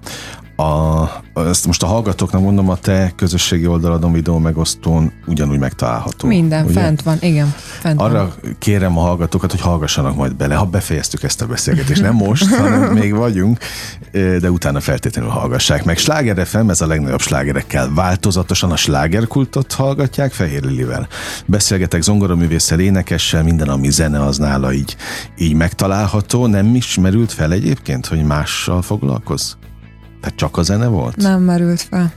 A, 0.56 1.06
ezt 1.40 1.66
most 1.66 1.84
a 1.84 1.86
hallgatóknak 1.86 2.42
mondom, 2.42 2.70
a 2.70 2.76
te 2.76 3.12
közösségi 3.16 3.68
oldaladon, 3.68 4.12
videó 4.12 4.38
megosztón 4.38 5.12
ugyanúgy 5.28 5.60
megtalálható. 5.60 6.28
Minden, 6.28 6.66
ugye? 6.66 6.74
fent 6.74 7.02
van, 7.02 7.18
igen. 7.22 7.54
Fent 7.80 8.02
Arra 8.02 8.18
van. 8.18 8.56
kérem 8.60 8.98
a 8.98 9.02
hallgatókat, 9.02 9.52
hogy 9.52 9.62
hallgassanak 9.62 10.16
majd 10.16 10.36
bele, 10.36 10.56
ha 10.56 10.66
befejeztük 10.66 11.24
ezt 11.24 11.42
a 11.42 11.46
beszélgetést. 11.48 12.02
Nem 12.02 12.16
most, 12.16 12.56
hanem 12.56 12.94
még 12.94 13.16
vagyunk, 13.16 13.58
de 14.12 14.52
utána 14.52 14.80
feltétlenül 14.80 15.32
hallgassák 15.32 15.84
meg. 15.84 15.98
Sláger 15.98 16.48
FM, 16.48 16.70
ez 16.70 16.82
a 16.82 16.88
legnagyobb 16.88 17.22
slágerekkel 17.22 17.94
változatosan 17.94 18.72
a 18.72 18.76
slágerkultot 18.76 19.74
hallgatják 19.74 20.32
Fehér 20.32 20.64
Lilivel. 20.64 21.08
Beszélgetek 21.46 22.02
zongoraművésszel, 22.02 22.80
énekessel, 22.80 23.44
minden, 23.44 23.68
ami 23.70 23.90
zene 23.90 24.24
az 24.24 24.38
nála 24.38 24.74
így, 24.74 24.96
így 25.38 25.54
megtalálható. 25.54 26.48
Nem 26.48 26.76
is 26.76 26.98
merült 26.98 27.32
fel 27.32 27.52
egyébként, 27.52 28.06
hogy 28.06 28.24
mással 28.24 28.82
foglalkoz? 28.82 29.58
Tehát 30.22 30.38
csak 30.38 30.58
a 30.58 30.62
zene 30.62 30.88
volt? 30.88 31.16
Nem 31.16 31.42
merült 31.42 31.82
fel. 31.82 32.14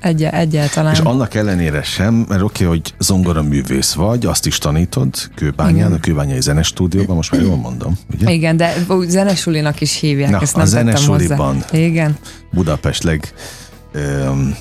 Egy, 0.00 0.22
egyáltalán. 0.22 0.92
És 0.92 0.98
annak 0.98 1.34
ellenére 1.34 1.82
sem, 1.82 2.14
mert 2.28 2.42
oké, 2.42 2.64
okay, 2.64 2.76
hogy 2.76 2.94
zongora 2.98 3.42
művész 3.42 3.92
vagy, 3.92 4.26
azt 4.26 4.46
is 4.46 4.58
tanítod 4.58 5.14
Kőbányán, 5.34 5.74
Igen. 5.74 5.92
a 5.92 5.98
Kőbányai 6.00 6.40
Zenestúdióban, 6.40 7.16
most 7.16 7.32
már 7.32 7.40
jól 7.40 7.56
mondom, 7.56 7.98
ugye? 8.14 8.30
Igen, 8.30 8.56
de 8.56 8.74
zenesulinak 9.06 9.80
is 9.80 9.98
hívják, 9.98 10.30
Na, 10.30 10.40
ezt 10.40 10.54
nem 10.54 10.64
a 10.64 10.66
zenesuliban 10.66 11.64
Igen. 11.72 12.16
Budapest 12.50 13.02
leg 13.02 13.32
um, 13.94 14.56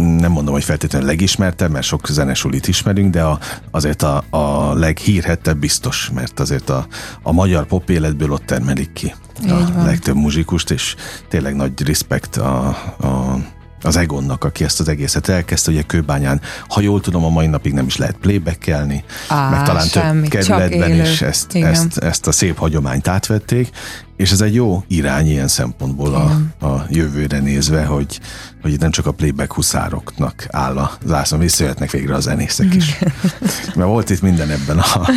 nem 0.00 0.32
mondom, 0.32 0.54
hogy 0.54 0.64
feltétlenül 0.64 1.08
legismertebb, 1.08 1.70
mert 1.70 1.86
sok 1.86 2.06
zenesulit 2.06 2.68
ismerünk, 2.68 3.12
de 3.12 3.22
a, 3.22 3.38
azért 3.70 4.02
a, 4.02 4.22
a 4.30 4.74
leghírhettebb 4.74 5.58
biztos, 5.58 6.10
mert 6.14 6.40
azért 6.40 6.70
a, 6.70 6.86
a 7.22 7.32
magyar 7.32 7.66
pop 7.66 7.90
életből 7.90 8.32
ott 8.32 8.46
termelik 8.46 8.92
ki 8.92 9.14
Így 9.44 9.50
a 9.50 9.70
van. 9.74 9.84
legtöbb 9.84 10.16
muzsikust, 10.16 10.70
és 10.70 10.94
tényleg 11.28 11.54
nagy 11.54 11.82
respekt 11.86 12.36
a, 12.36 12.68
a 13.00 13.38
az 13.82 13.96
Egonnak, 13.96 14.44
aki 14.44 14.64
ezt 14.64 14.80
az 14.80 14.88
egészet 14.88 15.28
elkezdte, 15.28 15.70
ugye 15.70 15.82
Kőbányán, 15.82 16.40
ha 16.68 16.80
jól 16.80 17.00
tudom, 17.00 17.24
a 17.24 17.28
mai 17.28 17.46
napig 17.46 17.72
nem 17.72 17.86
is 17.86 17.96
lehet 17.96 18.16
playbackelni, 18.16 19.04
Á, 19.28 19.50
meg 19.50 19.62
talán 19.62 19.86
semmi, 19.86 20.28
több 20.28 20.40
kerületben 20.40 21.00
is 21.00 21.22
ezt, 21.22 21.54
ezt, 21.54 21.98
ezt 21.98 22.26
a 22.26 22.32
szép 22.32 22.58
hagyományt 22.58 23.08
átvették, 23.08 23.70
és 24.16 24.30
ez 24.30 24.40
egy 24.40 24.54
jó 24.54 24.84
irány 24.88 25.26
ilyen 25.26 25.48
szempontból 25.48 26.14
a, 26.14 26.66
a 26.66 26.86
jövőre 26.88 27.38
nézve, 27.38 27.84
hogy, 27.84 28.20
hogy 28.62 28.78
nem 28.78 28.90
csak 28.90 29.06
a 29.06 29.12
playback 29.12 29.52
huszároknak 29.52 30.46
áll 30.50 30.78
a 30.78 30.90
zászlón, 31.06 31.40
visszajöhetnek 31.40 31.90
végre 31.90 32.14
a 32.14 32.20
zenészek 32.20 32.74
is. 32.74 32.98
Mert 33.76 33.88
volt 33.88 34.10
itt 34.10 34.22
minden 34.22 34.50
ebben 34.50 34.78
a, 34.78 35.10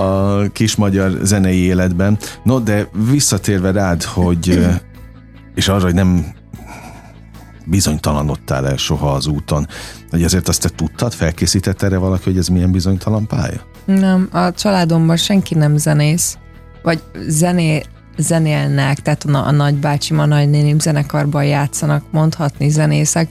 a 0.00 0.42
kis 0.52 0.76
magyar 0.76 1.18
zenei 1.22 1.58
életben. 1.58 2.18
No, 2.42 2.58
de 2.58 2.88
visszatérve 3.10 3.70
rád, 3.70 4.02
hogy 4.02 4.66
és 5.54 5.68
arra, 5.68 5.84
hogy 5.84 5.94
nem 5.94 6.34
bizonytalanodtál 7.64 8.68
el 8.68 8.76
soha 8.76 9.12
az 9.12 9.26
úton. 9.26 9.66
Hogy 10.10 10.22
ezért 10.22 10.48
azt 10.48 10.62
te 10.62 10.68
tudtad, 10.68 11.12
felkészített 11.12 11.82
erre 11.82 11.96
valaki, 11.96 12.24
hogy 12.24 12.38
ez 12.38 12.48
milyen 12.48 12.72
bizonytalan 12.72 13.26
pálya? 13.26 13.60
Nem, 13.84 14.28
a 14.32 14.52
családomban 14.52 15.16
senki 15.16 15.54
nem 15.54 15.76
zenész, 15.76 16.38
vagy 16.82 17.02
zené, 17.28 17.82
zenélnek, 18.16 19.00
tehát 19.00 19.24
a, 19.24 19.46
a 19.46 19.50
nagybácsim, 19.50 20.18
a 20.18 20.24
nagynénim 20.24 20.78
zenekarban 20.78 21.44
játszanak, 21.44 22.04
mondhatni 22.10 22.68
zenészek, 22.68 23.28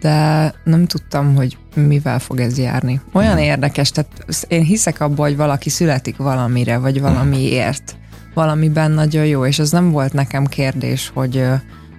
de 0.00 0.54
nem 0.64 0.86
tudtam, 0.86 1.34
hogy 1.34 1.58
mivel 1.74 2.18
fog 2.18 2.40
ez 2.40 2.58
járni. 2.58 3.00
Olyan 3.12 3.32
hmm. 3.32 3.42
érdekes, 3.42 3.90
tehát 3.90 4.24
én 4.48 4.62
hiszek 4.62 5.00
abban, 5.00 5.26
hogy 5.26 5.36
valaki 5.36 5.70
születik 5.70 6.16
valamire, 6.16 6.78
vagy 6.78 7.00
valamiért, 7.00 7.96
valamiben 8.34 8.90
nagyon 8.90 9.26
jó, 9.26 9.46
és 9.46 9.58
az 9.58 9.70
nem 9.70 9.90
volt 9.90 10.12
nekem 10.12 10.46
kérdés, 10.46 11.10
hogy 11.14 11.44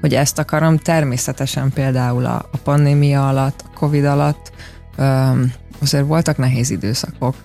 hogy 0.04 0.14
ezt 0.14 0.40
akarom. 0.40 0.78
Természetesen 0.78 1.72
például 1.72 2.26
a, 2.26 2.36
a 2.52 2.58
pandémia 2.64 3.28
alatt, 3.28 3.64
a 3.66 3.78
Covid 3.78 4.06
alatt 4.06 4.52
öm, 4.96 5.52
azért 5.82 6.06
voltak 6.06 6.38
nehéz 6.38 6.70
időszakok. 6.70 7.36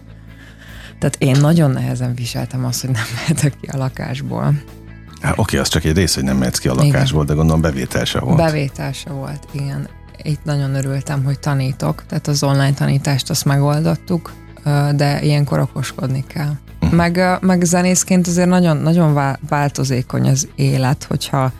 Tehát 0.98 1.16
én 1.18 1.36
nagyon 1.40 1.70
nehezen 1.70 2.14
viseltem 2.14 2.64
azt, 2.64 2.80
hogy 2.80 2.90
nem 2.90 3.02
mehetek 3.16 3.54
ki 3.60 3.68
a 3.72 3.76
lakásból. 3.76 4.62
Há, 5.20 5.32
oké, 5.36 5.58
az 5.58 5.68
csak 5.68 5.84
egy 5.84 5.96
rész, 5.96 6.14
hogy 6.14 6.24
nem 6.24 6.36
mehetsz 6.36 6.58
ki 6.58 6.68
a 6.68 6.74
lakásból, 6.74 7.22
igen. 7.22 7.26
de 7.26 7.34
gondolom 7.34 7.60
bevétel 7.60 8.04
se 8.04 8.20
volt. 8.20 8.36
Bevétel 8.36 8.92
se 8.92 9.10
volt, 9.10 9.48
igen. 9.52 9.88
Itt 10.22 10.44
nagyon 10.44 10.74
örültem, 10.74 11.24
hogy 11.24 11.38
tanítok, 11.38 12.04
tehát 12.06 12.26
az 12.26 12.42
online 12.42 12.74
tanítást 12.74 13.30
azt 13.30 13.44
megoldottuk, 13.44 14.32
de 14.94 15.22
ilyenkor 15.22 15.58
okoskodni 15.58 16.24
kell. 16.26 16.52
Uh-huh. 16.80 16.96
Meg, 16.96 17.38
meg 17.40 17.62
zenészként 17.62 18.26
azért 18.26 18.48
nagyon, 18.48 18.76
nagyon 18.76 19.36
változékony 19.48 20.28
az 20.28 20.48
élet, 20.54 21.04
hogyha 21.04 21.52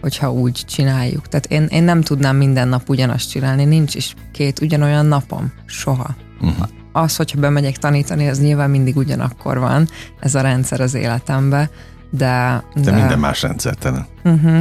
hogyha 0.00 0.32
úgy 0.32 0.64
csináljuk. 0.66 1.28
Tehát 1.28 1.46
én, 1.46 1.64
én 1.64 1.82
nem 1.82 2.00
tudnám 2.02 2.36
minden 2.36 2.68
nap 2.68 2.88
ugyanazt 2.88 3.30
csinálni, 3.30 3.64
nincs 3.64 3.94
is 3.94 4.14
két 4.32 4.60
ugyanolyan 4.60 5.06
napom, 5.06 5.52
soha. 5.66 6.14
Uh-huh. 6.40 6.68
Az, 6.92 7.16
hogyha 7.16 7.40
bemegyek 7.40 7.76
tanítani, 7.76 8.28
az 8.28 8.40
nyilván 8.40 8.70
mindig 8.70 8.96
ugyanakkor 8.96 9.58
van, 9.58 9.88
ez 10.20 10.34
a 10.34 10.40
rendszer 10.40 10.80
az 10.80 10.94
életemben, 10.94 11.70
de... 12.10 12.62
De, 12.74 12.80
de 12.80 12.92
minden 12.92 13.18
más 13.18 13.42
rendszertelen. 13.42 14.06
Uh-huh. 14.24 14.60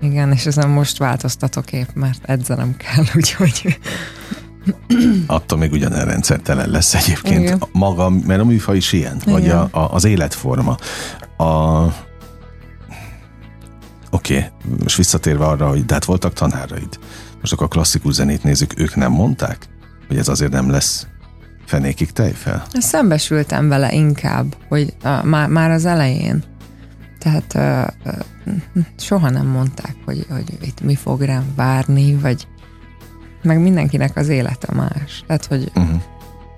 Igen, 0.00 0.32
és 0.32 0.46
ezen 0.46 0.68
most 0.68 0.98
változtatok 0.98 1.72
épp, 1.72 1.88
mert 1.94 2.20
edzenem 2.22 2.76
kell, 2.76 3.04
úgyhogy... 3.16 3.78
Attól 5.26 5.58
még 5.58 5.72
ugyanilyen 5.72 6.04
rendszertelen 6.04 6.70
lesz 6.70 6.94
egyébként 6.94 7.40
Igen. 7.40 7.62
maga, 7.72 8.10
mert 8.10 8.40
a 8.40 8.44
műfaj 8.44 8.76
is 8.76 8.92
ilyen, 8.92 9.16
Igen. 9.20 9.32
vagy 9.32 9.48
a, 9.48 9.68
a, 9.70 9.94
az 9.94 10.04
életforma. 10.04 10.76
A, 11.36 11.86
Oké, 14.14 14.36
okay, 14.36 14.78
most 14.82 14.96
visszatérve 14.96 15.44
arra, 15.44 15.68
hogy 15.68 15.84
de 15.84 15.94
hát 15.94 16.04
voltak 16.04 16.32
tanáraid. 16.32 16.98
Most 17.40 17.52
akkor 17.52 17.66
a 17.66 17.68
klasszikus 17.68 18.14
zenét 18.14 18.42
nézzük, 18.42 18.80
ők 18.80 18.94
nem 18.94 19.12
mondták, 19.12 19.68
hogy 20.08 20.16
ez 20.18 20.28
azért 20.28 20.52
nem 20.52 20.70
lesz 20.70 21.06
fenékig 21.66 22.10
tejfel? 22.10 22.66
Szembesültem 22.72 23.68
vele 23.68 23.92
inkább, 23.92 24.56
hogy 24.68 24.94
uh, 25.04 25.24
már, 25.24 25.48
már 25.48 25.70
az 25.70 25.84
elején. 25.84 26.42
Tehát 27.18 27.54
uh, 27.54 28.54
soha 28.98 29.30
nem 29.30 29.46
mondták, 29.46 29.96
hogy, 30.04 30.26
hogy 30.30 30.58
itt 30.60 30.80
mi 30.80 30.94
fog 30.94 31.20
rám 31.20 31.44
várni, 31.56 32.14
vagy 32.14 32.46
meg 33.42 33.60
mindenkinek 33.60 34.16
az 34.16 34.28
élete 34.28 34.72
más. 34.74 35.24
Tehát, 35.26 35.46
hogy 35.46 35.70
uh-huh. 35.74 36.02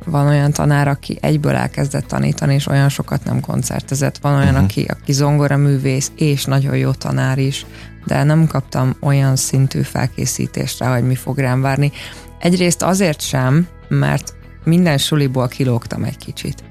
Van 0.05 0.27
olyan 0.27 0.53
tanár, 0.53 0.89
aki 0.89 1.19
egyből 1.21 1.55
elkezdett 1.55 2.07
tanítani, 2.07 2.55
és 2.55 2.67
olyan 2.67 2.89
sokat 2.89 3.25
nem 3.25 3.41
koncertezett. 3.41 4.19
Van 4.19 4.35
olyan, 4.35 4.49
uh-huh. 4.49 4.63
aki, 4.63 4.85
aki 4.85 5.13
zongora 5.13 5.57
művész, 5.57 6.13
és 6.17 6.45
nagyon 6.45 6.77
jó 6.77 6.91
tanár 6.91 7.39
is, 7.39 7.67
de 8.07 8.23
nem 8.23 8.47
kaptam 8.47 8.97
olyan 9.01 9.37
szintű 9.37 9.81
felkészítésre, 9.81 10.87
hogy 10.87 11.07
mi 11.07 11.15
fog 11.15 11.39
rám 11.39 11.61
várni. 11.61 11.93
Egyrészt 12.39 12.83
azért 12.83 13.21
sem, 13.21 13.67
mert 13.89 14.35
minden 14.65 14.99
suliból 14.99 15.49
kilógtam 15.49 16.05
egy 16.05 16.17
kicsit. 16.17 16.65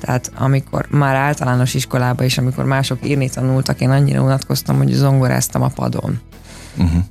Tehát 0.00 0.32
amikor 0.36 0.86
már 0.90 1.14
általános 1.14 1.74
iskolába 1.74 2.24
is, 2.24 2.38
amikor 2.38 2.64
mások 2.64 2.98
írni 3.08 3.28
tanultak, 3.28 3.80
én 3.80 3.90
annyira 3.90 4.22
unatkoztam, 4.22 4.76
hogy 4.76 4.92
zongoráztam 4.92 5.62
a 5.62 5.68
padon. 5.68 6.20
Uh-huh 6.76 7.04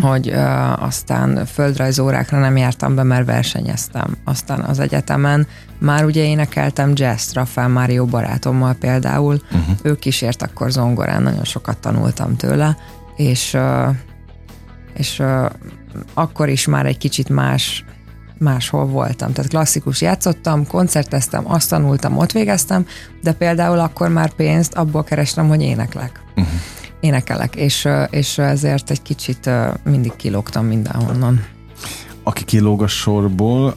hogy 0.00 0.28
uh, 0.28 0.82
aztán 0.82 1.46
földrajzórákra 1.46 2.38
nem 2.38 2.56
jártam 2.56 2.94
be, 2.94 3.02
mert 3.02 3.26
versenyeztem. 3.26 4.16
Aztán 4.24 4.60
az 4.60 4.78
egyetemen 4.78 5.46
már 5.78 6.04
ugye 6.04 6.24
énekeltem 6.24 6.92
jazz 6.94 7.32
Rafael 7.32 7.68
Mário 7.68 8.04
barátommal 8.04 8.74
például, 8.74 9.40
uh-huh. 9.52 9.76
ő 9.82 9.94
kísért 9.94 10.42
akkor 10.42 10.70
zongorán, 10.70 11.22
nagyon 11.22 11.44
sokat 11.44 11.78
tanultam 11.78 12.36
tőle, 12.36 12.76
és, 13.16 13.54
uh, 13.54 13.94
és 14.94 15.18
uh, 15.18 15.50
akkor 16.14 16.48
is 16.48 16.66
már 16.66 16.86
egy 16.86 16.98
kicsit 16.98 17.28
más 17.28 17.84
máshol 18.38 18.86
voltam. 18.86 19.32
Tehát 19.32 19.50
klasszikus 19.50 20.00
játszottam, 20.00 20.66
koncerteztem, 20.66 21.50
azt 21.52 21.68
tanultam, 21.68 22.18
ott 22.18 22.32
végeztem, 22.32 22.86
de 23.22 23.32
például 23.32 23.78
akkor 23.78 24.08
már 24.08 24.32
pénzt 24.32 24.74
abból 24.74 25.04
kerestem, 25.04 25.48
hogy 25.48 25.62
éneklek. 25.62 26.20
Uh-huh 26.36 26.54
énekelek, 27.00 27.56
és, 27.56 27.88
és 28.10 28.38
ezért 28.38 28.90
egy 28.90 29.02
kicsit 29.02 29.50
mindig 29.84 30.16
kilógtam 30.16 30.66
mindenhonnan. 30.66 31.44
Aki 32.22 32.44
kilóg 32.44 32.82
a 32.82 32.86
sorból, 32.86 33.74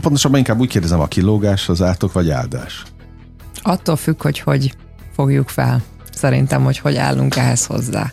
pontosabban 0.00 0.38
inkább 0.38 0.60
úgy 0.60 0.68
kérdezem, 0.68 1.00
a 1.00 1.06
kilógás 1.06 1.68
az 1.68 1.82
átok 1.82 2.12
vagy 2.12 2.30
áldás? 2.30 2.82
Attól 3.62 3.96
függ, 3.96 4.22
hogy 4.22 4.38
hogy 4.38 4.74
fogjuk 5.14 5.48
fel. 5.48 5.82
Szerintem, 6.12 6.64
hogy 6.64 6.78
hogy 6.78 6.96
állunk 6.96 7.36
ehhez 7.36 7.66
hozzá. 7.66 8.12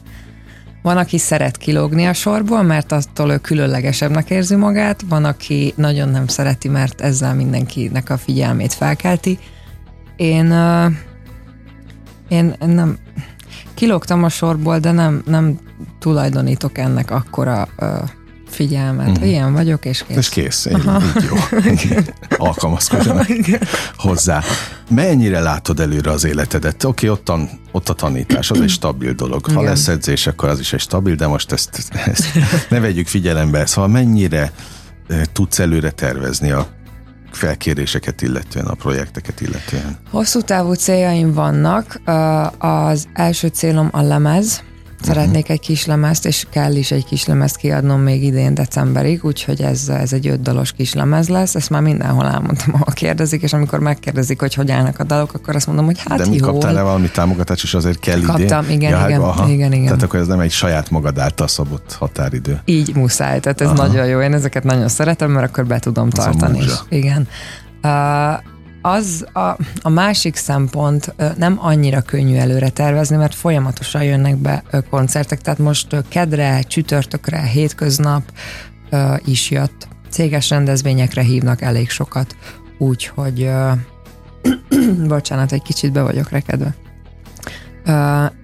Van, 0.82 0.98
aki 0.98 1.18
szeret 1.18 1.58
kilógni 1.58 2.06
a 2.06 2.14
sorból, 2.14 2.64
mert 2.64 2.92
attól 2.92 3.32
ő 3.32 3.38
különlegesebbnek 3.38 4.30
érzi 4.30 4.56
magát, 4.56 5.02
van, 5.10 5.26
aki 5.26 5.74
nagyon 5.76 6.10
nem 6.10 6.28
szereti, 6.28 6.68
mert 6.68 7.02
ezzel 7.02 7.36
mindenkinek 7.36 8.10
a 8.10 8.18
figyelmét 8.18 8.74
felkelti. 8.74 9.40
Én, 10.16 10.54
én 12.28 12.56
nem, 12.60 12.98
kilógtam 13.80 14.24
a 14.24 14.30
sorból, 14.30 14.80
de 14.80 14.92
nem, 14.92 15.22
nem 15.26 15.60
tulajdonítok 16.00 16.78
ennek 16.78 17.12
akkora 17.12 17.68
uh, 17.78 17.88
figyelmet. 18.48 19.08
Uh-huh. 19.08 19.28
Ilyen 19.28 19.54
vagyok, 19.54 19.86
és 19.86 20.04
kész. 20.08 20.18
És 20.18 20.30
kész, 20.30 20.66
így, 20.66 20.78
így 20.78 21.28
jó. 21.30 21.98
Alkalmazkodjanak 22.38 23.28
hozzá. 23.98 24.44
Mennyire 24.90 25.40
látod 25.40 25.80
előre 25.80 26.12
az 26.12 26.24
életedet? 26.24 26.84
Oké, 26.84 27.10
okay, 27.10 27.20
ott, 27.20 27.30
a, 27.30 27.50
ott 27.72 27.90
a 27.90 27.94
tanítás, 27.94 28.52
az 28.52 28.62
egy 28.62 28.70
stabil 28.70 29.14
dolog. 29.14 29.46
Ha 29.46 29.52
Igen. 29.52 29.64
lesz 29.64 29.88
edzés, 29.88 30.28
akkor 30.28 30.50
az 30.50 30.60
is 30.60 30.74
egy 30.74 30.80
stabil, 30.80 31.16
de 31.16 31.28
most 31.28 31.52
ezt, 31.52 31.92
ezt 32.06 32.26
ne 32.70 32.80
vegyük 32.80 33.08
figyelembe. 33.08 33.66
Szóval 33.66 33.90
mennyire 33.90 34.52
tudsz 35.34 35.60
előre 35.60 35.92
tervezni 35.92 36.52
a 36.52 36.68
felkéréseket 37.32 38.22
illetően, 38.22 38.66
a 38.66 38.74
projekteket 38.74 39.42
illetően? 39.42 39.98
Hosszú 40.10 40.42
távú 40.42 40.74
céljaim 40.74 41.34
vannak. 41.34 42.02
Az 42.58 43.08
első 43.14 43.48
célom 43.48 43.90
a 43.92 44.02
lemez, 44.02 44.64
Szeretnék 45.02 45.50
egy 45.50 45.60
kis 45.60 45.86
lemezt, 45.86 46.26
és 46.26 46.46
kell 46.50 46.76
is 46.76 46.92
egy 46.92 47.06
kis 47.06 47.26
lemezt 47.26 47.56
kiadnom 47.56 48.02
még 48.02 48.24
idén 48.24 48.54
decemberig, 48.54 49.24
úgyhogy 49.24 49.62
ez, 49.62 49.90
ez 49.90 50.14
egy 50.14 50.28
öt 50.28 50.42
dalos 50.42 50.72
kis 50.72 50.94
lemez 50.94 51.30
lesz. 51.30 51.56
Ezt 51.56 51.70
már 51.70 51.82
mindenhol 51.82 52.26
elmondtam, 52.26 52.74
ahol 52.74 52.94
kérdezik, 52.94 53.42
és 53.42 53.54
amikor 53.54 53.80
megkérdezik, 53.80 54.40
hogy 54.40 54.54
hogy 54.54 54.72
állnak 54.72 55.00
a 55.00 55.04
dalok, 55.04 55.34
akkor 55.34 55.56
azt 55.56 55.68
mondom, 55.68 55.86
hogy 55.86 56.00
hát 56.08 56.18
De 56.18 56.28
mi 56.28 56.38
kaptál-e 56.38 56.82
valami 56.82 57.10
támogatást, 57.10 57.64
és 57.64 57.74
azért 57.74 58.00
kell 58.00 58.20
Kaptam, 58.20 58.36
idén? 58.36 58.48
Kaptam, 58.48 58.72
igen, 58.72 59.00
ja, 59.00 59.08
igen, 59.08 59.22
aha. 59.22 59.50
igen, 59.50 59.74
igen. 59.74 59.86
Tehát 59.86 60.04
akkor 60.04 60.20
ez 60.20 60.28
nem 60.28 60.40
egy 60.40 60.52
saját 60.52 60.90
magad 60.90 61.18
által 61.20 61.48
szabott 61.48 61.96
határidő. 62.00 62.62
Így 62.66 62.96
muszáj, 62.96 63.40
tehát 63.40 63.62
ez 63.62 63.68
aha. 63.68 63.88
nagyon 63.88 64.06
jó. 64.06 64.22
Én 64.22 64.34
ezeket 64.34 64.64
nagyon 64.64 64.88
szeretem, 64.88 65.32
mert 65.32 65.48
akkor 65.48 65.66
be 65.66 65.80
tudom 65.80 66.10
tartani. 66.10 66.60
Igen. 66.90 67.28
Uh, 67.84 67.92
az 68.82 69.26
a, 69.34 69.58
a 69.82 69.90
másik 69.90 70.36
szempont 70.36 71.16
nem 71.38 71.58
annyira 71.62 72.02
könnyű 72.02 72.36
előre 72.36 72.70
tervezni, 72.70 73.16
mert 73.16 73.36
folyamatosan 73.36 74.04
jönnek 74.04 74.38
be 74.38 74.64
koncertek, 74.90 75.42
tehát 75.42 75.60
most 75.60 76.04
kedre, 76.08 76.62
csütörtökre, 76.62 77.42
hétköznap 77.42 78.24
is 79.26 79.52
jött. 79.52 79.88
Céges 80.10 80.50
rendezvényekre 80.50 81.22
hívnak 81.22 81.62
elég 81.62 81.90
sokat, 81.90 82.36
úgyhogy 82.78 83.50
bocsánat, 85.08 85.52
egy 85.52 85.62
kicsit 85.62 85.92
be 85.92 86.02
vagyok 86.02 86.30
rekedve. 86.30 86.76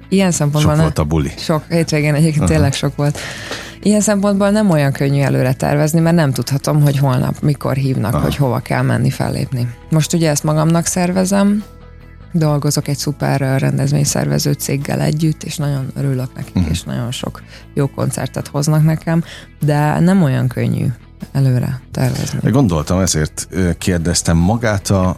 Ilyen 0.09 0.31
szempontból... 0.31 0.73
Sok 0.73 0.81
volt 0.81 0.99
a 0.99 1.03
buli. 1.03 1.31
Sok, 1.37 1.63
hétvégén 1.69 2.13
egyébként 2.13 2.35
uh-huh. 2.35 2.49
tényleg 2.49 2.73
sok 2.73 2.95
volt. 2.95 3.19
Ilyen 3.81 4.01
szempontból 4.01 4.49
nem 4.49 4.69
olyan 4.69 4.91
könnyű 4.91 5.21
előre 5.21 5.53
tervezni, 5.53 5.99
mert 5.99 6.15
nem 6.15 6.31
tudhatom, 6.31 6.81
hogy 6.81 6.97
holnap 6.97 7.39
mikor 7.41 7.75
hívnak, 7.75 8.13
Aha. 8.13 8.23
hogy 8.23 8.35
hova 8.35 8.59
kell 8.59 8.81
menni 8.81 9.09
fellépni. 9.09 9.69
Most 9.89 10.13
ugye 10.13 10.29
ezt 10.29 10.43
magamnak 10.43 10.85
szervezem, 10.85 11.63
dolgozok 12.31 12.87
egy 12.87 12.97
szuper 12.97 13.59
rendezvényszervező 13.59 14.51
céggel 14.51 15.01
együtt, 15.01 15.43
és 15.43 15.57
nagyon 15.57 15.91
örülök 15.95 16.35
nekik, 16.35 16.55
uh-huh. 16.55 16.71
és 16.71 16.83
nagyon 16.83 17.11
sok 17.11 17.41
jó 17.73 17.87
koncertet 17.87 18.47
hoznak 18.47 18.83
nekem, 18.83 19.23
de 19.65 19.99
nem 19.99 20.23
olyan 20.23 20.47
könnyű 20.47 20.85
előre 21.31 21.81
tervezni. 21.91 22.51
Gondoltam, 22.51 22.99
ezért 22.99 23.47
kérdeztem 23.77 24.37
magát 24.37 24.89
a 24.89 25.17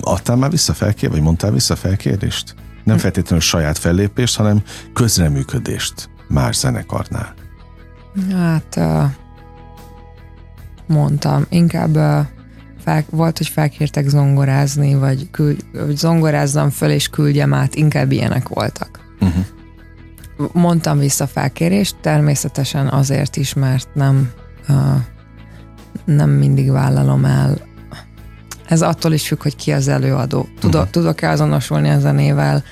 adtál 0.00 0.36
már 0.36 0.50
vissza 0.50 0.72
felkér, 0.72 1.10
vagy 1.10 1.20
mondtál 1.20 1.50
vissza 1.52 1.76
felkérést? 1.76 2.54
Nem 2.84 2.98
feltétlenül 2.98 3.44
saját 3.44 3.78
fellépést, 3.78 4.36
hanem 4.36 4.62
közreműködést 4.92 6.10
más 6.28 6.56
zenekarnál. 6.56 7.34
Hát 8.32 8.80
mondtam, 10.86 11.46
inkább 11.48 11.94
fel, 12.84 13.04
volt, 13.10 13.38
hogy 13.38 13.48
felkértek 13.48 14.08
zongorázni, 14.08 14.94
vagy, 14.94 15.30
küld, 15.30 15.64
vagy 15.72 15.96
zongorázzam 15.96 16.70
föl 16.70 16.90
és 16.90 17.08
küldjem 17.08 17.54
át, 17.54 17.74
inkább 17.74 18.12
ilyenek 18.12 18.48
voltak. 18.48 19.00
Uh-huh. 19.20 19.44
Mondtam 20.52 20.98
vissza 20.98 21.26
felkérést, 21.26 21.96
természetesen 22.00 22.88
azért 22.88 23.36
is, 23.36 23.54
mert 23.54 23.88
nem, 23.94 24.30
uh, 24.68 24.76
nem 26.04 26.30
mindig 26.30 26.70
vállalom 26.70 27.24
el. 27.24 27.70
Ez 28.72 28.82
attól 28.82 29.12
is 29.12 29.26
függ, 29.26 29.42
hogy 29.42 29.56
ki 29.56 29.72
az 29.72 29.88
előadó. 29.88 30.48
Tudok, 30.60 30.74
uh-huh. 30.74 30.90
Tudok-e 30.90 31.30
azonosulni 31.30 31.88
a 31.88 31.98
zenével? 31.98 32.64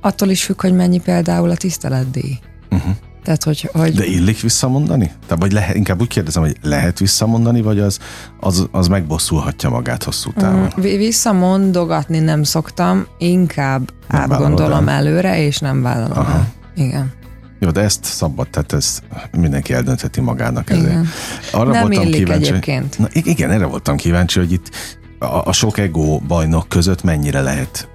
Attól 0.00 0.28
is 0.28 0.44
függ, 0.44 0.60
hogy 0.60 0.74
mennyi 0.74 1.00
például 1.00 1.50
a 1.50 1.56
tiszteletdíj. 1.56 2.38
Uh-huh. 2.70 2.92
Tehát, 3.24 3.44
hogy, 3.44 3.70
hogy... 3.72 3.94
De 3.94 4.04
illik 4.04 4.40
visszamondani? 4.40 5.12
Tehát, 5.26 5.42
vagy 5.42 5.52
lehet, 5.52 5.76
inkább 5.76 6.00
úgy 6.00 6.08
kérdezem, 6.08 6.42
hogy 6.42 6.56
lehet 6.62 6.98
visszamondani, 6.98 7.62
vagy 7.62 7.78
az, 7.78 7.98
az, 8.40 8.68
az 8.70 8.88
megbosszulhatja 8.88 9.70
magát 9.70 10.02
hosszú 10.02 10.32
távon? 10.32 10.72
Mm, 10.80 10.82
visszamondogatni 10.82 12.18
nem 12.18 12.42
szoktam, 12.42 13.06
inkább 13.18 13.90
nem 14.08 14.20
átgondolom 14.20 14.88
előre, 14.88 15.42
és 15.42 15.58
nem 15.58 15.82
vállalom 15.82 16.18
Aha. 16.18 16.32
el. 16.32 16.52
Igen. 16.74 17.12
Jó, 17.60 17.70
de 17.70 17.80
ezt 17.80 18.04
szabad, 18.04 18.48
tehát 18.48 18.72
ez 18.72 19.00
mindenki 19.38 19.72
eldöntheti 19.72 20.20
magának. 20.20 20.70
Ezért. 20.70 20.86
Igen. 20.86 21.08
Arra 21.52 21.70
nem 21.70 21.88
voltam 21.88 22.10
kíváncsi, 22.10 22.48
egyébként. 22.48 22.98
Na, 22.98 23.06
igen, 23.12 23.50
erre 23.50 23.66
voltam 23.66 23.96
kíváncsi, 23.96 24.38
hogy 24.38 24.52
itt 24.52 24.70
a, 25.18 25.48
a 25.48 25.52
sok 25.52 25.78
ego 25.78 26.18
bajnok 26.18 26.68
között 26.68 27.02
mennyire 27.02 27.40
lehet 27.40 27.88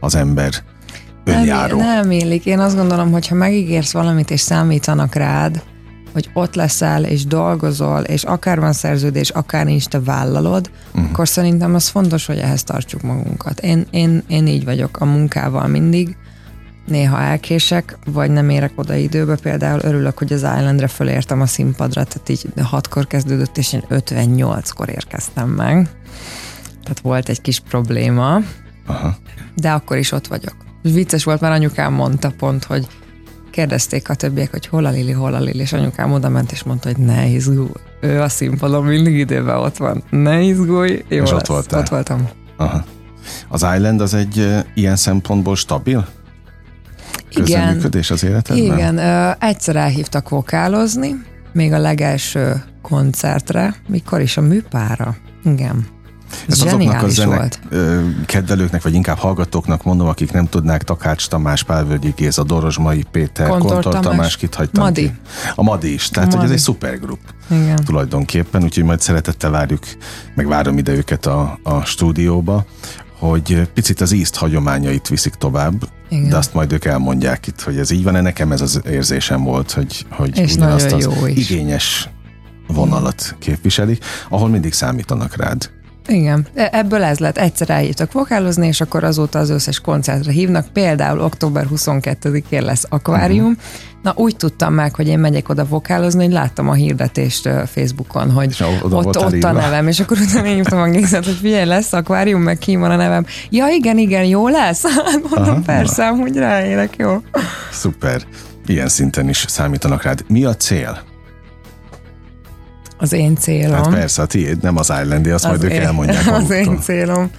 az 0.00 0.14
ember 0.14 0.52
önjáró. 1.24 1.76
Nem, 1.76 1.86
nem 1.86 2.10
illik. 2.10 2.46
Én 2.46 2.58
azt 2.58 2.76
gondolom, 2.76 3.12
hogy 3.12 3.28
ha 3.28 3.34
megígérsz 3.34 3.92
valamit, 3.92 4.30
és 4.30 4.40
számítanak 4.40 5.14
rád, 5.14 5.62
hogy 6.12 6.30
ott 6.32 6.54
leszel, 6.54 7.04
és 7.04 7.26
dolgozol, 7.26 8.00
és 8.00 8.22
akár 8.22 8.60
van 8.60 8.72
szerződés, 8.72 9.30
akár 9.30 9.64
nincs, 9.64 9.86
te 9.86 10.00
vállalod, 10.00 10.70
uh-huh. 10.94 11.10
akkor 11.10 11.28
szerintem 11.28 11.74
az 11.74 11.88
fontos, 11.88 12.26
hogy 12.26 12.38
ehhez 12.38 12.62
tartsuk 12.62 13.02
magunkat. 13.02 13.60
Én, 13.60 13.86
én, 13.90 14.22
én 14.28 14.46
így 14.46 14.64
vagyok 14.64 15.00
a 15.00 15.04
munkával 15.04 15.66
mindig, 15.66 16.16
néha 16.86 17.20
elkések, 17.20 17.98
vagy 18.06 18.30
nem 18.30 18.48
érek 18.48 18.72
oda 18.74 18.94
időbe. 18.94 19.36
Például 19.36 19.80
örülök, 19.82 20.18
hogy 20.18 20.32
az 20.32 20.40
Islandre 20.40 20.86
fölértem 20.86 21.40
a 21.40 21.46
színpadra, 21.46 22.04
tehát 22.04 22.28
így 22.28 22.46
hatkor 22.62 23.06
kezdődött, 23.06 23.58
és 23.58 23.72
én 23.72 23.84
58-kor 23.90 24.88
érkeztem 24.88 25.48
meg. 25.48 25.88
Tehát 26.82 27.00
volt 27.02 27.28
egy 27.28 27.40
kis 27.40 27.60
probléma, 27.60 28.40
Aha. 28.86 29.16
de 29.54 29.70
akkor 29.70 29.96
is 29.96 30.12
ott 30.12 30.26
vagyok. 30.26 30.56
Vicces 30.82 31.24
volt, 31.24 31.40
mert 31.40 31.54
anyukám 31.54 31.92
mondta 31.92 32.32
pont, 32.38 32.64
hogy 32.64 32.86
kérdezték 33.50 34.08
a 34.08 34.14
többiek, 34.14 34.50
hogy 34.50 34.66
hol 34.66 34.84
a 34.84 34.90
Lili, 34.90 35.12
hol 35.12 35.34
a 35.34 35.40
Lili, 35.40 35.60
és 35.60 35.72
anyukám 35.72 36.12
oda 36.12 36.28
ment, 36.28 36.52
és 36.52 36.62
mondta, 36.62 36.88
hogy 36.88 37.04
ne 37.04 37.26
izgulj. 37.26 37.68
Ő 38.00 38.20
a 38.20 38.28
színpadon 38.28 38.84
mindig 38.84 39.14
időben 39.14 39.56
ott 39.56 39.76
van. 39.76 40.02
Ne 40.10 40.40
izgulj. 40.40 41.04
Jó 41.08 41.22
és 41.22 41.30
lesz. 41.30 41.32
ott 41.32 41.46
voltál? 41.46 41.80
Ott 41.80 41.88
voltam. 41.88 42.28
Aha. 42.56 42.84
Az 43.48 43.66
Island 43.76 44.00
az 44.00 44.14
egy 44.14 44.64
ilyen 44.74 44.96
szempontból 44.96 45.56
stabil? 45.56 46.08
Közleműködés 47.34 48.10
az 48.10 48.24
életedben? 48.24 48.64
Igen, 48.64 48.98
egyszer 49.38 49.76
elhívtak 49.76 50.28
vokálozni, 50.28 51.22
még 51.52 51.72
a 51.72 51.78
legelső 51.78 52.62
koncertre, 52.82 53.74
mikor 53.88 54.20
is 54.20 54.36
a 54.36 54.40
műpára. 54.40 55.16
Igen. 55.44 55.86
Ez 56.48 56.62
azoknak 56.62 57.02
a 57.02 57.08
zenek 57.08 57.36
volt. 57.36 57.60
kedvelőknek, 58.26 58.82
vagy 58.82 58.94
inkább 58.94 59.16
hallgatóknak 59.16 59.84
mondom, 59.84 60.06
akik 60.06 60.32
nem 60.32 60.46
tudnák, 60.46 60.82
Takács 60.82 61.28
Tamás, 61.28 61.62
Pálvölgyi 61.62 62.12
Géza, 62.16 62.42
Dorozsmai 62.42 63.04
Péter, 63.10 63.48
Kontor, 63.48 63.70
Kontor 63.72 63.92
Tamás, 63.92 64.10
Tamás 64.10 64.36
kit 64.36 64.54
hagytam 64.54 64.84
Madi. 64.84 65.02
Ki? 65.02 65.12
A 65.54 65.62
Madi 65.62 65.92
is, 65.92 66.08
tehát 66.08 66.28
Madi. 66.28 66.40
hogy 66.40 66.50
ez 66.50 66.52
egy 66.52 66.62
szupergrup 66.62 67.20
Igen. 67.50 67.76
tulajdonképpen, 67.76 68.62
úgyhogy 68.62 68.84
majd 68.84 69.00
szeretettel 69.00 69.50
várjuk, 69.50 69.82
meg 70.34 70.46
várom 70.46 70.78
ide 70.78 70.92
őket 70.92 71.26
a, 71.26 71.58
a 71.62 71.84
stúdióba, 71.84 72.64
hogy 73.28 73.68
picit 73.74 74.00
az 74.00 74.12
ízt 74.12 74.36
hagyományait 74.36 75.08
viszik 75.08 75.34
tovább, 75.34 75.88
Igen. 76.08 76.28
de 76.28 76.36
azt 76.36 76.54
majd 76.54 76.72
ők 76.72 76.84
elmondják 76.84 77.46
itt, 77.46 77.60
hogy 77.60 77.78
ez 77.78 77.90
így 77.90 78.02
van-e. 78.02 78.20
Nekem 78.20 78.52
ez 78.52 78.60
az 78.60 78.80
érzésem 78.90 79.42
volt, 79.42 79.70
hogy, 79.70 80.06
hogy 80.10 80.38
És 80.38 80.54
ugyanazt 80.54 80.92
az 80.92 81.08
is. 81.26 81.50
igényes 81.50 82.08
vonalat 82.66 83.36
képviselik, 83.38 84.04
ahol 84.28 84.48
mindig 84.48 84.72
számítanak 84.72 85.36
rád. 85.36 85.70
Igen, 86.06 86.46
e, 86.54 86.68
ebből 86.72 87.02
ez 87.02 87.18
lett. 87.18 87.38
Egyszer 87.38 87.70
eljöttök 87.70 88.12
vokálozni, 88.12 88.66
és 88.66 88.80
akkor 88.80 89.04
azóta 89.04 89.38
az 89.38 89.50
összes 89.50 89.80
koncertre 89.80 90.32
hívnak. 90.32 90.66
Például 90.72 91.20
október 91.20 91.66
22-én 91.74 92.62
lesz 92.62 92.86
akvárium. 92.88 93.46
Uh-huh. 93.46 93.62
Na 94.02 94.12
úgy 94.16 94.36
tudtam 94.36 94.74
meg, 94.74 94.94
hogy 94.94 95.08
én 95.08 95.18
megyek 95.18 95.48
oda 95.48 95.66
vokálozni, 95.66 96.24
hogy 96.24 96.32
láttam 96.32 96.68
a 96.68 96.72
hirdetést 96.72 97.48
Facebookon, 97.66 98.30
hogy 98.30 98.64
ott, 98.82 99.16
ott 99.16 99.44
a 99.44 99.52
nevem, 99.52 99.88
és 99.88 100.00
akkor 100.00 100.18
utána 100.18 100.46
én 100.46 100.54
hívtam 100.54 100.80
a 100.80 100.88
Gézet, 100.88 101.24
hogy 101.24 101.38
figyelj, 101.40 101.64
lesz 101.64 101.92
akvárium, 101.92 102.42
meg 102.42 102.58
ki 102.58 102.76
van 102.76 102.90
a 102.90 102.96
nevem. 102.96 103.26
Ja, 103.50 103.66
igen, 103.68 103.98
igen, 103.98 104.24
jó 104.24 104.48
lesz? 104.48 104.82
Hát 105.04 105.22
mondom, 105.30 105.54
Aha, 105.54 105.62
persze, 105.64 106.08
hogy 106.08 106.36
ráérek, 106.36 106.94
jó. 106.96 107.22
Szuper. 107.70 108.22
Ilyen 108.66 108.88
szinten 108.88 109.28
is 109.28 109.44
számítanak 109.48 110.02
rád. 110.02 110.24
Mi 110.28 110.44
a 110.44 110.54
cél? 110.54 111.11
Az 113.02 113.12
én 113.12 113.36
célom. 113.36 113.82
Hát 113.82 113.88
persze, 113.88 114.22
a 114.22 114.26
tiéd, 114.26 114.62
nem 114.62 114.76
az 114.76 114.92
Islandi, 115.02 115.30
azt 115.30 115.44
az 115.44 115.50
majd 115.50 115.62
én, 115.62 115.70
ők 115.70 115.84
elmondják 115.84 116.32
Az 116.42 116.50
én 116.50 116.80
célom. 116.80 117.30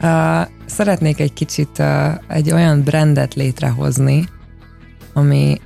Uh, 0.00 0.46
szeretnék 0.66 1.20
egy 1.20 1.32
kicsit 1.32 1.78
uh, 1.78 2.12
egy 2.28 2.52
olyan 2.52 2.82
brandet 2.82 3.34
létrehozni, 3.34 4.28
ami, 5.12 5.60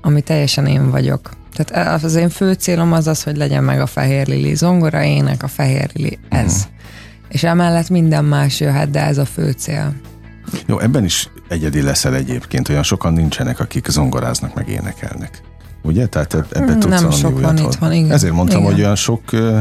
ami 0.00 0.20
teljesen 0.20 0.66
én 0.66 0.90
vagyok. 0.90 1.30
Tehát 1.54 2.02
az 2.04 2.14
én 2.14 2.28
fő 2.28 2.52
célom 2.52 2.92
az 2.92 3.06
az, 3.06 3.22
hogy 3.22 3.36
legyen 3.36 3.64
meg 3.64 3.80
a 3.80 3.86
Fehér 3.86 4.26
Lili 4.26 4.54
zongora, 4.54 5.02
ének 5.02 5.42
a 5.42 5.48
Fehér 5.48 5.90
Lili, 5.92 6.18
ez. 6.28 6.52
Uh-huh. 6.52 6.72
És 7.28 7.42
emellett 7.42 7.88
minden 7.88 8.24
más 8.24 8.60
jöhet, 8.60 8.90
de 8.90 9.04
ez 9.04 9.18
a 9.18 9.24
fő 9.24 9.50
cél. 9.50 9.94
Jó, 10.66 10.78
ebben 10.78 11.04
is 11.04 11.28
egyedi 11.48 11.82
leszel 11.82 12.14
egyébként, 12.14 12.68
olyan 12.68 12.82
sokan 12.82 13.12
nincsenek, 13.12 13.60
akik 13.60 13.86
zongoráznak, 13.88 14.54
meg 14.54 14.68
énekelnek. 14.68 15.42
Ugye? 15.82 16.06
Tehát 16.06 16.34
ebbe 16.52 16.78
tudsz 16.78 17.00
Nem 17.00 17.10
sok 17.10 17.40
van 17.40 17.56
itt 17.56 17.74
van, 17.74 17.92
igen. 17.92 18.10
Ezért 18.10 18.32
mondtam, 18.32 18.60
igen. 18.60 18.72
hogy 18.72 18.80
olyan 18.80 18.96
sok 18.96 19.32
ö, 19.32 19.58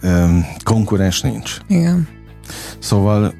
ö, 0.00 0.24
konkurens 0.62 1.20
nincs. 1.20 1.56
Igen. 1.68 2.08
Szóval 2.78 3.34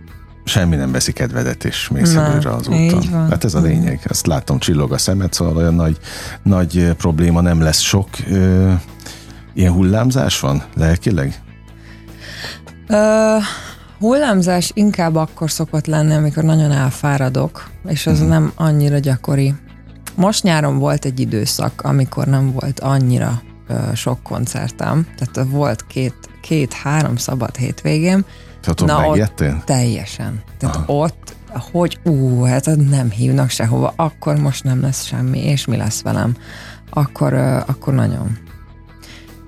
semmi 0.44 0.76
nem 0.76 0.92
veszi 0.92 1.12
kedvedet, 1.12 1.64
és 1.64 1.88
mész 1.88 2.14
előre 2.14 2.50
az 2.50 2.68
úton. 2.68 3.28
Hát 3.30 3.44
ez 3.44 3.54
a 3.54 3.60
lényeg. 3.60 4.00
Ezt 4.04 4.26
látom, 4.26 4.58
csillog 4.58 4.92
a 4.92 4.98
szemed, 4.98 5.32
szóval 5.32 5.56
olyan 5.56 5.74
nagy, 5.74 5.98
nagy 6.42 6.92
probléma 6.96 7.40
nem 7.40 7.60
lesz 7.60 7.80
sok. 7.80 8.08
Ö, 8.30 8.72
ilyen 9.54 9.72
hullámzás 9.72 10.40
van 10.40 10.62
lelkileg? 10.74 11.40
Uh, 12.88 13.42
hullámzás 13.98 14.70
inkább 14.74 15.14
akkor 15.14 15.50
szokott 15.50 15.86
lenni, 15.86 16.14
amikor 16.14 16.42
nagyon 16.44 16.72
elfáradok, 16.72 17.70
és 17.86 18.06
az 18.06 18.12
uh-huh. 18.12 18.28
nem 18.28 18.52
annyira 18.54 18.98
gyakori. 18.98 19.54
Most 20.16 20.42
nyáron 20.42 20.78
volt 20.78 21.04
egy 21.04 21.20
időszak, 21.20 21.80
amikor 21.82 22.26
nem 22.26 22.52
volt 22.52 22.80
annyira 22.80 23.42
ö, 23.68 23.74
sok 23.94 24.22
koncertem, 24.22 25.06
tehát 25.16 25.50
volt 25.50 25.86
két, 25.86 26.14
két-három 26.40 27.16
szabad 27.16 27.56
hétvégém. 27.56 28.24
Tehát 28.60 28.80
ott 28.80 28.86
Na, 28.86 29.08
ott 29.08 29.44
teljesen. 29.64 30.42
Tehát 30.58 30.76
Aha. 30.76 30.92
ott, 30.92 31.34
hogy 31.72 31.98
ú, 32.04 32.42
hát 32.42 32.76
nem 32.90 33.10
hívnak 33.10 33.50
sehova, 33.50 33.92
akkor 33.96 34.36
most 34.36 34.64
nem 34.64 34.80
lesz 34.80 35.04
semmi, 35.04 35.44
és 35.44 35.64
mi 35.64 35.76
lesz 35.76 36.02
velem? 36.02 36.36
Akkor, 36.90 37.32
ö, 37.32 37.56
akkor 37.66 37.94
nagyon 37.94 38.38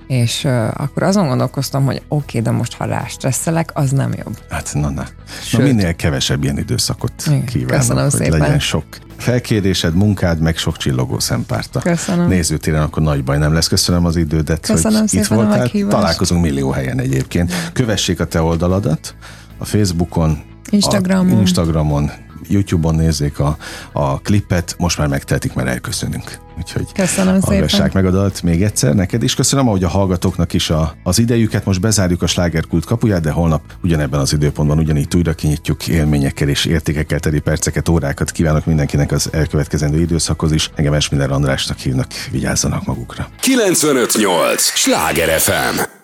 és 0.09 0.44
uh, 0.44 0.68
akkor 0.80 1.02
azon 1.02 1.26
gondolkoztam, 1.26 1.84
hogy 1.84 2.02
oké, 2.09 2.38
okay, 2.38 2.40
de 2.40 2.50
most 2.50 2.74
ha 2.74 2.84
rástresszelek, 2.84 3.70
az 3.74 3.90
nem 3.90 4.12
jobb. 4.12 4.38
Hát 4.50 4.70
na, 4.74 4.90
na. 4.90 5.06
Sőt, 5.42 5.61
na 5.61 5.66
minél 5.66 5.94
kevesebb 5.94 6.42
ilyen 6.42 6.59
időszakot 6.59 7.12
kívánok, 7.46 7.78
köszönöm 7.78 8.02
hogy 8.02 8.20
szépen. 8.20 8.38
legyen 8.38 8.59
sok 8.59 8.84
felkérésed, 9.16 9.94
munkád, 9.94 10.40
meg 10.40 10.56
sok 10.56 10.76
csillogó 10.76 11.18
szempárta. 11.18 11.80
Köszönöm. 11.80 12.28
Nézőtéren 12.28 12.82
akkor 12.82 13.02
nagy 13.02 13.24
baj 13.24 13.38
nem 13.38 13.52
lesz. 13.52 13.68
Köszönöm 13.68 14.04
az 14.04 14.16
idődet, 14.16 14.66
köszönöm 14.66 15.00
hogy 15.00 15.14
itt 15.14 15.26
voltál. 15.26 15.68
Találkozunk 15.88 16.42
millió 16.42 16.70
helyen 16.70 17.00
egyébként. 17.00 17.52
Kövessék 17.72 18.20
a 18.20 18.24
te 18.24 18.42
oldaladat 18.42 19.14
a 19.59 19.64
Facebookon, 19.64 20.42
Instagramon, 20.70 21.36
a 21.36 21.40
Instagramon 21.40 22.11
YouTube-on 22.48 22.94
nézzék 22.94 23.38
a, 23.38 23.56
a 23.92 24.20
klipet, 24.20 24.74
most 24.78 24.98
már 24.98 25.09
megtehetik, 25.09 25.54
mert 25.54 25.68
elköszönünk. 25.68 26.47
Úgyhogy 26.59 26.92
köszönöm 26.92 27.40
hallgassák 27.40 27.70
szépen. 27.70 27.90
meg 27.92 28.06
a 28.06 28.11
dalt 28.11 28.42
még 28.42 28.62
egyszer 28.62 28.94
neked 28.94 29.22
is. 29.22 29.34
Köszönöm, 29.34 29.68
ahogy 29.68 29.84
a 29.84 29.88
hallgatóknak 29.88 30.52
is 30.52 30.70
a, 30.70 30.94
az 31.02 31.18
idejüket. 31.18 31.64
Most 31.64 31.80
bezárjuk 31.80 32.22
a 32.22 32.26
slágerkult 32.26 32.84
kapuját, 32.84 33.22
de 33.22 33.30
holnap 33.30 33.62
ugyanebben 33.82 34.20
az 34.20 34.32
időpontban 34.32 34.78
ugyanígy 34.78 35.16
újra 35.16 35.32
kinyitjuk 35.32 35.88
élményekkel 35.88 36.48
és 36.48 36.64
értékekkel 36.64 37.20
teri 37.20 37.40
perceket, 37.40 37.88
órákat. 37.88 38.30
Kívánok 38.30 38.66
mindenkinek 38.66 39.12
az 39.12 39.28
elkövetkezendő 39.32 40.00
időszakhoz 40.00 40.52
is. 40.52 40.70
Engem 40.74 40.92
Esmiller 40.92 41.30
Andrásnak 41.30 41.78
hívnak, 41.78 42.06
vigyázzanak 42.30 42.84
magukra. 42.84 43.28
958! 43.40 44.62
Sláger 44.62 45.40
FM! 45.40 45.97